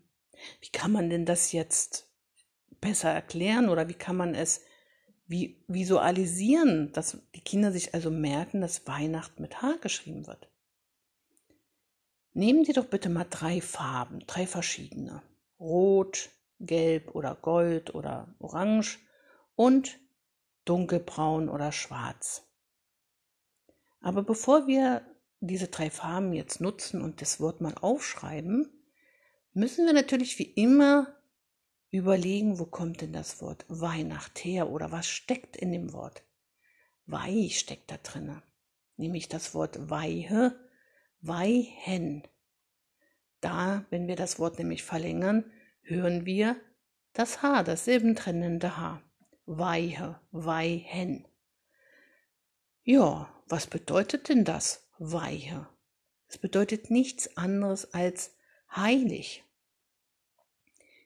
[0.63, 2.09] Wie kann man denn das jetzt
[2.81, 4.63] besser erklären oder wie kann man es
[5.33, 10.49] wie visualisieren, dass die Kinder sich also merken, dass Weihnachten mit H geschrieben wird.
[12.35, 15.23] Nehmen Sie doch bitte mal drei Farben, drei verschiedene.
[15.59, 16.29] Rot,
[16.61, 18.99] Gelb oder Gold oder Orange
[19.57, 19.99] und
[20.67, 22.43] dunkelbraun oder schwarz.
[24.01, 25.03] Aber bevor wir
[25.41, 28.71] diese drei Farben jetzt nutzen und das Wort mal aufschreiben,
[29.55, 31.15] müssen wir natürlich wie immer
[31.93, 36.25] überlegen, wo kommt denn das Wort Weihnacht her oder was steckt in dem Wort.
[37.07, 38.43] Weih steckt da drinne,
[38.97, 40.59] nämlich das Wort Weihe,
[41.21, 42.27] Weihen.
[43.41, 45.53] Da, wenn wir das Wort nämlich verlängern,
[45.83, 46.57] hören wir
[47.13, 49.03] das H, das silbentrennende H.
[49.45, 51.29] Weihe, Weihen.
[52.85, 55.69] Ja, was bedeutet denn das Weihe?
[56.27, 58.35] Es bedeutet nichts anderes als
[58.75, 59.45] heilig.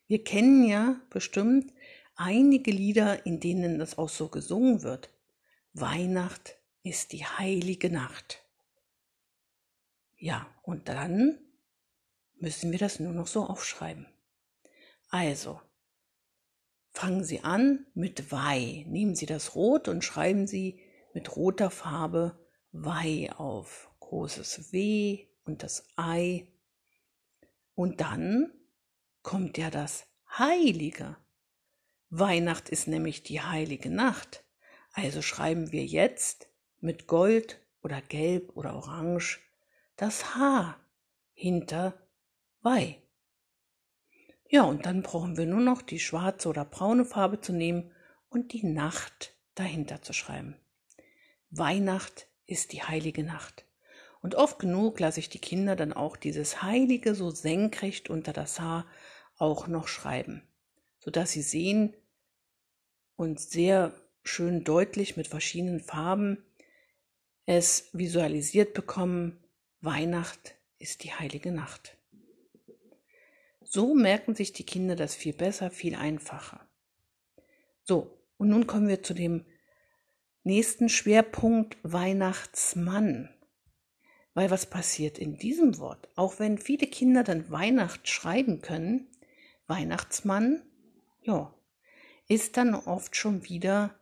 [0.07, 1.73] Wir kennen ja bestimmt
[2.15, 5.11] einige Lieder, in denen das auch so gesungen wird.
[5.73, 8.43] Weihnacht ist die heilige Nacht.
[10.16, 11.39] Ja, und dann
[12.39, 14.07] müssen wir das nur noch so aufschreiben.
[15.09, 15.61] Also,
[16.93, 18.85] fangen Sie an mit Weih.
[18.89, 20.81] Nehmen Sie das Rot und schreiben Sie
[21.15, 22.39] mit roter Farbe
[22.73, 23.91] Weih auf.
[24.01, 26.47] Großes W und das Ei.
[27.74, 28.53] Und dann
[29.27, 30.07] kommt ja das
[30.39, 31.16] Heilige.
[32.11, 34.44] Weihnacht ist nämlich die heilige Nacht.
[34.93, 36.48] Also schreiben wir jetzt
[36.78, 39.40] mit Gold oder Gelb oder Orange
[39.97, 40.77] das H
[41.35, 41.94] hinter
[42.62, 43.03] Weih.
[44.48, 47.90] Ja, und dann brauchen wir nur noch die schwarze oder braune Farbe zu nehmen
[48.28, 50.55] und die Nacht dahinter zu schreiben.
[51.51, 53.65] Weihnacht ist die heilige Nacht.
[54.23, 58.61] Und oft genug lasse ich die Kinder dann auch dieses Heilige so senkrecht unter das
[58.61, 58.86] Haar
[59.37, 60.43] auch noch schreiben,
[60.99, 61.95] sodass Sie sehen
[63.17, 63.93] und sehr
[64.23, 66.45] schön deutlich mit verschiedenen Farben
[67.47, 69.39] es visualisiert bekommen,
[69.81, 71.97] Weihnacht ist die heilige Nacht.
[73.63, 76.69] So merken sich die Kinder das viel besser, viel einfacher.
[77.83, 79.45] So, und nun kommen wir zu dem
[80.43, 83.29] nächsten Schwerpunkt Weihnachtsmann.
[84.35, 86.09] Weil was passiert in diesem Wort?
[86.15, 89.09] Auch wenn viele Kinder dann Weihnacht schreiben können,
[89.66, 90.62] Weihnachtsmann,
[91.22, 91.52] ja,
[92.28, 93.98] ist dann oft schon wieder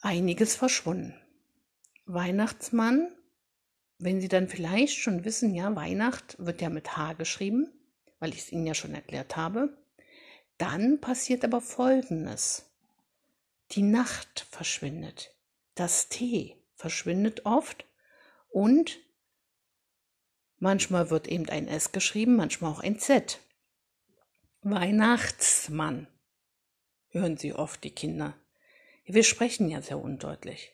[0.00, 1.14] einiges verschwunden.
[2.06, 3.10] Weihnachtsmann,
[3.98, 7.72] wenn Sie dann vielleicht schon wissen, ja, Weihnacht wird ja mit H geschrieben,
[8.18, 9.76] weil ich es Ihnen ja schon erklärt habe,
[10.58, 12.70] dann passiert aber Folgendes.
[13.70, 15.34] Die Nacht verschwindet,
[15.74, 17.86] das T verschwindet oft
[18.50, 19.00] und
[20.58, 23.40] manchmal wird eben ein S geschrieben, manchmal auch ein Z.
[24.66, 26.06] Weihnachtsmann,
[27.10, 28.34] hören Sie oft die Kinder.
[29.04, 30.72] Wir sprechen ja sehr undeutlich.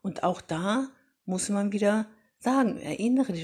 [0.00, 0.88] Und auch da
[1.26, 2.08] muss man wieder
[2.38, 3.34] sagen, erinnere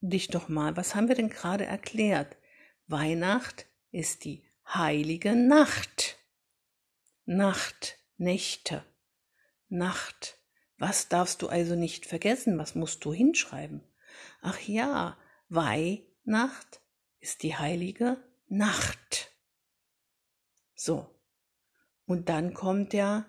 [0.00, 2.38] dich, doch mal, was haben wir denn gerade erklärt?
[2.86, 6.16] Weihnacht ist die heilige Nacht.
[7.26, 8.82] Nacht, Nächte,
[9.68, 10.38] Nacht.
[10.78, 12.56] Was darfst du also nicht vergessen?
[12.56, 13.82] Was musst du hinschreiben?
[14.40, 15.18] Ach ja,
[15.50, 16.80] Weihnacht
[17.20, 18.16] ist die heilige
[18.48, 19.31] Nacht.
[20.82, 21.06] So.
[22.06, 23.26] Und dann kommt ja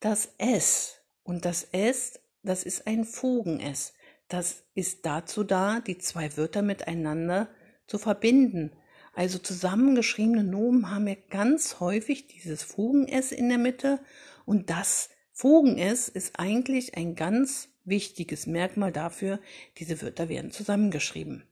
[0.00, 1.00] das S.
[1.22, 3.92] Und das S das ist ein Fugen-S.
[4.28, 7.48] Das ist dazu da, die zwei Wörter miteinander
[7.88, 8.70] zu verbinden.
[9.14, 13.98] Also zusammengeschriebene Nomen haben ja ganz häufig dieses Fugen-S in der Mitte
[14.44, 19.40] und das Fugen-S ist eigentlich ein ganz wichtiges Merkmal dafür,
[19.78, 21.44] diese Wörter werden zusammengeschrieben.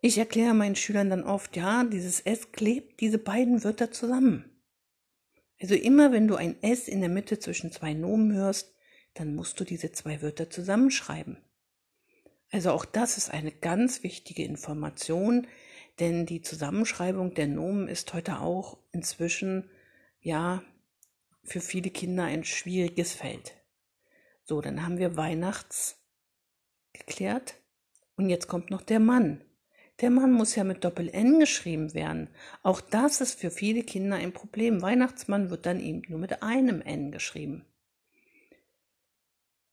[0.00, 4.44] Ich erkläre meinen Schülern dann oft, ja, dieses S klebt diese beiden Wörter zusammen.
[5.60, 8.76] Also immer wenn du ein S in der Mitte zwischen zwei Nomen hörst,
[9.14, 11.38] dann musst du diese zwei Wörter zusammenschreiben.
[12.50, 15.48] Also auch das ist eine ganz wichtige Information,
[15.98, 19.68] denn die Zusammenschreibung der Nomen ist heute auch inzwischen
[20.20, 20.62] ja
[21.42, 23.54] für viele Kinder ein schwieriges Feld.
[24.44, 26.00] So, dann haben wir Weihnachts
[26.92, 27.56] geklärt
[28.16, 29.44] und jetzt kommt noch der Mann.
[30.00, 32.28] Der Mann muss ja mit Doppel-N geschrieben werden.
[32.62, 34.80] Auch das ist für viele Kinder ein Problem.
[34.80, 37.64] Weihnachtsmann wird dann eben nur mit einem N geschrieben.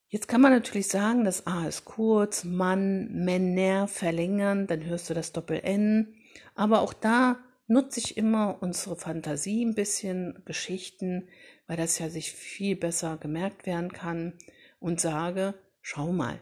[0.08, 5.14] Jetzt kann man natürlich sagen, das A ist kurz, Mann, Männer verlängern, dann hörst du
[5.14, 6.16] das Doppel-N.
[6.56, 7.38] Aber auch da
[7.68, 11.28] nutze ich immer unsere Fantasie ein bisschen, Geschichten,
[11.68, 14.34] weil das ja sich viel besser gemerkt werden kann
[14.80, 16.40] und sage, schau mal,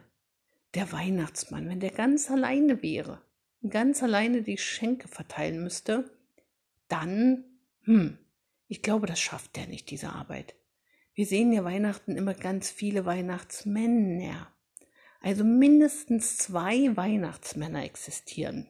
[0.74, 3.22] der Weihnachtsmann, wenn der ganz alleine wäre,
[3.70, 6.10] ganz alleine die Schenke verteilen müsste,
[6.88, 7.44] dann,
[7.82, 8.18] hm,
[8.68, 10.54] ich glaube, das schafft er nicht, diese Arbeit.
[11.14, 14.52] Wir sehen ja Weihnachten immer ganz viele Weihnachtsmänner.
[15.20, 18.68] Also mindestens zwei Weihnachtsmänner existieren.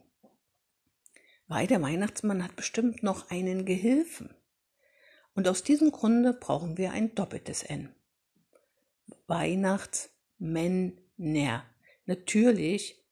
[1.49, 4.35] Weil der Weihnachtsmann hat bestimmt noch einen Gehilfen.
[5.35, 7.95] Und aus diesem Grunde brauchen wir ein doppeltes N.
[9.27, 11.65] Weihnachtsmänner.
[12.07, 13.04] Natürlich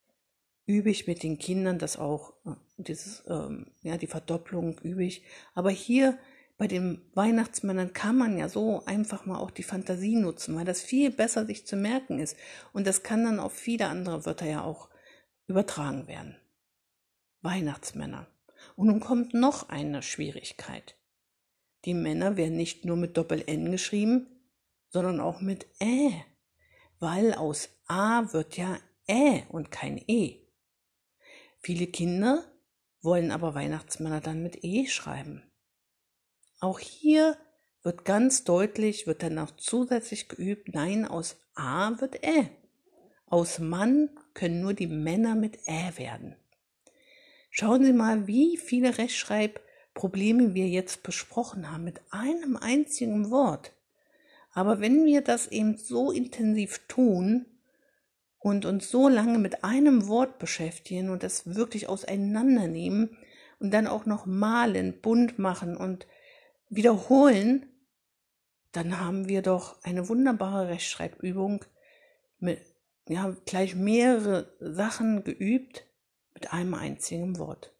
[0.66, 5.24] übe ich mit den Kindern das auch, äh, dieses, ähm, ja, die Verdopplung übe ich.
[5.54, 6.18] Aber hier
[6.58, 10.80] bei den Weihnachtsmännern kann man ja so einfach mal auch die Fantasie nutzen, weil das
[10.80, 12.36] viel besser sich zu merken ist.
[12.72, 14.88] Und das kann dann auf viele andere Wörter ja auch
[15.46, 16.36] übertragen werden.
[17.40, 18.28] Weihnachtsmänner.
[18.76, 20.96] Und nun kommt noch eine Schwierigkeit.
[21.84, 24.28] Die Männer werden nicht nur mit Doppel-N geschrieben,
[24.90, 26.12] sondern auch mit Ä,
[27.00, 28.78] weil aus A wird ja
[29.08, 30.41] Ä und kein E.
[31.62, 32.44] Viele Kinder
[33.02, 35.42] wollen aber Weihnachtsmänner dann mit E schreiben.
[36.58, 37.36] Auch hier
[37.82, 42.48] wird ganz deutlich, wird dann noch zusätzlich geübt, nein, aus A wird Ä.
[43.26, 46.36] Aus Mann können nur die Männer mit Ä werden.
[47.50, 53.72] Schauen Sie mal, wie viele Rechtschreibprobleme wir jetzt besprochen haben mit einem einzigen Wort.
[54.52, 57.46] Aber wenn wir das eben so intensiv tun,
[58.42, 63.16] und uns so lange mit einem Wort beschäftigen und das wirklich auseinandernehmen
[63.60, 66.08] und dann auch noch malen, bunt machen und
[66.68, 67.66] wiederholen,
[68.72, 71.64] dann haben wir doch eine wunderbare Rechtschreibübung
[72.38, 72.60] mit
[73.08, 75.86] ja, gleich mehrere Sachen geübt
[76.34, 77.72] mit einem einzigen Wort.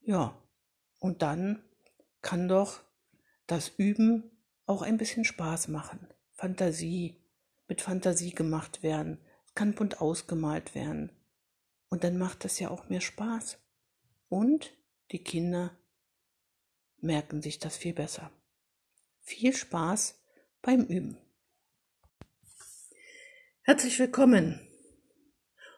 [0.00, 0.34] Ja,
[0.98, 1.62] und dann
[2.22, 2.80] kann doch
[3.46, 4.30] das Üben
[4.64, 6.08] auch ein bisschen Spaß machen.
[6.32, 7.20] Fantasie,
[7.68, 9.18] mit Fantasie gemacht werden
[9.54, 11.10] kann bunt ausgemalt werden.
[11.88, 13.58] Und dann macht das ja auch mehr Spaß.
[14.28, 14.72] Und
[15.10, 15.76] die Kinder
[16.98, 18.30] merken sich das viel besser.
[19.20, 20.18] Viel Spaß
[20.62, 21.18] beim Üben.
[23.62, 24.60] Herzlich willkommen.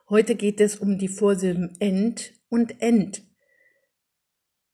[0.09, 3.22] Heute geht es um die Vorsilben end und end.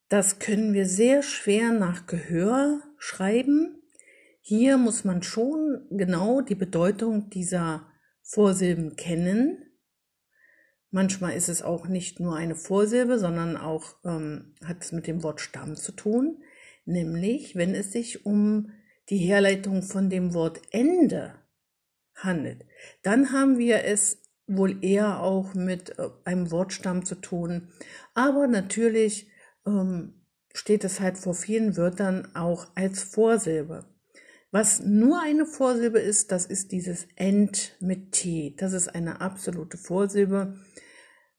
[0.08, 3.82] Das können wir sehr schwer nach Gehör schreiben.
[4.40, 7.89] Hier muss man schon genau die Bedeutung dieser
[8.30, 9.66] Vorsilben kennen.
[10.90, 15.22] Manchmal ist es auch nicht nur eine Vorsilbe, sondern auch ähm, hat es mit dem
[15.22, 16.42] Wort Stamm zu tun,
[16.84, 18.72] nämlich wenn es sich um
[19.08, 21.34] die Herleitung von dem Wort Ende
[22.14, 22.64] handelt.
[23.02, 27.68] Dann haben wir es wohl eher auch mit äh, einem Wortstamm zu tun.
[28.14, 29.28] Aber natürlich
[29.66, 30.14] ähm,
[30.52, 33.89] steht es halt vor vielen Wörtern auch als Vorsilbe.
[34.52, 38.56] Was nur eine Vorsilbe ist, das ist dieses End mit T.
[38.58, 40.58] Das ist eine absolute Vorsilbe.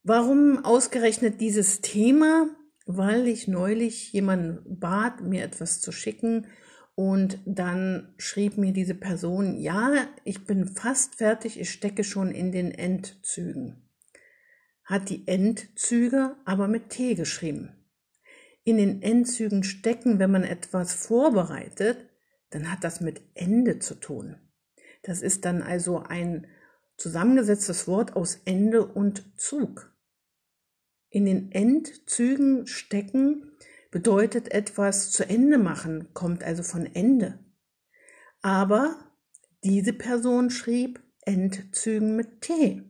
[0.03, 2.49] Warum ausgerechnet dieses Thema?
[2.85, 6.47] Weil ich neulich jemanden bat, mir etwas zu schicken
[6.95, 12.51] und dann schrieb mir diese Person, ja, ich bin fast fertig, ich stecke schon in
[12.51, 13.89] den Endzügen.
[14.85, 17.75] Hat die Endzüge aber mit T geschrieben.
[18.63, 22.10] In den Endzügen stecken, wenn man etwas vorbereitet,
[22.51, 24.35] dann hat das mit Ende zu tun.
[25.01, 26.47] Das ist dann also ein
[26.97, 29.91] zusammengesetztes Wort aus Ende und Zug.
[31.09, 33.51] In den Endzügen stecken
[33.89, 37.39] bedeutet etwas zu Ende machen, kommt also von Ende.
[38.41, 38.95] Aber
[39.63, 42.83] diese Person schrieb Endzügen mit T.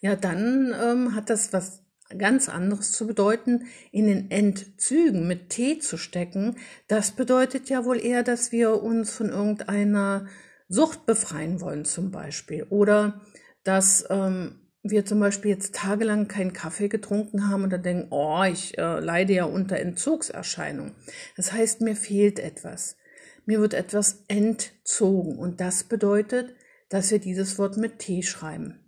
[0.00, 1.81] Ja, dann ähm, hat das was
[2.18, 6.56] ganz anderes zu bedeuten, in den Endzügen mit T zu stecken.
[6.88, 10.26] Das bedeutet ja wohl eher, dass wir uns von irgendeiner
[10.68, 12.64] Sucht befreien wollen zum Beispiel.
[12.70, 13.20] Oder
[13.64, 18.42] dass ähm, wir zum Beispiel jetzt tagelang keinen Kaffee getrunken haben und dann denken, oh,
[18.42, 20.94] ich äh, leide ja unter Entzugserscheinungen.
[21.36, 22.96] Das heißt, mir fehlt etwas.
[23.46, 25.38] Mir wird etwas entzogen.
[25.38, 26.54] Und das bedeutet,
[26.88, 28.78] dass wir dieses Wort mit T schreiben.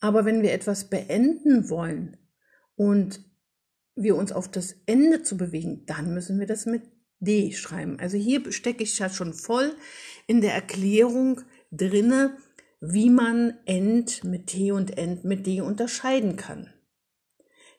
[0.00, 2.16] Aber wenn wir etwas beenden wollen
[2.80, 3.20] und
[3.94, 6.80] wir uns auf das Ende zu bewegen, dann müssen wir das mit
[7.18, 8.00] D schreiben.
[8.00, 9.76] Also hier stecke ich ja schon voll
[10.26, 12.38] in der Erklärung drinne,
[12.80, 16.72] wie man End mit T und End mit D unterscheiden kann.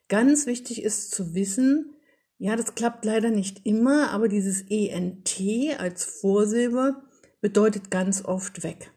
[0.07, 1.95] Ganz wichtig ist zu wissen,
[2.37, 5.35] ja, das klappt leider nicht immer, aber dieses ENT
[5.79, 7.01] als Vorsilbe
[7.41, 8.91] bedeutet ganz oft weg.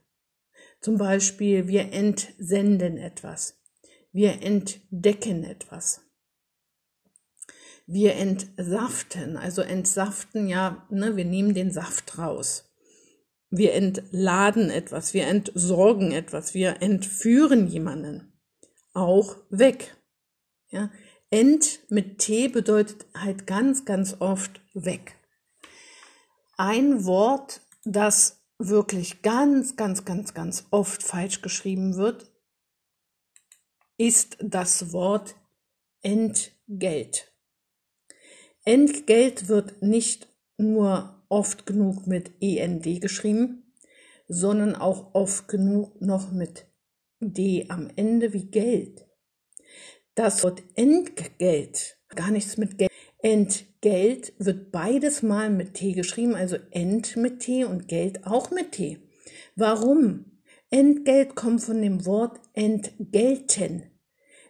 [0.82, 3.63] Zum Beispiel, wir entsenden etwas.
[4.14, 6.00] Wir entdecken etwas.
[7.84, 12.72] Wir entsaften, also entsaften, ja, ne, wir nehmen den Saft raus.
[13.50, 18.32] Wir entladen etwas, wir entsorgen etwas, wir entführen jemanden.
[18.92, 19.96] Auch weg.
[20.68, 20.92] Ja,
[21.30, 25.18] Ent mit T bedeutet halt ganz, ganz oft weg.
[26.56, 32.30] Ein Wort, das wirklich ganz, ganz, ganz, ganz oft falsch geschrieben wird,
[33.96, 35.36] ist das Wort
[36.02, 37.32] Entgelt.
[38.64, 43.72] Entgelt wird nicht nur oft genug mit END geschrieben,
[44.28, 46.66] sondern auch oft genug noch mit
[47.20, 49.06] D am Ende wie Geld.
[50.14, 52.90] Das Wort Entgelt, gar nichts mit Geld.
[53.18, 58.72] Entgelt wird beides mal mit T geschrieben, also Ent mit T und Geld auch mit
[58.72, 58.98] T.
[59.56, 60.33] Warum?
[60.74, 63.84] Entgelt kommt von dem Wort entgelten.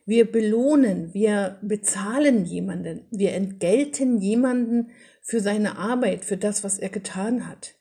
[0.06, 4.90] Wir belohnen, wir bezahlen jemanden, wir entgelten jemanden
[5.20, 7.74] für seine Arbeit, für das, was er getan hat.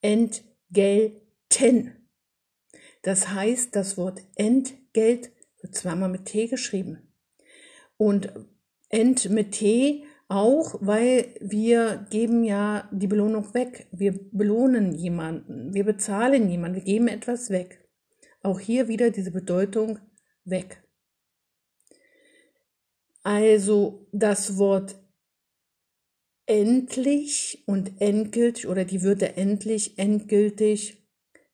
[0.00, 1.92] Entgelten.
[3.02, 5.30] Das heißt, das Wort Entgelt
[5.60, 7.12] wird zweimal mit T geschrieben.
[7.96, 8.32] Und
[8.88, 13.86] Ent mit T auch, weil wir geben ja die Belohnung weg.
[13.90, 17.88] Wir belohnen jemanden, wir bezahlen jemanden, wir geben etwas weg.
[18.42, 19.98] Auch hier wieder diese Bedeutung
[20.44, 20.82] weg.
[23.22, 24.96] Also das Wort
[26.46, 31.06] endlich und endgültig oder die Wörter endlich, endgültig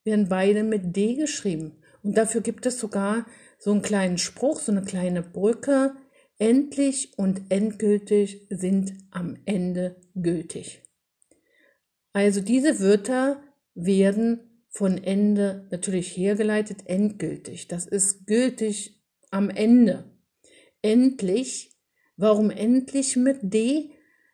[0.03, 1.81] werden beide mit D geschrieben.
[2.03, 3.25] Und dafür gibt es sogar
[3.57, 5.95] so einen kleinen Spruch, so eine kleine Brücke,
[6.37, 10.81] Endlich und endgültig sind am Ende gültig.
[12.11, 13.41] Also diese Wörter
[13.73, 17.69] werden von Ende natürlich hergeleitet endgültig.
[17.69, 19.01] Das ist gültig
[19.31, 20.03] am Ende.
[20.81, 21.71] Endlich.
[22.17, 23.91] Warum endlich mit D?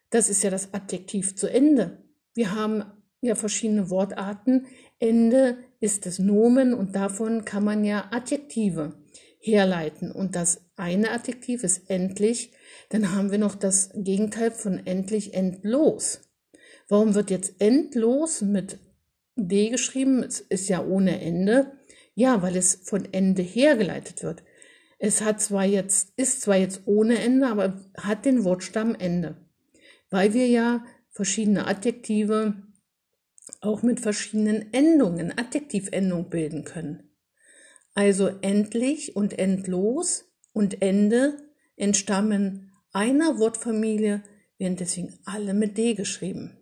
[0.10, 2.03] Das ist ja das Adjektiv zu Ende.
[2.34, 2.84] Wir haben
[3.22, 4.65] ja verschiedene Wortarten.
[4.99, 9.01] Ende ist das Nomen und davon kann man ja Adjektive
[9.41, 10.11] herleiten.
[10.11, 12.51] Und das eine Adjektiv ist endlich,
[12.89, 16.22] dann haben wir noch das Gegenteil von endlich endlos.
[16.88, 18.80] Warum wird jetzt endlos mit
[19.35, 20.23] D geschrieben?
[20.23, 21.72] Es ist ja ohne Ende.
[22.13, 24.43] Ja, weil es von Ende hergeleitet wird.
[24.99, 29.38] Es hat zwar jetzt, ist zwar jetzt ohne Ende, aber hat den Wortstamm Ende.
[30.09, 32.55] Weil wir ja verschiedene Adjektive
[33.61, 37.11] auch mit verschiedenen Endungen, Adjektivendung bilden können.
[37.93, 41.38] Also endlich und endlos und Ende
[41.76, 44.23] entstammen einer Wortfamilie,
[44.57, 46.57] werden deswegen alle mit D geschrieben.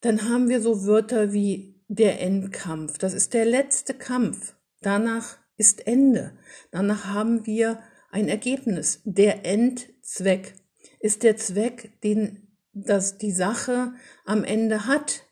[0.00, 2.98] Dann haben wir so Wörter wie der Endkampf.
[2.98, 4.56] Das ist der letzte Kampf.
[4.80, 6.36] Danach ist Ende.
[6.70, 7.80] Danach haben wir
[8.10, 9.00] ein Ergebnis.
[9.04, 10.54] Der Endzweck
[11.00, 13.92] ist der Zweck, den das die Sache
[14.24, 15.24] am Ende hat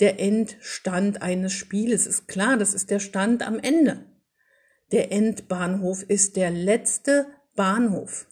[0.00, 2.06] der Endstand eines Spieles.
[2.06, 4.04] Ist klar, das ist der Stand am Ende.
[4.92, 8.26] Der Endbahnhof ist der letzte Bahnhof.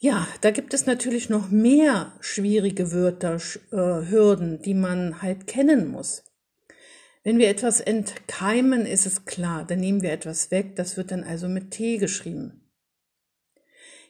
[0.00, 3.40] Ja, da gibt es natürlich noch mehr schwierige Wörter,
[3.72, 6.24] äh, Hürden, die man halt kennen muss.
[7.24, 11.24] Wenn wir etwas entkeimen, ist es klar, dann nehmen wir etwas weg, das wird dann
[11.24, 12.70] also mit T geschrieben.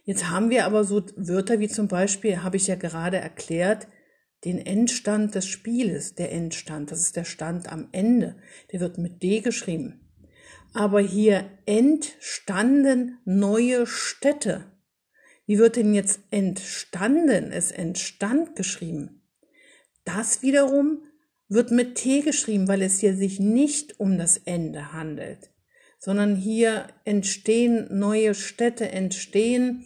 [0.05, 3.89] Jetzt haben wir aber so Wörter wie zum Beispiel, habe ich ja gerade erklärt,
[4.45, 8.37] den Endstand des Spieles, der Endstand, das ist der Stand am Ende,
[8.73, 10.01] der wird mit D geschrieben.
[10.75, 14.67] Aber hier entstanden neue Städte.
[15.47, 19.19] Wie wird denn jetzt entstanden, es entstand geschrieben?
[20.09, 21.03] das wiederum
[21.49, 25.51] wird mit T geschrieben, weil es hier sich nicht um das Ende handelt,
[25.99, 29.85] sondern hier entstehen neue Städte, entstehen,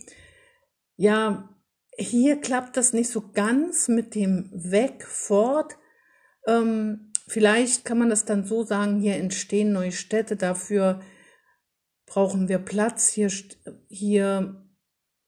[0.96, 1.51] ja,
[1.96, 5.76] hier klappt das nicht so ganz mit dem Weg fort.
[6.46, 11.00] Ähm, vielleicht kann man das dann so sagen, hier entstehen neue Städte, dafür
[12.06, 13.30] brauchen wir Platz, hier,
[13.88, 14.66] hier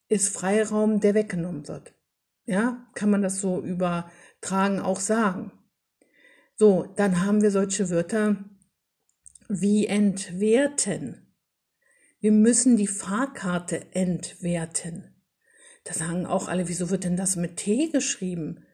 [0.08, 1.94] ist Freiraum, der weggenommen wird.
[2.46, 5.52] Ja, kann man das so übertragen auch sagen.
[6.56, 8.44] So, dann haben wir solche Wörter
[9.48, 11.34] wie entwerten.
[12.20, 15.13] Wir müssen die Fahrkarte entwerten.
[15.84, 18.64] Da sagen auch alle, wieso wird denn das mit T geschrieben?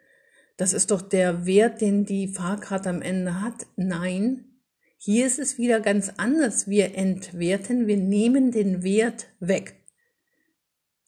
[0.56, 3.66] Das ist doch der Wert, den die Fahrkarte am Ende hat.
[3.76, 4.50] Nein,
[4.96, 6.68] hier ist es wieder ganz anders.
[6.68, 9.76] Wir entwerten, wir nehmen den Wert weg.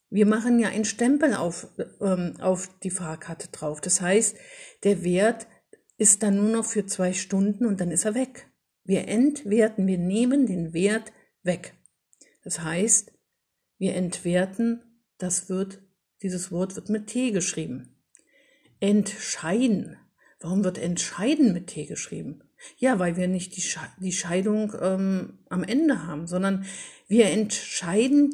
[0.09, 1.67] Wir machen ja einen Stempel auf,
[2.01, 3.81] ähm, auf die Fahrkarte drauf.
[3.81, 4.35] Das heißt,
[4.83, 5.47] der Wert
[5.97, 8.49] ist dann nur noch für zwei Stunden und dann ist er weg.
[8.83, 11.13] Wir entwerten, wir nehmen den Wert
[11.43, 11.75] weg.
[12.43, 13.13] Das heißt,
[13.77, 14.81] wir entwerten,
[15.19, 15.82] das wird,
[16.23, 17.95] dieses Wort wird mit T geschrieben.
[18.79, 19.97] Entscheiden.
[20.39, 22.41] Warum wird entscheiden mit T geschrieben?
[22.77, 26.65] Ja, weil wir nicht die, Sche die Scheidung ähm, am Ende haben, sondern
[27.07, 28.33] wir entscheiden,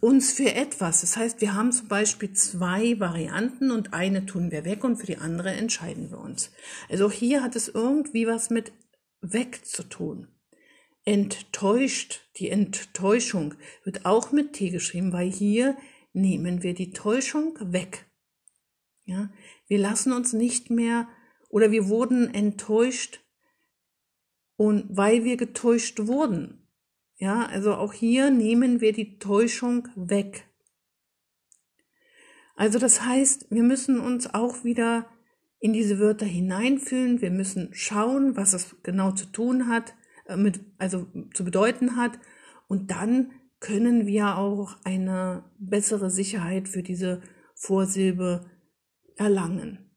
[0.00, 1.02] uns für etwas.
[1.02, 5.06] Das heißt, wir haben zum Beispiel zwei Varianten und eine tun wir weg und für
[5.06, 6.50] die andere entscheiden wir uns.
[6.88, 8.72] Also hier hat es irgendwie was mit
[9.20, 10.28] weg zu tun.
[11.04, 13.54] Enttäuscht, die Enttäuschung
[13.84, 15.76] wird auch mit T geschrieben, weil hier
[16.12, 18.10] nehmen wir die Täuschung weg.
[19.04, 19.30] Ja,
[19.66, 21.08] wir lassen uns nicht mehr
[21.48, 23.20] oder wir wurden enttäuscht
[24.56, 26.68] und weil wir getäuscht wurden.
[27.16, 30.48] Ja, also auch hier nehmen wir die Täuschung weg.
[32.54, 35.08] Also das heißt, wir müssen uns auch wieder
[35.58, 37.20] in diese Wörter hineinfühlen.
[37.20, 39.94] Wir müssen schauen, was es genau zu tun hat,
[40.26, 42.18] äh, mit, also zu bedeuten hat.
[42.68, 43.32] Und dann
[43.62, 47.22] können wir auch eine bessere Sicherheit für diese
[47.54, 48.50] Vorsilbe
[49.16, 49.96] erlangen.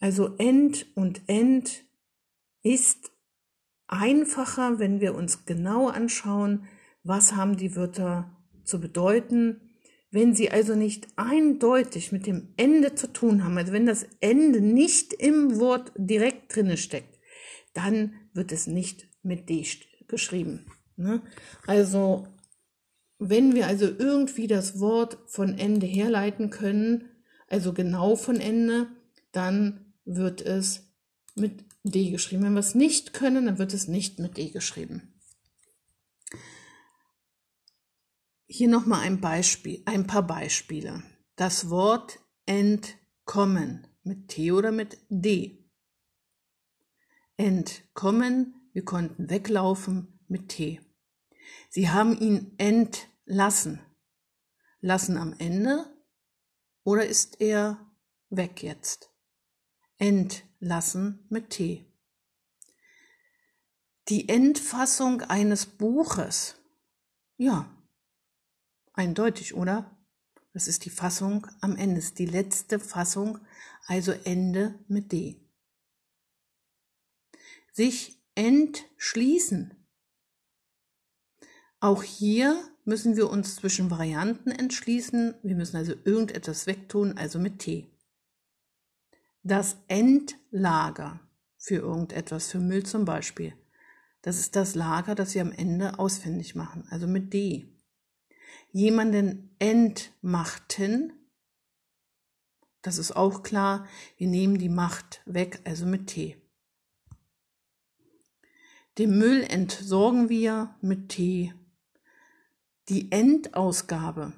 [0.00, 1.84] Also end und end
[2.62, 3.12] ist
[3.86, 6.66] einfacher, wenn wir uns genau anschauen,
[7.04, 9.60] was haben die Wörter zu bedeuten.
[10.10, 14.60] Wenn sie also nicht eindeutig mit dem Ende zu tun haben, also wenn das Ende
[14.60, 17.20] nicht im Wort direkt drinne steckt,
[17.72, 19.64] dann wird es nicht mit D
[20.08, 20.66] geschrieben.
[20.96, 21.22] Ne?
[21.66, 22.26] Also
[23.18, 27.08] wenn wir also irgendwie das Wort von Ende herleiten können,
[27.48, 28.88] also genau von Ende,
[29.32, 30.92] dann wird es
[31.34, 32.42] mit D geschrieben.
[32.42, 35.14] Wenn wir es nicht können, dann wird es nicht mit D geschrieben.
[38.46, 41.02] Hier nochmal ein Beispiel, ein paar Beispiele.
[41.36, 45.64] Das Wort entkommen mit T oder mit D.
[47.36, 50.80] Entkommen, wir konnten weglaufen mit T.
[51.76, 53.82] Sie haben ihn entlassen.
[54.80, 55.84] Lassen am Ende
[56.84, 57.92] oder ist er
[58.30, 59.10] weg jetzt?
[59.98, 61.84] Entlassen mit T.
[64.08, 66.54] Die Endfassung eines Buches.
[67.36, 67.70] Ja,
[68.94, 70.02] eindeutig, oder?
[70.54, 73.38] Das ist die Fassung am Ende, ist die letzte Fassung,
[73.86, 75.46] also Ende mit D.
[77.74, 79.75] Sich entschließen.
[81.80, 85.34] Auch hier müssen wir uns zwischen Varianten entschließen.
[85.42, 87.90] Wir müssen also irgendetwas wegtun, also mit T
[89.46, 91.20] das Endlager
[91.56, 93.54] für irgendetwas, für Müll zum Beispiel.
[94.22, 97.72] Das ist das Lager, das wir am Ende ausfindig machen, also mit D.
[98.72, 101.12] Jemanden entmachten,
[102.82, 103.86] das ist auch klar,
[104.16, 106.36] wir nehmen die Macht weg, also mit T.
[108.98, 111.54] Den Müll entsorgen wir mit T.
[112.88, 114.32] Die Endausgabe,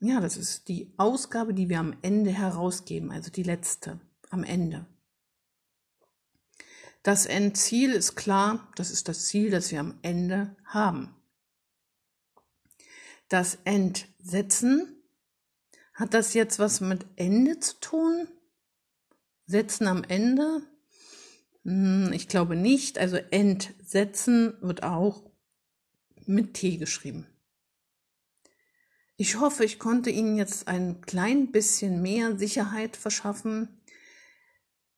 [0.00, 4.00] ja, das ist die Ausgabe, die wir am Ende herausgeben, also die letzte
[4.30, 4.86] am Ende.
[7.04, 11.14] Das Endziel ist klar, das ist das Ziel, das wir am Ende haben.
[13.28, 14.94] Das Entsetzen,
[15.94, 18.28] hat das jetzt was mit Ende zu tun?
[19.46, 20.62] Setzen am Ende?
[21.62, 22.98] Hm, ich glaube nicht.
[22.98, 25.30] Also Entsetzen wird auch
[26.26, 27.26] mit T geschrieben.
[29.16, 33.68] Ich hoffe, ich konnte Ihnen jetzt ein klein bisschen mehr Sicherheit verschaffen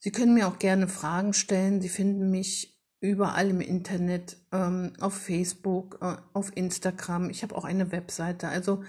[0.06, 1.80] Sie können mir auch gerne Fragen stellen.
[1.80, 7.28] Sie finden mich überall im Internet, ähm, auf Facebook, äh, auf Instagram.
[7.28, 8.46] Ich habe auch eine Webseite.
[8.46, 8.84] Also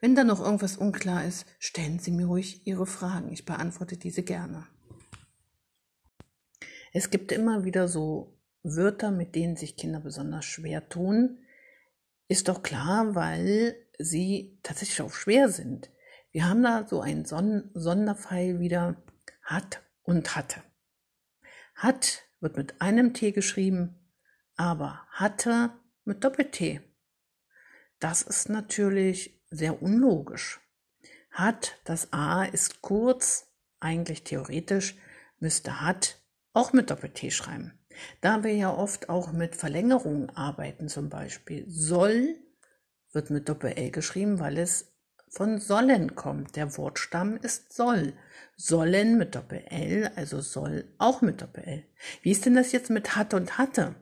[0.00, 3.32] wenn da noch irgendwas unklar ist, stellen Sie mir ruhig Ihre Fragen.
[3.32, 4.66] Ich beantworte diese gerne.
[6.94, 11.38] Es gibt immer wieder so Wörter, mit denen sich Kinder besonders schwer tun.
[12.28, 15.90] Ist doch klar, weil sie tatsächlich auch schwer sind.
[16.30, 18.96] Wir haben da so einen Son Sonderfall wieder
[19.42, 20.62] hat und hatte.
[21.74, 23.98] Hat wird mit einem T geschrieben,
[24.56, 25.70] aber hatte
[26.04, 26.80] mit Doppel-T.
[28.00, 30.60] Das ist natürlich sehr unlogisch.
[31.30, 33.48] Hat, das A ist kurz,
[33.80, 34.96] eigentlich theoretisch
[35.38, 36.20] müsste hat
[36.52, 37.78] auch mit Doppel-T schreiben.
[38.20, 42.36] Da wir ja oft auch mit Verlängerungen arbeiten, zum Beispiel soll
[43.12, 44.92] wird mit Doppel-L geschrieben, weil es
[45.28, 46.56] von sollen kommt.
[46.56, 48.12] Der Wortstamm ist soll.
[48.56, 51.84] Sollen mit Doppel-L, also soll auch mit Doppel-L.
[52.22, 53.94] Wie ist denn das jetzt mit hat und hatte?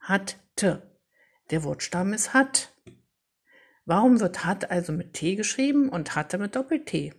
[0.00, 0.98] Hatte.
[1.50, 2.72] Der Wortstamm ist hat.
[3.84, 7.14] Warum wird hat also mit T geschrieben und hatte mit Doppel-T?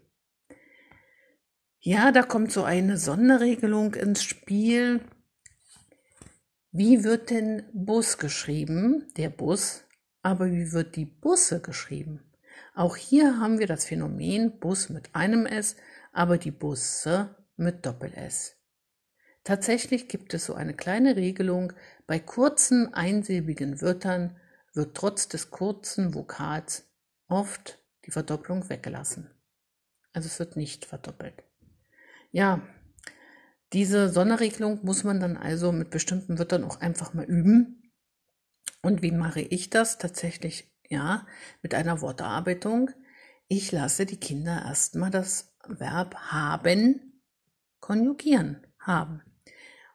[1.79, 4.99] Ja, da kommt so eine Sonderregelung ins Spiel.
[6.71, 9.07] Wie wird denn Bus geschrieben?
[9.15, 9.86] Der Bus.
[10.27, 12.19] Aber wie wird die Busse geschrieben?
[12.75, 15.77] Auch hier haben wir das Phänomen Bus mit einem S,
[16.11, 18.57] aber die Busse mit Doppel-S.
[19.45, 21.71] Tatsächlich gibt es so eine kleine Regelung.
[22.07, 24.35] Bei kurzen einsilbigen Wörtern
[24.73, 26.83] wird trotz des kurzen Vokals
[27.29, 29.29] oft die Verdopplung weggelassen.
[30.11, 31.41] Also es wird nicht verdoppelt.
[32.33, 32.67] Ja,
[33.71, 37.86] diese Sonderregelung muss man dann also mit bestimmten Wörtern auch einfach mal üben.
[38.81, 39.97] Und wie mache ich das?
[39.97, 41.25] Tatsächlich, ja,
[41.61, 42.91] mit einer Worterarbeitung.
[43.47, 47.07] Ich lasse die Kinder erstmal das Verb haben
[47.79, 49.21] konjugieren, haben.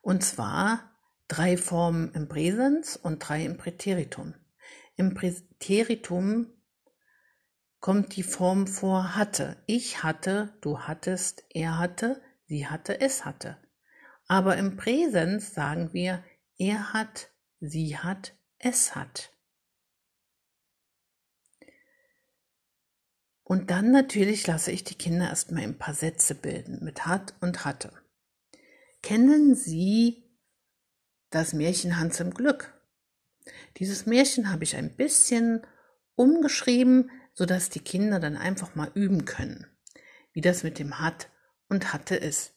[0.00, 0.90] Und zwar
[1.28, 4.34] drei Formen im Präsens und drei im Präteritum.
[4.96, 6.52] Im Präteritum
[7.80, 9.62] kommt die Form vor hatte.
[9.66, 13.56] Ich hatte, du hattest, er hatte, sie hatte, es hatte.
[14.28, 16.24] Aber im Präsens sagen wir,
[16.56, 17.30] er hat,
[17.60, 19.32] sie hat, es hat.
[23.44, 27.66] Und dann natürlich lasse ich die Kinder erstmal ein paar Sätze bilden mit hat und
[27.66, 27.92] hatte.
[29.02, 30.24] Kennen Sie
[31.28, 32.72] das Märchen Hans im Glück?
[33.76, 35.66] Dieses Märchen habe ich ein bisschen
[36.14, 39.66] umgeschrieben, sodass die Kinder dann einfach mal üben können,
[40.32, 41.28] wie das mit dem hat
[41.68, 42.54] und hatte ist.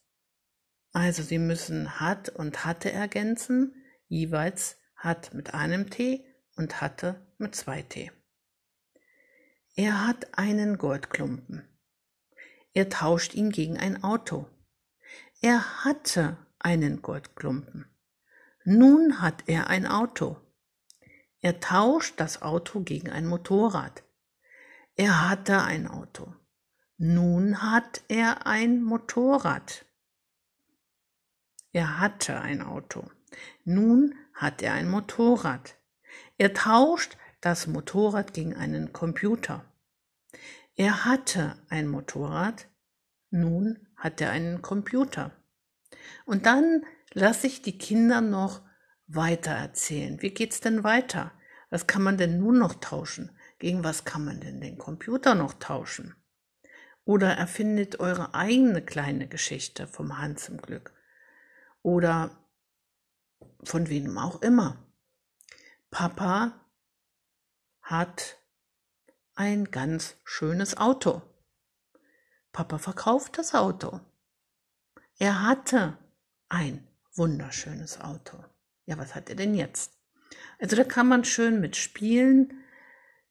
[0.93, 3.75] Also sie müssen hat und hatte ergänzen,
[4.07, 6.25] jeweils hat mit einem T
[6.57, 8.11] und hatte mit zwei T.
[9.75, 11.67] Er hat einen Goldklumpen.
[12.73, 14.49] Er tauscht ihn gegen ein Auto.
[15.41, 17.85] Er hatte einen Goldklumpen.
[18.63, 20.37] Nun hat er ein Auto.
[21.39, 24.03] Er tauscht das Auto gegen ein Motorrad.
[24.95, 26.33] Er hatte ein Auto.
[26.97, 29.85] Nun hat er ein Motorrad.
[31.73, 33.11] Er hatte ein Auto.
[33.65, 35.75] Nun hat er ein Motorrad.
[36.37, 39.65] Er tauscht das Motorrad gegen einen Computer.
[40.75, 42.67] Er hatte ein Motorrad.
[43.31, 45.31] Nun hat er einen Computer.
[46.25, 46.83] Und dann
[47.13, 48.61] lasse ich die Kinder noch
[49.07, 50.21] weiter erzählen.
[50.21, 51.31] Wie geht's denn weiter?
[51.69, 53.31] Was kann man denn nun noch tauschen?
[53.57, 56.15] Gegen was kann man denn den Computer noch tauschen?
[57.05, 60.93] Oder erfindet eure eigene kleine Geschichte vom Hans im Glück.
[61.83, 62.44] Oder
[63.65, 64.77] von wem auch immer.
[65.91, 66.65] Papa
[67.81, 68.37] hat
[69.35, 71.21] ein ganz schönes Auto.
[72.51, 73.99] Papa verkauft das Auto.
[75.17, 75.97] Er hatte
[76.47, 78.37] ein wunderschönes Auto.
[78.85, 79.93] Ja, was hat er denn jetzt?
[80.59, 82.63] Also da kann man schön mitspielen.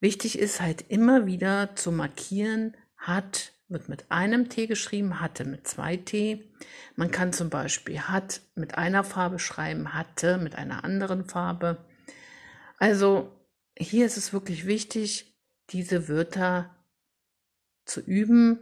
[0.01, 5.67] Wichtig ist halt immer wieder zu markieren, hat wird mit einem T geschrieben, hatte mit
[5.67, 6.45] zwei T.
[6.97, 11.85] Man kann zum Beispiel hat mit einer Farbe schreiben, hatte mit einer anderen Farbe.
[12.79, 13.33] Also
[13.77, 15.35] hier ist es wirklich wichtig,
[15.71, 16.75] diese Wörter
[17.85, 18.59] zu üben,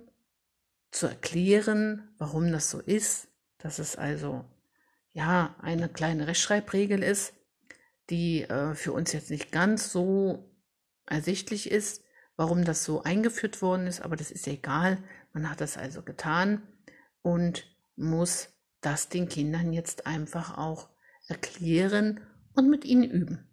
[0.90, 4.44] zu erklären, warum das so ist, dass es also
[5.12, 7.34] ja eine kleine Rechtschreibregel ist,
[8.10, 10.50] die äh, für uns jetzt nicht ganz so
[11.06, 12.04] ersichtlich ist,
[12.36, 15.02] warum das so eingeführt worden ist, aber das ist egal.
[15.32, 16.62] Man hat das also getan
[17.22, 18.50] und muss
[18.80, 20.88] das den Kindern jetzt einfach auch
[21.28, 22.20] erklären
[22.54, 23.48] und mit ihnen üben.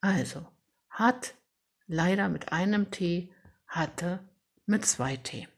[0.00, 0.46] Also,
[0.88, 1.34] hat
[1.86, 3.32] leider mit einem T,
[3.66, 4.20] hatte
[4.66, 5.48] mit zwei T.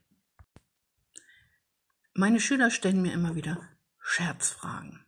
[2.13, 3.59] Meine Schüler stellen mir immer wieder
[3.99, 5.05] Scherzfragen.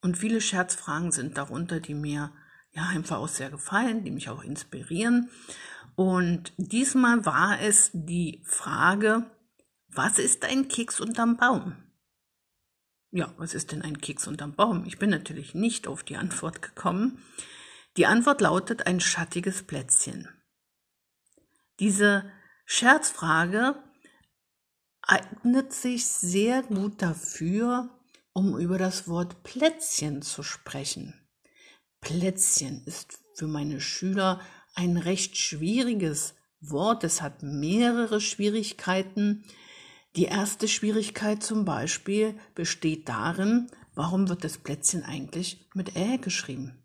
[0.00, 2.32] Und viele Scherzfragen sind darunter, die mir
[2.70, 5.30] ja einfach auch sehr gefallen, die mich auch inspirieren.
[5.98, 9.28] Und diesmal war es die Frage,
[9.88, 11.76] was ist ein Keks unterm Baum?
[13.10, 14.84] Ja, was ist denn ein Keks unterm Baum?
[14.86, 17.20] Ich bin natürlich nicht auf die Antwort gekommen.
[17.96, 20.28] Die Antwort lautet ein schattiges Plätzchen.
[21.80, 22.30] Diese
[22.64, 23.82] Scherzfrage
[25.02, 27.90] eignet sich sehr gut dafür,
[28.32, 31.28] um über das Wort Plätzchen zu sprechen.
[32.00, 34.40] Plätzchen ist für meine Schüler
[34.78, 37.02] ein recht schwieriges Wort.
[37.02, 39.44] Es hat mehrere Schwierigkeiten.
[40.14, 46.80] Die erste Schwierigkeit zum Beispiel besteht darin, warum wird das Plätzchen eigentlich mit Ä geschrieben?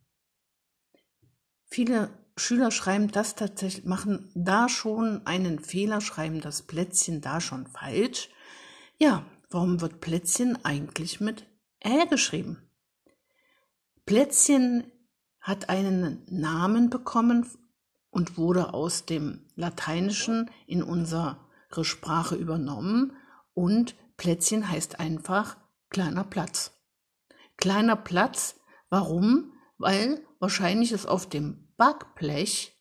[1.65, 7.68] Viele Schüler schreiben das tatsächlich, machen da schon einen Fehler, schreiben das Plätzchen da schon
[7.68, 8.30] falsch.
[8.98, 11.45] Ja, warum wird Plätzchen eigentlich mit
[11.86, 12.57] Ä geschrieben?
[14.07, 14.91] Plätzchen
[15.40, 17.45] hat einen Namen bekommen
[18.14, 21.38] und wurde aus dem Lateinischen in unsere
[21.81, 23.14] Sprache übernommen
[23.56, 25.57] und Plätzchen heißt einfach
[25.90, 26.80] kleiner Platz.
[27.57, 28.60] Kleiner Platz,
[28.90, 29.53] warum?
[29.80, 32.80] Weil wahrscheinlich es auf dem Backblech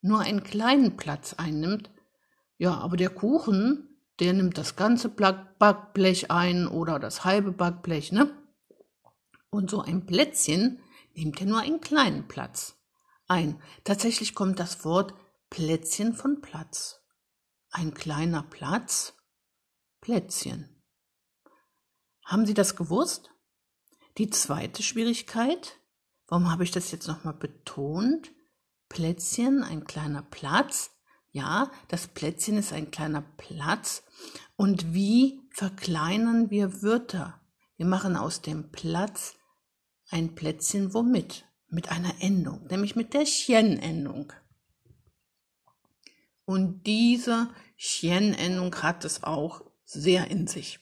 [0.00, 1.90] nur einen kleinen Platz einnimmt,
[2.56, 8.30] ja, aber der Kuchen, der nimmt das ganze Backblech ein oder das halbe Backblech, ne?
[9.50, 10.80] Und so ein Plätzchen
[11.14, 12.81] nimmt ja nur einen kleinen Platz
[13.28, 13.60] ein.
[13.84, 15.14] Tatsächlich kommt das Wort
[15.50, 17.00] Plätzchen von Platz.
[17.70, 19.14] Ein kleiner Platz,
[20.00, 20.82] Plätzchen.
[22.24, 23.30] Haben Sie das gewusst?
[24.18, 25.78] Die zweite Schwierigkeit,
[26.32, 28.32] Warum habe ich das jetzt nochmal betont?
[28.88, 30.90] Plätzchen, ein kleiner Platz.
[31.30, 34.02] Ja, das Plätzchen ist ein kleiner Platz.
[34.56, 37.38] Und wie verkleinern wir Wörter?
[37.76, 39.34] Wir machen aus dem Platz
[40.08, 41.44] ein Plätzchen womit?
[41.72, 44.32] Mit einer Endung, nämlich mit der Chen-Endung.
[46.44, 50.78] Und diese Chen-Endung hat es auch sehr in sich.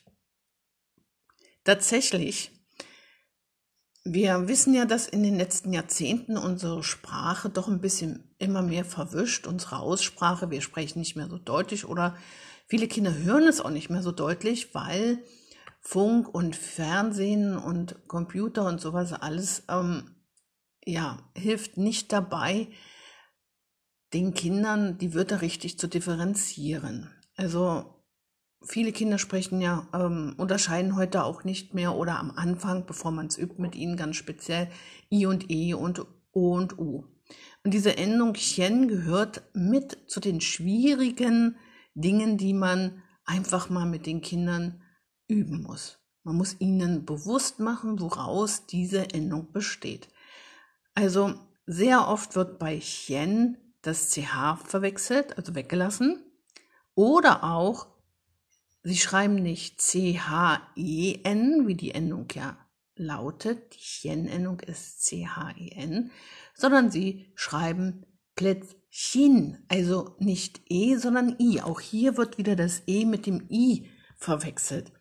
[1.63, 2.51] Tatsächlich
[4.03, 8.83] wir wissen ja, dass in den letzten Jahrzehnten unsere Sprache doch ein bisschen immer mehr
[8.83, 10.49] verwischt, unsere Aussprache.
[10.49, 12.15] Wir sprechen nicht mehr so deutlich oder
[12.67, 15.19] viele Kinder hören es auch nicht mehr so deutlich, weil
[15.81, 20.15] Funk und Fernsehen und Computer und sowas alles ähm,
[20.85, 22.67] ja hilft nicht dabei,
[24.13, 27.09] den Kindern die Wörter richtig zu differenzieren.
[27.35, 28.01] Also
[28.63, 33.27] viele Kinder sprechen ja, ähm, unterscheiden heute auch nicht mehr oder am Anfang, bevor man
[33.27, 34.69] es übt mit ihnen ganz speziell,
[35.11, 37.05] I und E und O und U.
[37.63, 41.57] Und diese Endung Chen gehört mit zu den schwierigen
[41.93, 44.81] Dingen, die man einfach mal mit den Kindern
[45.27, 45.99] üben muss.
[46.23, 50.09] Man muss ihnen bewusst machen, woraus diese Endung besteht.
[50.93, 51.33] Also
[51.65, 56.23] sehr oft wird bei Chen das CH verwechselt, also weggelassen.
[56.95, 57.87] Oder auch
[58.83, 62.57] Sie schreiben nicht C-H-E-N, wie die Endung ja
[62.95, 63.75] lautet.
[63.75, 66.11] Die Chen-Endung ist C-H-E-N,
[66.55, 68.05] sondern Sie schreiben
[68.35, 71.61] Plätzchen, also nicht E, sondern I.
[71.61, 73.87] Auch hier wird wieder das E mit dem I
[74.17, 74.91] verwechselt,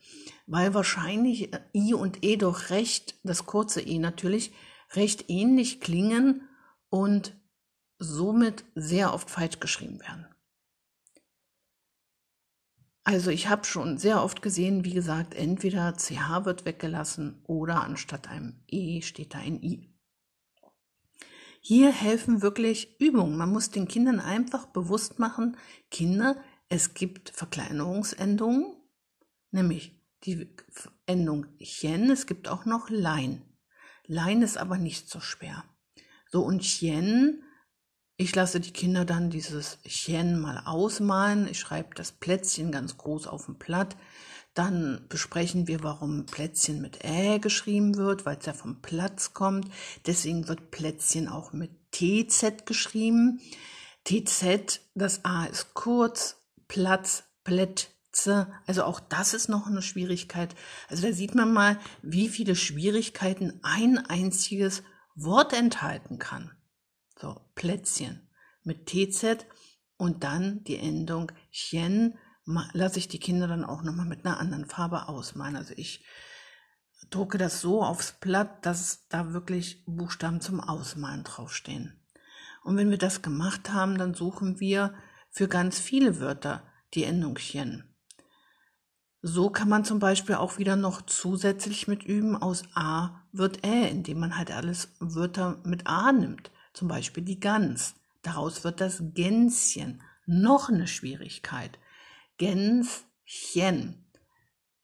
[0.46, 4.52] weil wahrscheinlich I und E doch recht, das kurze E natürlich,
[4.90, 6.48] recht ähnlich klingen
[6.88, 7.34] und
[7.98, 10.26] somit sehr oft falsch geschrieben werden.
[13.04, 18.28] Also ich habe schon sehr oft gesehen, wie gesagt, entweder CH wird weggelassen oder anstatt
[18.28, 19.90] einem E steht da ein I.
[21.62, 23.36] Hier helfen wirklich Übungen.
[23.36, 25.56] Man muss den Kindern einfach bewusst machen,
[25.90, 26.36] Kinder,
[26.68, 28.76] es gibt Verkleinerungsendungen,
[29.50, 30.54] nämlich die
[31.06, 33.49] Endung Chen, es gibt auch noch Lein.
[34.10, 35.64] Lein ist aber nicht so schwer.
[36.30, 37.44] So und Chen
[38.20, 41.48] ich lasse die Kinder dann dieses Chen mal ausmalen.
[41.48, 43.96] Ich schreibe das Plätzchen ganz groß auf dem Blatt.
[44.52, 49.72] Dann besprechen wir, warum Plätzchen mit Ä geschrieben wird, weil es ja vom Platz kommt.
[50.04, 53.40] Deswegen wird Plätzchen auch mit TZ geschrieben.
[54.04, 56.36] TZ, das A ist kurz,
[56.68, 57.86] Platz, Plätze.
[58.66, 60.54] Also auch das ist noch eine Schwierigkeit.
[60.88, 64.82] Also da sieht man mal, wie viele Schwierigkeiten ein einziges
[65.14, 66.50] Wort enthalten kann.
[67.18, 68.28] So, Plätzchen
[68.62, 69.46] mit TZ
[69.96, 72.18] und dann die Endung Chen
[72.72, 75.56] lasse ich die Kinder dann auch nochmal mit einer anderen Farbe ausmalen.
[75.56, 76.04] Also ich
[77.10, 82.00] drucke das so aufs Blatt, dass da wirklich Buchstaben zum Ausmalen draufstehen.
[82.62, 84.94] Und wenn wir das gemacht haben, dann suchen wir
[85.30, 86.62] für ganz viele Wörter
[86.94, 87.89] die Endung Chen.
[89.22, 93.88] So kann man zum Beispiel auch wieder noch zusätzlich mit üben, aus A wird Ä,
[93.88, 97.94] indem man halt alles Wörter mit A nimmt zum Beispiel die Gans.
[98.22, 100.02] Daraus wird das Gänschen.
[100.26, 101.78] Noch eine Schwierigkeit.
[102.38, 104.06] Gänschen.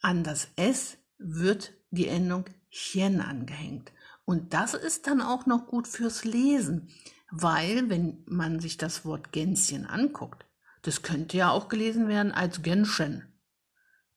[0.00, 3.92] An das S wird die Endung chen angehängt.
[4.24, 6.88] Und das ist dann auch noch gut fürs Lesen,
[7.30, 10.44] weil wenn man sich das Wort Gänschen anguckt,
[10.82, 13.32] das könnte ja auch gelesen werden als Gänschen.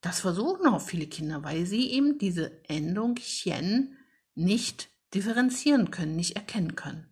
[0.01, 3.97] Das versuchen auch viele Kinder, weil sie eben diese Endung chen
[4.33, 7.09] nicht differenzieren können, nicht erkennen können.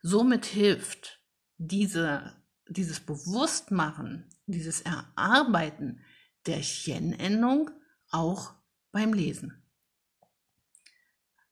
[0.00, 1.20] Somit hilft
[1.58, 2.34] diese,
[2.68, 6.00] dieses Bewusstmachen, dieses Erarbeiten
[6.46, 7.70] der Chen-Endung
[8.10, 8.54] auch
[8.92, 9.62] beim Lesen.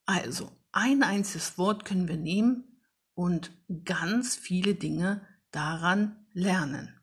[0.06, 2.80] Also, ein einziges Wort können wir nehmen
[3.14, 3.50] und
[3.84, 6.95] ganz viele Dinge daran lernen.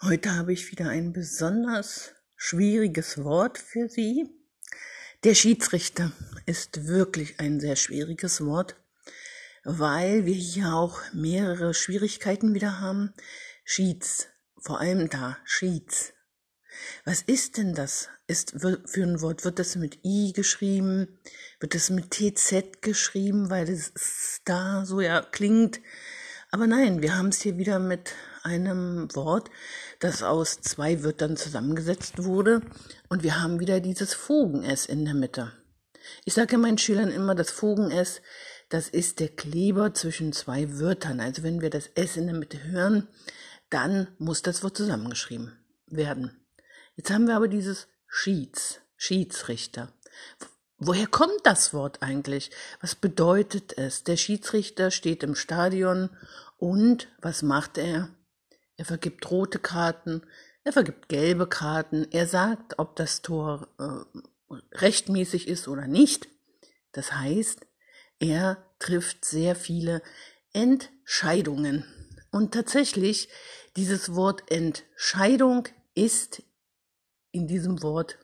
[0.00, 4.30] Heute habe ich wieder ein besonders schwieriges Wort für Sie.
[5.24, 6.12] Der Schiedsrichter
[6.46, 8.76] ist wirklich ein sehr schwieriges Wort,
[9.64, 13.12] weil wir hier auch mehrere Schwierigkeiten wieder haben.
[13.64, 16.12] Schieds, vor allem da, Schieds.
[17.04, 18.08] Was ist denn das?
[18.28, 19.44] Ist für ein Wort?
[19.44, 21.18] Wird das mit I geschrieben?
[21.58, 25.80] Wird das mit TZ geschrieben, weil es da so ja klingt?
[26.50, 29.50] Aber nein, wir haben es hier wieder mit einem Wort,
[29.98, 32.62] das aus zwei Wörtern zusammengesetzt wurde.
[33.08, 35.52] Und wir haben wieder dieses Fugen-S in der Mitte.
[36.24, 38.22] Ich sage meinen Schülern immer, das Fugen-S,
[38.68, 41.20] das ist der Kleber zwischen zwei Wörtern.
[41.20, 43.08] Also wenn wir das S in der Mitte hören,
[43.70, 45.52] dann muss das Wort zusammengeschrieben
[45.86, 46.40] werden.
[46.96, 49.92] Jetzt haben wir aber dieses Schieds, Schiedsrichter.
[50.78, 52.50] Woher kommt das Wort eigentlich?
[52.80, 54.04] Was bedeutet es?
[54.04, 56.10] Der Schiedsrichter steht im Stadion
[56.56, 58.10] und was macht er?
[58.78, 60.22] Er vergibt rote Karten,
[60.62, 66.28] er vergibt gelbe Karten, er sagt, ob das Tor äh, rechtmäßig ist oder nicht.
[66.92, 67.66] Das heißt,
[68.20, 70.00] er trifft sehr viele
[70.52, 71.84] Entscheidungen.
[72.30, 73.28] Und tatsächlich,
[73.76, 76.44] dieses Wort Entscheidung ist
[77.32, 78.18] in diesem Wort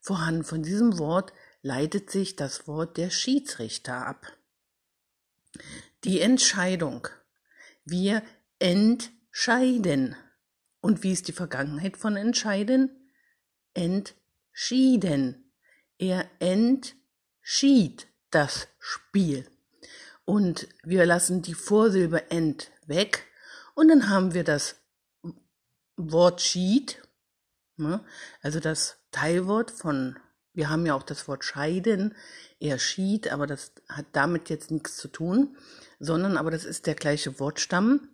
[0.00, 0.44] vorhanden.
[0.44, 4.26] Von diesem Wort leitet sich das Wort der Schiedsrichter ab.
[6.04, 7.06] Die Entscheidung.
[7.84, 8.22] Wir
[8.58, 9.19] entscheiden.
[10.80, 12.90] Und wie ist die Vergangenheit von entscheiden?
[13.74, 15.52] Entschieden.
[15.98, 19.46] Er entschied das Spiel.
[20.24, 23.26] Und wir lassen die Vorsilbe ent weg
[23.74, 24.76] und dann haben wir das
[25.96, 27.02] Wort schied,
[27.76, 28.04] ne?
[28.40, 30.16] also das Teilwort von
[30.52, 32.14] wir haben ja auch das Wort scheiden,
[32.58, 35.56] er schied, aber das hat damit jetzt nichts zu tun,
[35.98, 38.08] sondern aber das ist der gleiche Wortstamm.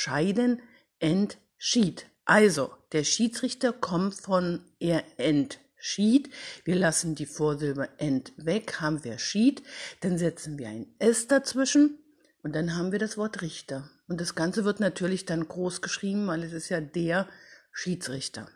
[0.00, 0.62] Entscheiden,
[0.98, 2.06] entschied.
[2.24, 6.30] Also, der Schiedsrichter kommt von er entschied.
[6.64, 9.62] Wir lassen die Vorsilbe ent weg, haben wir schied,
[10.00, 11.98] dann setzen wir ein S dazwischen
[12.42, 13.90] und dann haben wir das Wort Richter.
[14.08, 17.28] Und das Ganze wird natürlich dann groß geschrieben, weil es ist ja der
[17.70, 18.48] Schiedsrichter.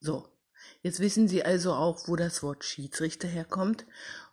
[0.00, 0.26] So,
[0.80, 3.84] Jetzt wissen Sie also auch, wo das Wort Schiedsrichter herkommt.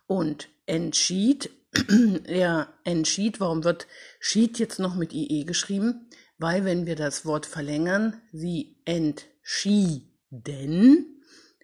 [0.06, 1.50] Und entschied,
[2.24, 3.86] er entschied, warum wird
[4.18, 6.08] schied jetzt noch mit IE geschrieben?
[6.40, 10.08] Weil wenn wir das Wort verlängern, sie entschieden,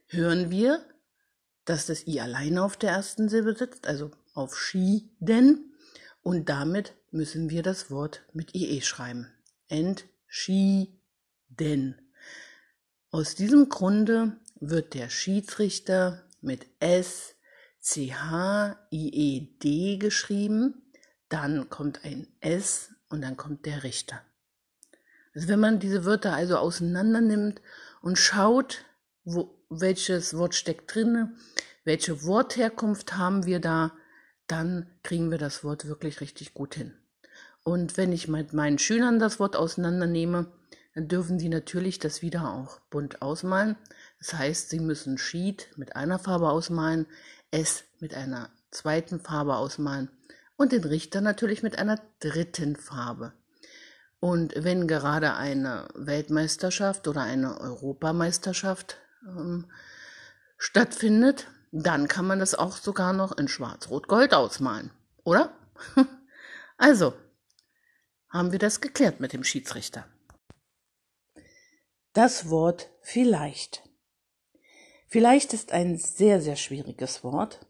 [0.09, 0.85] hören wir,
[1.65, 5.75] dass das I alleine auf der ersten Silbe sitzt, also auf schieden.
[6.21, 9.33] Und damit müssen wir das Wort mit IE schreiben.
[9.69, 10.93] Entschieden.
[13.11, 17.35] Aus diesem Grunde wird der Schiedsrichter mit S,
[17.81, 20.83] C, H, I, E, D geschrieben,
[21.31, 24.21] dann kommt ein S und dann kommt der Richter.
[25.39, 27.61] Wenn man diese Wörter also auseinander nimmt
[28.01, 28.87] und schaut,
[29.23, 31.35] wo, welches Wort steckt drinne,
[31.85, 33.93] welche Wortherkunft haben wir da,
[34.47, 36.95] dann kriegen wir das Wort wirklich richtig gut hin.
[37.65, 40.51] Und wenn ich mit meinen Schülern das Wort auseinandernehme,
[40.95, 43.77] dann dürfen sie natürlich das wieder auch bunt ausmalen.
[44.19, 47.05] Das heißt, Sie müssen Sheet mit einer Farbe ausmalen,
[47.51, 50.09] S mit einer zweiten Farbe ausmalen
[50.57, 53.35] und den Richter natürlich mit einer dritten Farbe.
[54.27, 59.71] Und wenn gerade eine Weltmeisterschaft oder eine Europameisterschaft ähm,
[60.59, 64.91] stattfindet, dann kann man das auch sogar noch in Schwarz-Rot-Gold ausmalen,
[65.23, 65.57] oder?
[66.77, 67.15] also,
[68.29, 70.09] haben wir das geklärt mit dem Schiedsrichter.
[72.13, 73.89] Das Wort vielleicht.
[75.07, 77.65] Vielleicht ist ein sehr, sehr schwieriges Wort.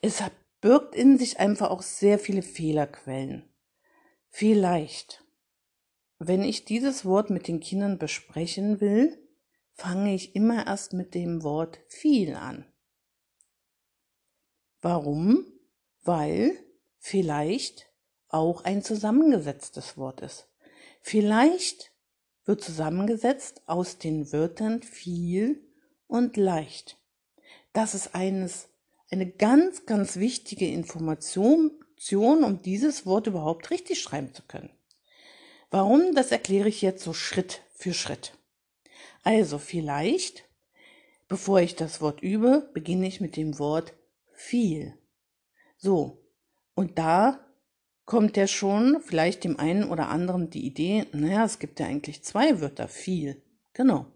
[0.00, 0.22] Es
[0.62, 3.46] birgt in sich einfach auch sehr viele Fehlerquellen.
[4.30, 5.27] Vielleicht.
[6.18, 9.16] Wenn ich dieses Wort mit den Kindern besprechen will,
[9.74, 12.66] fange ich immer erst mit dem Wort viel an.
[14.80, 15.46] Warum?
[16.02, 16.52] Weil
[16.98, 17.88] vielleicht
[18.28, 20.48] auch ein zusammengesetztes Wort ist.
[21.02, 21.92] Vielleicht
[22.44, 25.64] wird zusammengesetzt aus den Wörtern viel
[26.06, 26.98] und leicht.
[27.72, 28.68] Das ist eines,
[29.10, 31.78] eine ganz, ganz wichtige Information,
[32.44, 34.70] um dieses Wort überhaupt richtig schreiben zu können.
[35.70, 38.32] Warum, das erkläre ich jetzt so Schritt für Schritt.
[39.22, 40.44] Also vielleicht,
[41.28, 43.92] bevor ich das Wort übe, beginne ich mit dem Wort
[44.32, 44.94] viel.
[45.76, 46.24] So,
[46.74, 47.44] und da
[48.06, 52.24] kommt ja schon vielleicht dem einen oder anderen die Idee, naja, es gibt ja eigentlich
[52.24, 53.42] zwei Wörter, viel.
[53.74, 54.06] Genau.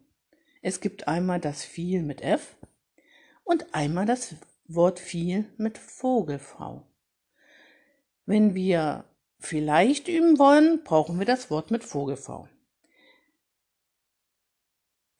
[0.62, 2.56] Es gibt einmal das viel mit F
[3.44, 4.34] und einmal das
[4.66, 6.86] Wort viel mit Vogelfrau.
[8.24, 9.04] Wenn wir
[9.42, 12.48] vielleicht üben wollen, brauchen wir das Wort mit Vogelfrau.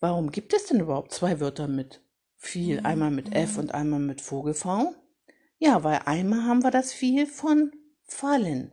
[0.00, 2.02] Warum gibt es denn überhaupt zwei Wörter mit
[2.36, 4.94] viel, einmal mit F und einmal mit Vogelfrau?
[5.58, 7.72] Ja, weil einmal haben wir das viel von
[8.02, 8.72] fallen.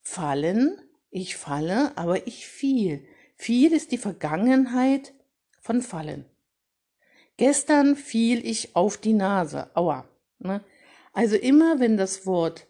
[0.00, 0.78] Fallen,
[1.10, 3.04] ich falle, aber ich fiel.
[3.36, 5.12] Fiel ist die Vergangenheit
[5.60, 6.24] von fallen.
[7.36, 9.74] Gestern fiel ich auf die Nase.
[9.74, 10.08] Aua.
[10.38, 10.64] Ne?
[11.12, 12.68] Also immer, wenn das Wort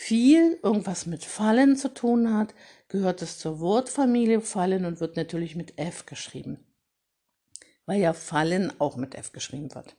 [0.00, 2.54] fiel irgendwas mit fallen zu tun hat,
[2.88, 6.58] gehört es zur Wortfamilie fallen und wird natürlich mit F geschrieben.
[7.84, 9.96] Weil ja fallen auch mit F geschrieben wird.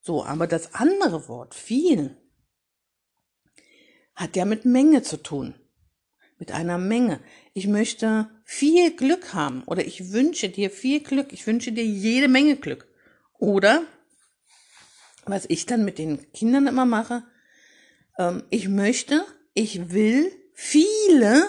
[0.00, 2.16] So, aber das andere Wort, viel,
[4.14, 5.54] hat ja mit Menge zu tun.
[6.38, 7.20] Mit einer Menge.
[7.52, 11.32] Ich möchte viel Glück haben oder ich wünsche dir viel Glück.
[11.34, 12.88] Ich wünsche dir jede Menge Glück.
[13.38, 13.82] Oder,
[15.26, 17.22] was ich dann mit den Kindern immer mache,
[18.18, 19.24] ähm, ich möchte,
[19.54, 21.46] ich will viele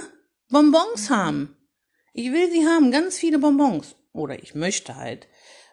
[0.50, 1.56] Bonbons haben.
[2.14, 3.96] Ich will sie haben, ganz viele Bonbons.
[4.14, 5.28] Oder ich möchte halt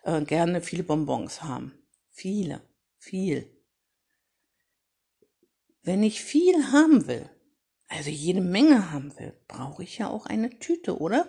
[0.05, 1.73] äh, gerne viele Bonbons haben.
[2.11, 2.61] Viele,
[2.99, 3.49] viel.
[5.83, 7.29] Wenn ich viel haben will,
[7.89, 11.29] also jede Menge haben will, brauche ich ja auch eine Tüte, oder?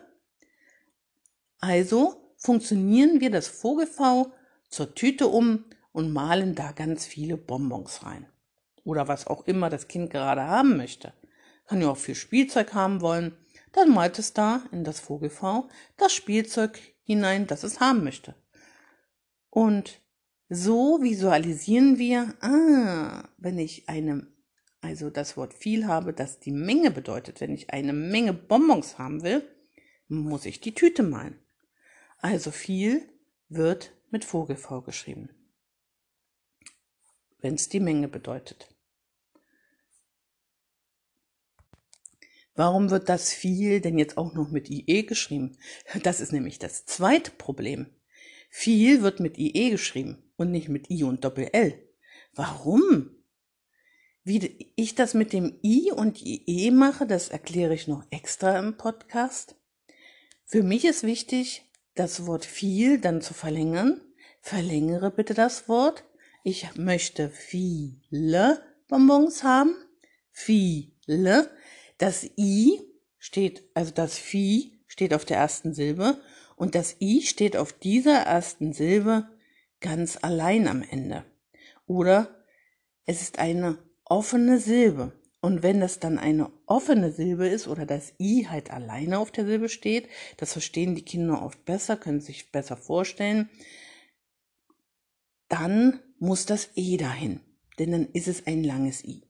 [1.60, 4.32] Also funktionieren wir das Vogelfau
[4.70, 8.33] zur Tüte um und malen da ganz viele Bonbons rein.
[8.84, 11.14] Oder was auch immer das Kind gerade haben möchte.
[11.68, 13.38] Kann ja auch viel Spielzeug haben wollen.
[13.72, 18.36] Dann malt es da in das Vogelfau das Spielzeug hinein, das es haben möchte.
[19.50, 20.02] Und
[20.50, 24.28] so visualisieren wir, ah, wenn ich eine
[24.84, 27.40] also das Wort viel habe, das die Menge bedeutet.
[27.40, 29.42] Wenn ich eine Menge Bonbons haben will,
[30.10, 31.40] muss ich die Tüte malen.
[32.18, 33.10] Also viel
[33.48, 35.30] wird mit Vogelv geschrieben,
[37.40, 38.73] wenn es die Menge bedeutet.
[42.56, 45.58] Warum wird das viel denn jetzt auch noch mit IE geschrieben?
[46.04, 47.88] Das ist nämlich das zweite Problem.
[48.50, 51.74] Viel wird mit IE geschrieben und nicht mit I und Doppel L.
[52.36, 53.10] Warum?
[54.24, 58.78] Wie ich das mit dem I und IE mache, das erkläre ich noch extra im
[58.78, 59.56] Podcast.
[60.46, 61.64] Für mich ist wichtig,
[61.96, 64.02] das Wort viel dann zu verlängern.
[64.40, 66.04] Verlängere bitte das Wort.
[66.44, 69.76] Ich möchte viele Bonbons haben.
[70.32, 71.50] Viele.
[71.98, 72.80] Das I
[73.18, 76.22] steht, also das Vieh steht auf der ersten Silbe
[76.56, 79.30] und das I steht auf dieser ersten Silbe
[79.80, 81.26] ganz allein am Ende.
[81.86, 82.44] Oder
[83.06, 85.14] es ist eine offene Silbe.
[85.42, 89.46] Und wenn das dann eine offene Silbe ist oder das I halt alleine auf der
[89.46, 90.08] Silbe steht,
[90.38, 93.50] das verstehen die Kinder oft besser, können sich besser vorstellen,
[95.50, 97.42] dann muss das E dahin.
[97.78, 99.24] Denn dann ist es ein langes I.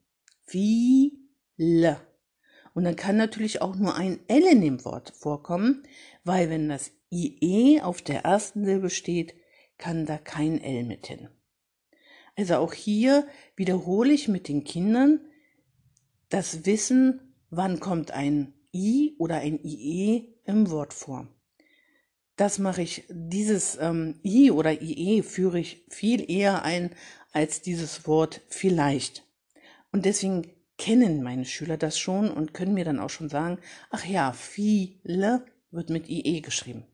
[0.45, 1.99] Viele.
[2.73, 5.83] Und dann kann natürlich auch nur ein L in dem Wort vorkommen,
[6.23, 9.35] weil wenn das IE auf der ersten Silbe steht,
[9.77, 11.29] kann da kein L mit hin.
[12.35, 15.19] Also auch hier wiederhole ich mit den Kindern
[16.29, 21.27] das Wissen, wann kommt ein I oder ein IE im Wort vor.
[22.35, 26.89] Das mache ich, dieses ähm, I oder IE führe ich viel eher ein
[27.31, 29.27] als dieses Wort vielleicht.
[29.91, 30.49] Und deswegen
[30.83, 33.57] kennen meine Schüler das schon und können mir dann auch schon sagen,
[33.89, 36.85] ach ja, viele wird mit IE geschrieben.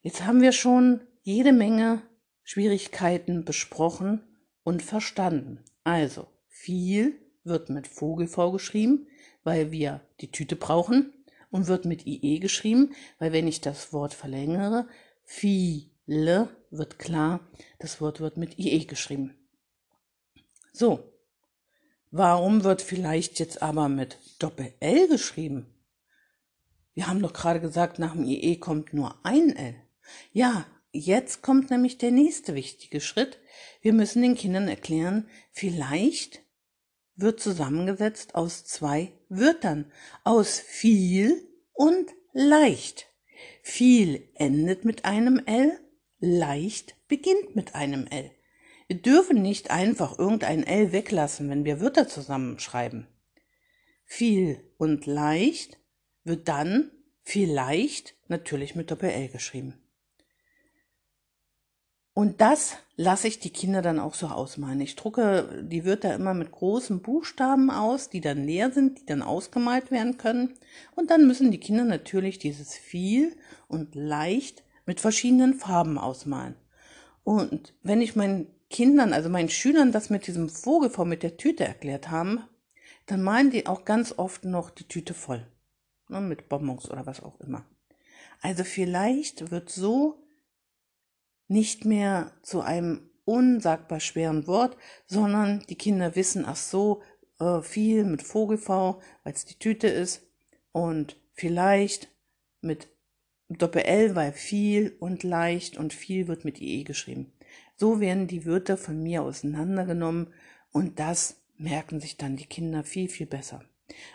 [0.00, 2.02] Jetzt haben wir schon jede Menge
[2.44, 4.22] Schwierigkeiten besprochen
[4.62, 5.64] und verstanden.
[5.82, 9.08] Also, viel wird mit Vogel vorgeschrieben,
[9.42, 11.12] weil wir die Tüte brauchen
[11.50, 14.86] und wird mit IE geschrieben, weil wenn ich das Wort verlängere,
[15.24, 17.40] viele wird klar,
[17.80, 19.34] das Wort wird mit IE geschrieben.
[20.72, 21.13] So,
[22.16, 25.66] warum wird vielleicht jetzt aber mit Doppel-L geschrieben?
[26.94, 29.74] Wir haben doch gerade gesagt, nach dem IE kommt nur ein L.
[30.32, 30.66] Ja,
[30.96, 33.40] Jetzt kommt nämlich der nächste wichtige Schritt.
[33.82, 36.44] Wir müssen den Kindern erklären, vielleicht
[37.16, 39.90] wird zusammengesetzt aus zwei Wörtern,
[40.22, 43.08] aus viel und leicht.
[43.60, 45.76] Viel endet mit einem L,
[46.20, 48.30] leicht beginnt mit einem L.
[48.86, 53.06] Wir dürfen nicht einfach irgendein L weglassen, wenn wir Wörter zusammenschreiben.
[54.04, 55.78] Viel und leicht
[56.24, 56.90] wird dann
[57.22, 59.74] vielleicht natürlich mit Doppel-L geschrieben.
[62.12, 64.80] Und das lasse ich die Kinder dann auch so ausmalen.
[64.80, 69.22] Ich drucke die Wörter immer mit großen Buchstaben aus, die dann leer sind, die dann
[69.22, 70.54] ausgemalt werden können.
[70.94, 73.36] Und dann müssen die Kinder natürlich dieses viel
[73.66, 76.54] und leicht mit verschiedenen Farben ausmalen.
[77.24, 81.64] Und wenn ich meinen Kindern, also meinen Schülern das mit diesem Vogelform mit der Tüte
[81.64, 82.42] erklärt haben,
[83.06, 85.46] dann malen die auch ganz oft noch die Tüte voll.
[86.08, 87.64] Ne, mit Bonbons oder was auch immer.
[88.42, 90.18] Also vielleicht wird so
[91.46, 94.76] nicht mehr zu einem unsagbar schweren Wort,
[95.06, 97.00] sondern die Kinder wissen, ach so,
[97.38, 100.26] äh, viel mit Vogelv, weil es die Tüte ist,
[100.72, 102.08] und vielleicht
[102.60, 102.88] mit
[103.48, 107.32] Doppel-L, weil viel und leicht und viel wird mit IE geschrieben.
[107.76, 110.32] So werden die Wörter von mir auseinandergenommen
[110.70, 113.64] und das merken sich dann die Kinder viel, viel besser.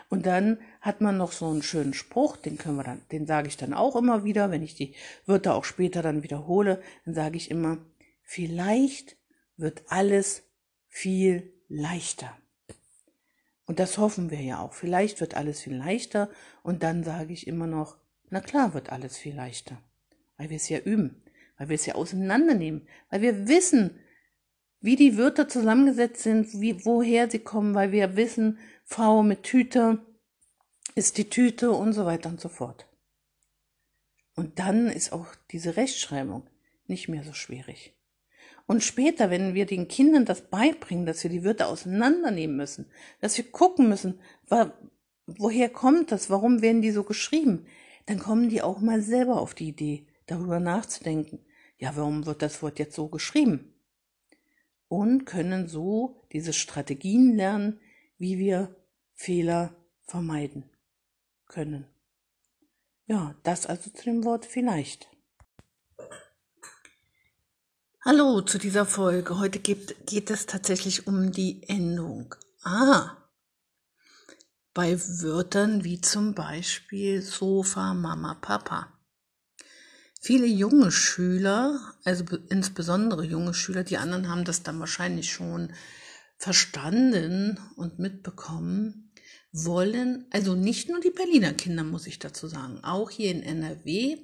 [0.08, 3.48] Und dann hat man noch so einen schönen Spruch, den können wir dann, den sage
[3.48, 4.94] ich dann auch immer wieder, wenn ich die
[5.26, 7.78] Wörter auch später dann wiederhole, dann sage ich immer,
[8.22, 9.16] vielleicht
[9.56, 10.42] wird alles
[10.88, 12.36] viel leichter.
[13.66, 14.72] Und das hoffen wir ja auch.
[14.72, 16.28] Vielleicht wird alles viel leichter
[16.64, 17.96] und dann sage ich immer noch,
[18.28, 19.80] na klar wird alles viel leichter,
[20.36, 21.22] weil wir es ja üben,
[21.60, 24.00] weil wir es ja auseinandernehmen, weil wir wissen,
[24.80, 29.98] wie die Wörter zusammengesetzt sind, wie, woher sie kommen, weil wir wissen, Frau mit Tüte
[30.94, 32.86] ist die Tüte und so weiter und so fort.
[34.36, 36.48] Und dann ist auch diese Rechtschreibung
[36.86, 37.94] nicht mehr so schwierig.
[38.66, 42.86] Und später, wenn wir den Kindern das beibringen, dass wir die Wörter auseinandernehmen müssen,
[43.20, 44.18] dass wir gucken müssen,
[45.26, 47.66] woher kommt das, warum werden die so geschrieben,
[48.06, 51.40] dann kommen die auch mal selber auf die Idee, darüber nachzudenken.
[51.80, 53.74] Ja, warum wird das Wort jetzt so geschrieben?
[54.88, 57.80] Und können so diese Strategien lernen,
[58.18, 58.76] wie wir
[59.14, 60.68] Fehler vermeiden
[61.46, 61.86] können.
[63.06, 65.08] Ja, das also zu dem Wort vielleicht.
[68.04, 69.38] Hallo zu dieser Folge.
[69.38, 73.16] Heute geht, geht es tatsächlich um die Endung a.
[74.74, 78.99] Bei Wörtern wie zum Beispiel Sofa, Mama, Papa.
[80.22, 85.72] Viele junge Schüler, also insbesondere junge Schüler, die anderen haben das dann wahrscheinlich schon
[86.36, 89.12] verstanden und mitbekommen,
[89.50, 94.18] wollen, also nicht nur die Berliner Kinder, muss ich dazu sagen, auch hier in NRW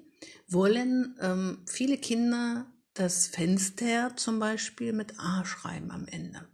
[0.49, 6.47] wollen ähm, viele Kinder das Fenster zum Beispiel mit A schreiben am Ende.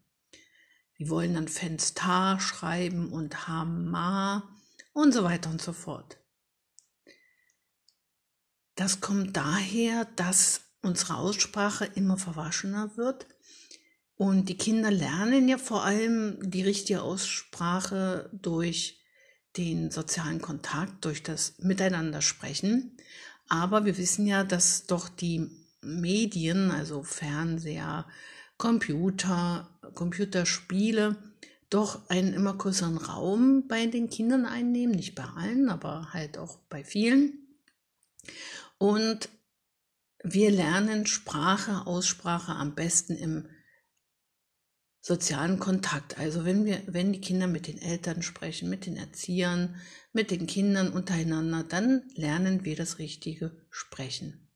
[0.98, 4.48] Die wollen dann Fenster schreiben und Hammer
[4.93, 6.21] und so weiter und so fort.
[8.74, 13.26] Das kommt daher, dass unsere Aussprache immer verwaschener wird
[14.16, 19.00] und die Kinder lernen ja vor allem die richtige Aussprache durch
[19.56, 22.96] den sozialen Kontakt, durch das Miteinander sprechen.
[23.48, 25.50] Aber wir wissen ja, dass doch die
[25.80, 28.06] Medien, also Fernseher,
[28.56, 31.16] Computer, Computerspiele,
[31.68, 34.94] doch einen immer größeren Raum bei den Kindern einnehmen.
[34.94, 37.38] Nicht bei allen, aber halt auch bei vielen.
[38.82, 39.28] Und
[40.24, 43.48] wir lernen Sprache, Aussprache am besten im
[45.00, 46.18] sozialen Kontakt.
[46.18, 49.80] Also wenn wir, wenn die Kinder mit den Eltern sprechen, mit den Erziehern,
[50.12, 54.48] mit den Kindern untereinander, dann lernen wir das richtige Sprechen.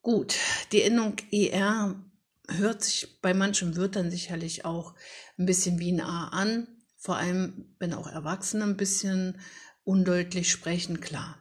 [0.00, 0.36] Gut,
[0.70, 2.00] die Endung ER
[2.48, 4.94] hört sich bei manchen Wörtern sicherlich auch
[5.36, 9.40] ein bisschen wie ein A an, vor allem wenn auch Erwachsene ein bisschen
[9.82, 11.37] undeutlich sprechen, klar.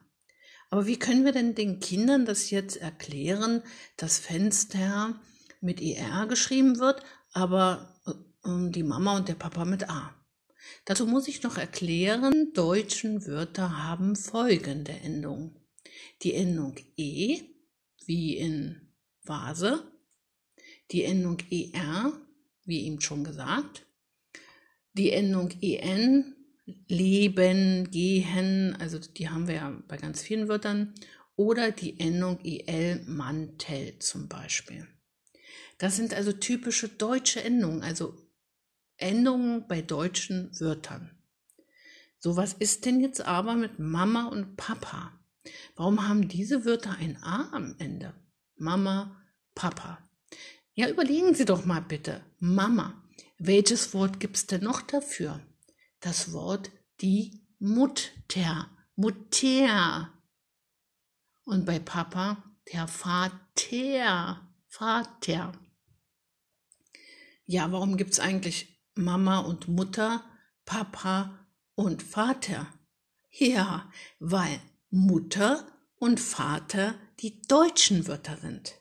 [0.70, 3.64] Aber wie können wir denn den Kindern das jetzt erklären,
[3.96, 5.20] dass Fenster
[5.62, 7.02] mit ER geschrieben wird,
[7.34, 10.14] aber äh, die Mama und der Papa mit A.
[10.86, 15.56] Dazu muss ich noch erklären, deutschen Wörter haben folgende Endung.
[16.24, 17.42] Die Endung E,
[18.06, 19.84] wie in Vase,
[20.92, 22.14] die Endung ER,
[22.66, 23.86] wie eben schon gesagt,
[24.94, 26.37] die Endung EN,
[26.88, 30.94] leben, gehen, also die haben wir ja bei ganz vielen Wörtern,
[31.36, 34.88] oder die Endung EL, Mantel zum Beispiel.
[35.78, 38.18] Das sind also typische deutsche Endungen, also
[38.98, 41.12] Endungen bei deutschen Wörtern.
[42.20, 45.14] So, was ist denn jetzt aber mit Mama und Papa?
[45.76, 48.14] Warum haben diese Wörter ein A am Ende?
[48.56, 49.22] Mama,
[49.54, 50.00] Papa.
[50.74, 52.22] Ja, überlegen Sie doch mal bitte.
[52.40, 53.04] Mama.
[53.38, 55.40] Welches Wort gibt es denn noch dafür?
[56.08, 56.72] Das Wort
[57.02, 58.70] die Mutter.
[58.96, 60.10] Mutter.
[61.44, 64.42] Und bei Papa der Vater.
[64.70, 65.52] Vater.
[67.44, 70.24] Ja, warum gibt es eigentlich Mama und Mutter,
[70.64, 72.68] Papa und Vater?
[73.30, 75.70] Ja, weil Mutter
[76.00, 78.76] und Vater die deutschen Wörter sind.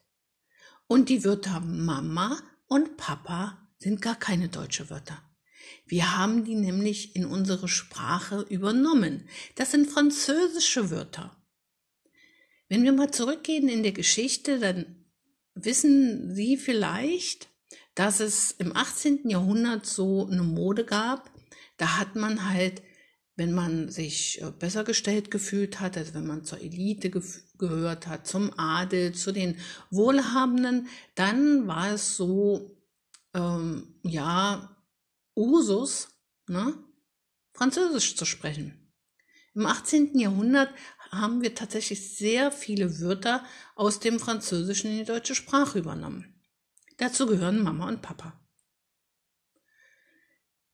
[0.87, 2.39] Und die Wörter Mama
[2.69, 5.26] und Papa sind gar keine deutsche Wörter.
[5.87, 9.29] Wir haben die nämlich in unsere Sprache übernommen.
[9.55, 11.37] Das sind französische Wörter.
[12.69, 15.05] Wenn wir mal zurückgehen in der Geschichte, dann
[15.55, 17.49] wissen Sie vielleicht,
[17.95, 19.29] dass es im 18.
[19.29, 21.31] Jahrhundert so eine Mode gab.
[21.77, 22.83] Da hat man halt
[23.37, 27.23] wenn man sich äh, besser gestellt gefühlt hat, also wenn man zur Elite ge
[27.59, 29.57] gehört hat, zum Adel, zu den
[29.91, 32.77] Wohlhabenden, dann war es so,
[33.33, 34.76] ähm, ja,
[35.37, 36.09] Usus,
[36.49, 36.75] ne,
[37.53, 38.93] Französisch zu sprechen.
[39.55, 40.19] Im 18.
[40.19, 40.71] Jahrhundert
[41.11, 43.45] haben wir tatsächlich sehr viele Wörter
[43.75, 46.43] aus dem Französischen in die deutsche Sprache übernommen.
[46.99, 48.41] Dazu gehören Mama und Papa.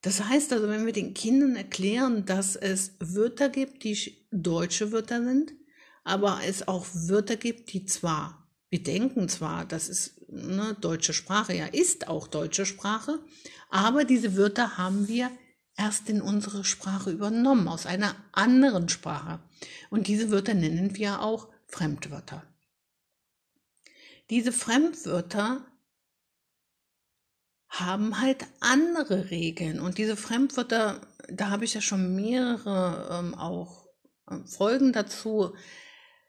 [0.01, 5.23] Das heißt also, wenn wir den Kindern erklären, dass es Wörter gibt, die deutsche Wörter
[5.23, 5.53] sind,
[6.03, 11.55] aber es auch Wörter gibt, die zwar, wir denken zwar, das ist eine deutsche Sprache,
[11.55, 13.19] ja, ist auch deutsche Sprache,
[13.71, 15.31] aber diese Wörter haben wir
[15.77, 19.41] erst in unsere Sprache übernommen, aus einer anderen Sprache.
[19.91, 22.45] Und diese Wörter nennen wir auch Fremdwörter.
[24.31, 25.67] Diese Fremdwörter
[27.69, 29.81] haben halt andere Regeln.
[29.81, 33.87] Und diese Fremdwörter, da habe ich ja schon mehrere ähm, auch
[34.31, 35.55] ähm, Folgen dazu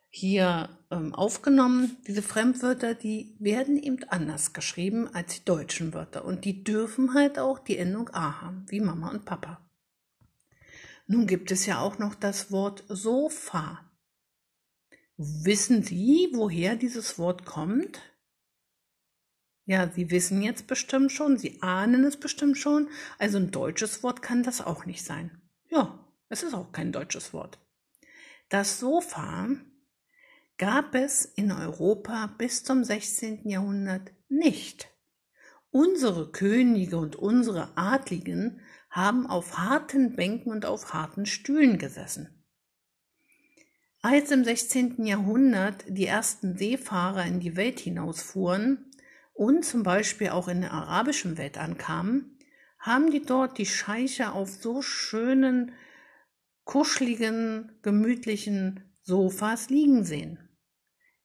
[0.09, 0.69] hier
[1.13, 1.97] aufgenommen.
[2.07, 6.25] Diese Fremdwörter, die werden eben anders geschrieben als die deutschen Wörter.
[6.25, 9.59] Und die dürfen halt auch die Endung A haben, wie Mama und Papa.
[11.07, 13.81] Nun gibt es ja auch noch das Wort Sofa.
[15.17, 18.01] Wissen Sie, woher dieses Wort kommt?
[19.65, 22.89] Ja, Sie wissen jetzt bestimmt schon, Sie ahnen es bestimmt schon.
[23.17, 25.41] Also ein deutsches Wort kann das auch nicht sein.
[25.69, 25.99] Ja,
[26.29, 27.59] es ist auch kein deutsches Wort.
[28.49, 29.49] Das Sofa
[30.57, 33.49] gab es in Europa bis zum 16.
[33.49, 34.89] Jahrhundert nicht.
[35.71, 42.43] Unsere Könige und unsere Adligen haben auf harten Bänken und auf harten Stühlen gesessen.
[44.01, 45.05] Als im 16.
[45.05, 48.91] Jahrhundert die ersten Seefahrer in die Welt hinausfuhren,
[49.33, 52.37] und zum Beispiel auch in der arabischen Welt ankamen,
[52.79, 55.71] haben die dort die Scheiche auf so schönen,
[56.65, 60.39] kuscheligen, gemütlichen Sofas liegen sehen.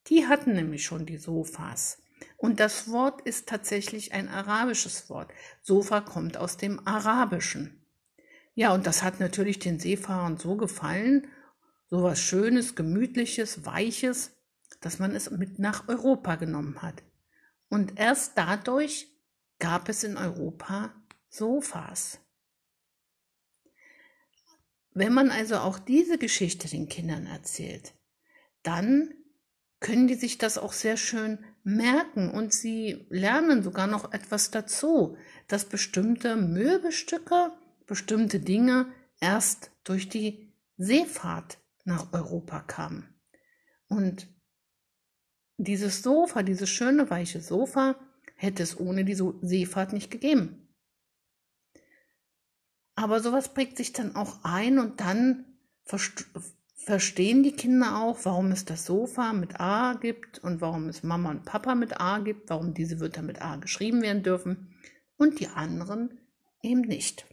[0.08, 2.02] Die hatten nämlich schon die Sofas.
[2.36, 5.30] Und das Wort ist tatsächlich ein arabisches Wort.
[5.62, 7.86] Sofa kommt aus dem Arabischen.
[8.54, 11.28] Ja, und das hat natürlich den Seefahrern so gefallen,
[11.86, 14.32] so was Schönes, Gemütliches, Weiches,
[14.80, 17.02] dass man es mit nach Europa genommen hat.
[17.68, 19.06] Und erst dadurch
[19.60, 20.92] gab es in Europa
[21.28, 22.18] Sofas.
[24.98, 27.94] Wenn man also auch diese Geschichte den Kindern erzählt,
[28.64, 29.14] dann
[29.78, 35.16] können die sich das auch sehr schön merken und sie lernen sogar noch etwas dazu,
[35.46, 37.52] dass bestimmte Möbelstücke,
[37.86, 43.06] bestimmte Dinge erst durch die Seefahrt nach Europa kamen.
[43.86, 44.26] Und
[45.58, 47.94] dieses Sofa, dieses schöne weiche Sofa,
[48.34, 50.57] hätte es ohne die Seefahrt nicht gegeben.
[52.98, 55.44] Aber sowas prägt sich dann auch ein und dann
[56.74, 61.30] verstehen die Kinder auch, warum es das Sofa mit A gibt und warum es Mama
[61.30, 64.74] und Papa mit A gibt, warum diese Wörter mit A geschrieben werden dürfen
[65.16, 66.18] und die anderen
[66.60, 67.26] eben nicht.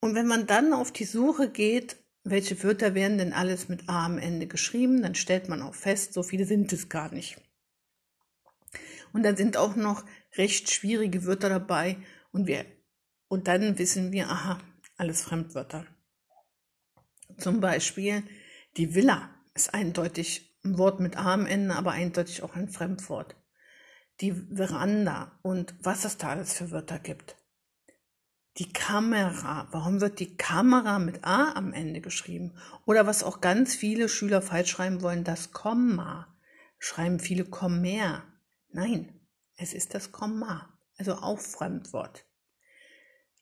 [0.00, 4.04] Und wenn man dann auf die Suche geht welche Wörter werden denn alles mit A
[4.04, 7.40] am Ende geschrieben, dann stellt man auch fest, so viele sind es gar nicht.
[9.12, 10.04] Und dann sind auch noch
[10.36, 11.96] recht schwierige Wörter dabei
[12.30, 12.66] und wir
[13.30, 14.58] und dann wissen wir, aha,
[14.96, 15.86] alles Fremdwörter.
[17.38, 18.24] Zum Beispiel
[18.76, 23.36] die Villa ist eindeutig ein Wort mit A am Ende, aber eindeutig auch ein Fremdwort.
[24.20, 27.36] Die Veranda und was es da alles für Wörter gibt.
[28.58, 29.68] Die Kamera.
[29.70, 32.58] Warum wird die Kamera mit A am Ende geschrieben?
[32.84, 36.36] Oder was auch ganz viele Schüler falsch schreiben wollen, das Komma.
[36.78, 38.24] Schreiben viele Kommer.
[38.72, 39.20] Nein,
[39.56, 40.76] es ist das Komma.
[40.98, 42.26] Also auch Fremdwort.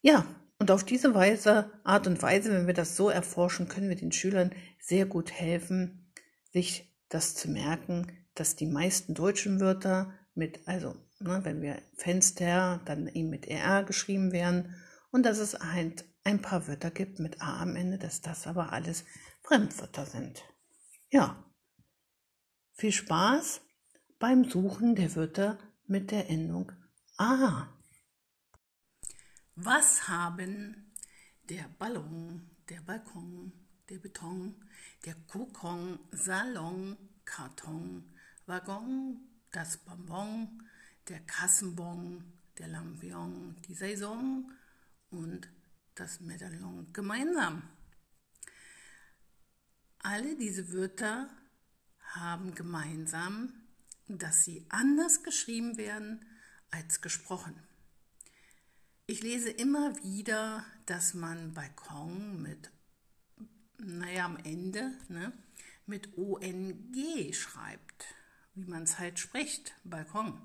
[0.00, 0.26] Ja,
[0.58, 4.12] und auf diese Weise, Art und Weise, wenn wir das so erforschen, können wir den
[4.12, 6.12] Schülern sehr gut helfen,
[6.52, 12.80] sich das zu merken, dass die meisten deutschen Wörter mit, also ne, wenn wir Fenster,
[12.84, 14.74] dann eben mit ER geschrieben werden
[15.10, 18.72] und dass es halt ein paar Wörter gibt mit A am Ende, dass das aber
[18.72, 19.04] alles
[19.42, 20.44] Fremdwörter sind.
[21.10, 21.42] Ja,
[22.74, 23.62] viel Spaß
[24.18, 26.72] beim Suchen der Wörter mit der Endung
[27.16, 27.77] A.
[29.60, 30.94] Was haben
[31.48, 33.52] der Ballon, der Balkon,
[33.88, 34.54] der Beton,
[35.04, 38.08] der Kokon, Salon, Karton,
[38.46, 39.18] Waggon,
[39.50, 40.62] das Bonbon,
[41.08, 42.22] der Kassenbon,
[42.56, 44.48] der Lampion, die Saison
[45.10, 45.48] und
[45.96, 47.68] das Medaillon gemeinsam?
[49.98, 51.28] Alle diese Wörter
[52.14, 53.52] haben gemeinsam,
[54.06, 56.24] dass sie anders geschrieben werden
[56.70, 57.60] als gesprochen.
[59.10, 62.70] Ich lese immer wieder, dass man Balkon mit,
[63.78, 65.32] naja, am Ende, ne,
[65.86, 68.04] mit ONG schreibt,
[68.54, 70.38] wie man es halt spricht, Balkon.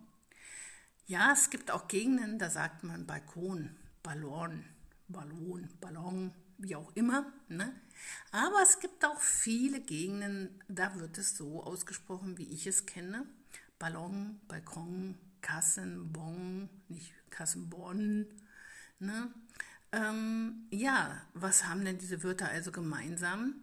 [1.08, 4.64] Ja, es gibt auch Gegenden, da sagt man Balkon, Ballon,
[5.10, 7.34] Ballon, Ballon, wie auch immer.
[7.50, 7.76] Ne?
[8.32, 13.26] Aber es gibt auch viele Gegenden, da wird es so ausgesprochen, wie ich es kenne.
[13.78, 18.26] Ballon, Balkon, Kassenbon, nicht Kassenbon.
[19.04, 19.32] Ne?
[19.92, 23.56] Ähm, ja, was haben denn diese Wörter also gemeinsam?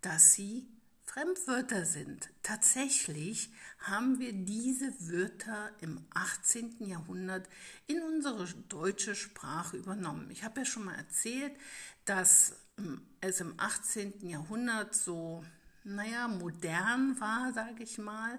[0.00, 0.68] Dass sie
[1.04, 2.28] Fremdwörter sind.
[2.42, 6.86] Tatsächlich haben wir diese Wörter im 18.
[6.86, 7.48] Jahrhundert
[7.86, 10.30] in unsere deutsche Sprache übernommen.
[10.30, 11.52] Ich habe ja schon mal erzählt,
[12.04, 14.28] dass ähm, es im 18.
[14.28, 15.42] Jahrhundert so,
[15.82, 18.38] naja, modern war, sage ich mal,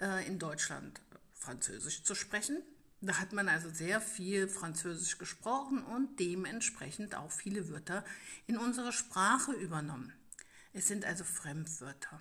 [0.00, 1.00] äh, in Deutschland
[1.34, 2.62] Französisch zu sprechen.
[3.00, 8.04] Da hat man also sehr viel Französisch gesprochen und dementsprechend auch viele Wörter
[8.46, 10.12] in unsere Sprache übernommen.
[10.72, 12.20] Es sind also Fremdwörter.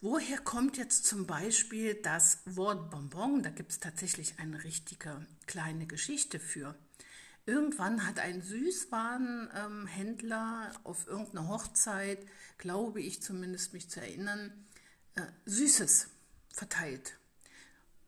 [0.00, 3.42] Woher kommt jetzt zum Beispiel das Wort Bonbon?
[3.42, 6.74] Da gibt es tatsächlich eine richtige kleine Geschichte für.
[7.46, 12.26] Irgendwann hat ein Süßwarenhändler auf irgendeiner Hochzeit,
[12.58, 14.52] glaube ich zumindest mich zu erinnern,
[15.14, 16.08] äh, Süßes
[16.48, 17.19] verteilt.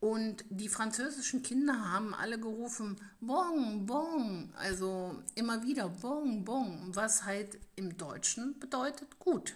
[0.03, 7.23] Und die französischen Kinder haben alle gerufen, Bon, Bon, also immer wieder Bon, Bon, was
[7.23, 9.55] halt im Deutschen bedeutet gut.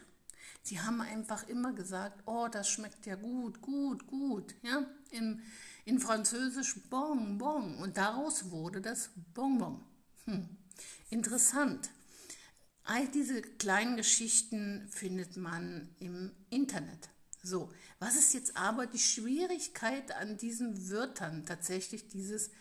[0.63, 5.41] Sie haben einfach immer gesagt, oh, das schmeckt ja gut, gut, gut, ja, im,
[5.83, 9.83] in Französisch Bon, Bon und daraus wurde das Bonbon.
[10.23, 10.47] Hm.
[11.09, 11.89] Interessant.
[12.85, 17.09] All diese kleinen Geschichten findet man im Internet.
[17.43, 17.69] So,
[17.99, 21.45] was ist jetzt aber die Schwierigkeit an diesen Wörtern?
[21.45, 22.51] Tatsächlich dieses,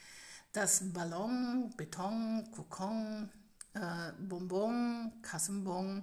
[0.52, 3.28] das Ballon, Beton, Kokon,
[3.74, 6.02] äh, Bonbon, Kassenbon,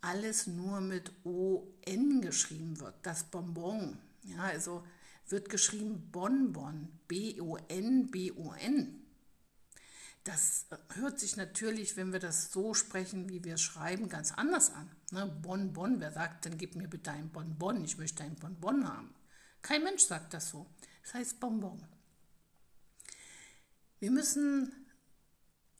[0.00, 2.94] alles nur mit ON geschrieben wird.
[3.02, 4.84] Das Bonbon, ja, also
[5.28, 8.99] wird geschrieben Bonbon, B-O-N, B-O-N.
[10.24, 14.90] Das hört sich natürlich, wenn wir das so sprechen, wie wir schreiben, ganz anders an.
[15.12, 15.26] Ne?
[15.26, 19.14] Bonbon, wer sagt, dann gib mir bitte ein Bonbon, ich möchte ein Bonbon haben.
[19.62, 20.66] Kein Mensch sagt das so.
[21.02, 21.82] Das heißt Bonbon.
[23.98, 24.72] Wir müssen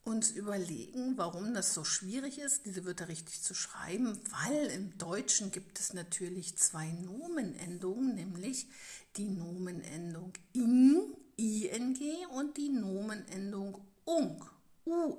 [0.04, 5.50] uns überlegen, warum das so schwierig ist, diese Wörter richtig zu schreiben, weil im Deutschen
[5.52, 8.66] gibt es natürlich zwei Nomenendungen, nämlich
[9.16, 14.44] die Nomenendung ing, ing und die Nomenendung ung,
[14.84, 15.16] ung.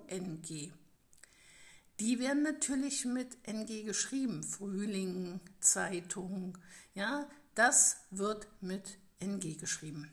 [1.99, 6.57] Die werden natürlich mit ng geschrieben, Frühling, Zeitung,
[6.93, 10.11] ja, das wird mit ng geschrieben.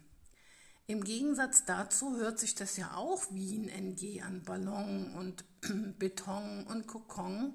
[0.87, 5.45] Im Gegensatz dazu hört sich das ja auch wie ein NG an Ballon und
[5.99, 7.53] Beton und Kokon.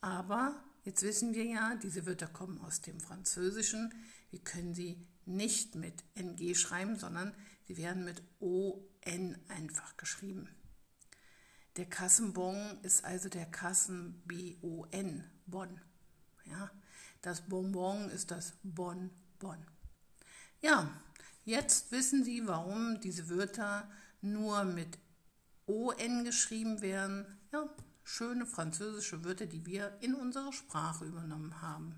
[0.00, 3.92] Aber jetzt wissen wir ja, diese Wörter kommen aus dem Französischen.
[4.30, 7.34] Wir können sie nicht mit NG schreiben, sondern
[7.66, 8.22] sie werden mit
[9.06, 10.48] ON einfach geschrieben.
[11.76, 15.80] Der Kassenbon ist also der Kassen-B-O-N, Bonn.
[16.44, 16.70] Ja,
[17.22, 19.64] das Bonbon ist das Bonbon.
[20.60, 20.90] Ja,
[21.44, 24.98] Jetzt wissen Sie, warum diese Wörter nur mit
[25.66, 27.26] ON geschrieben werden.
[27.52, 27.68] Ja,
[28.04, 31.96] schöne französische Wörter, die wir in unsere Sprache übernommen haben.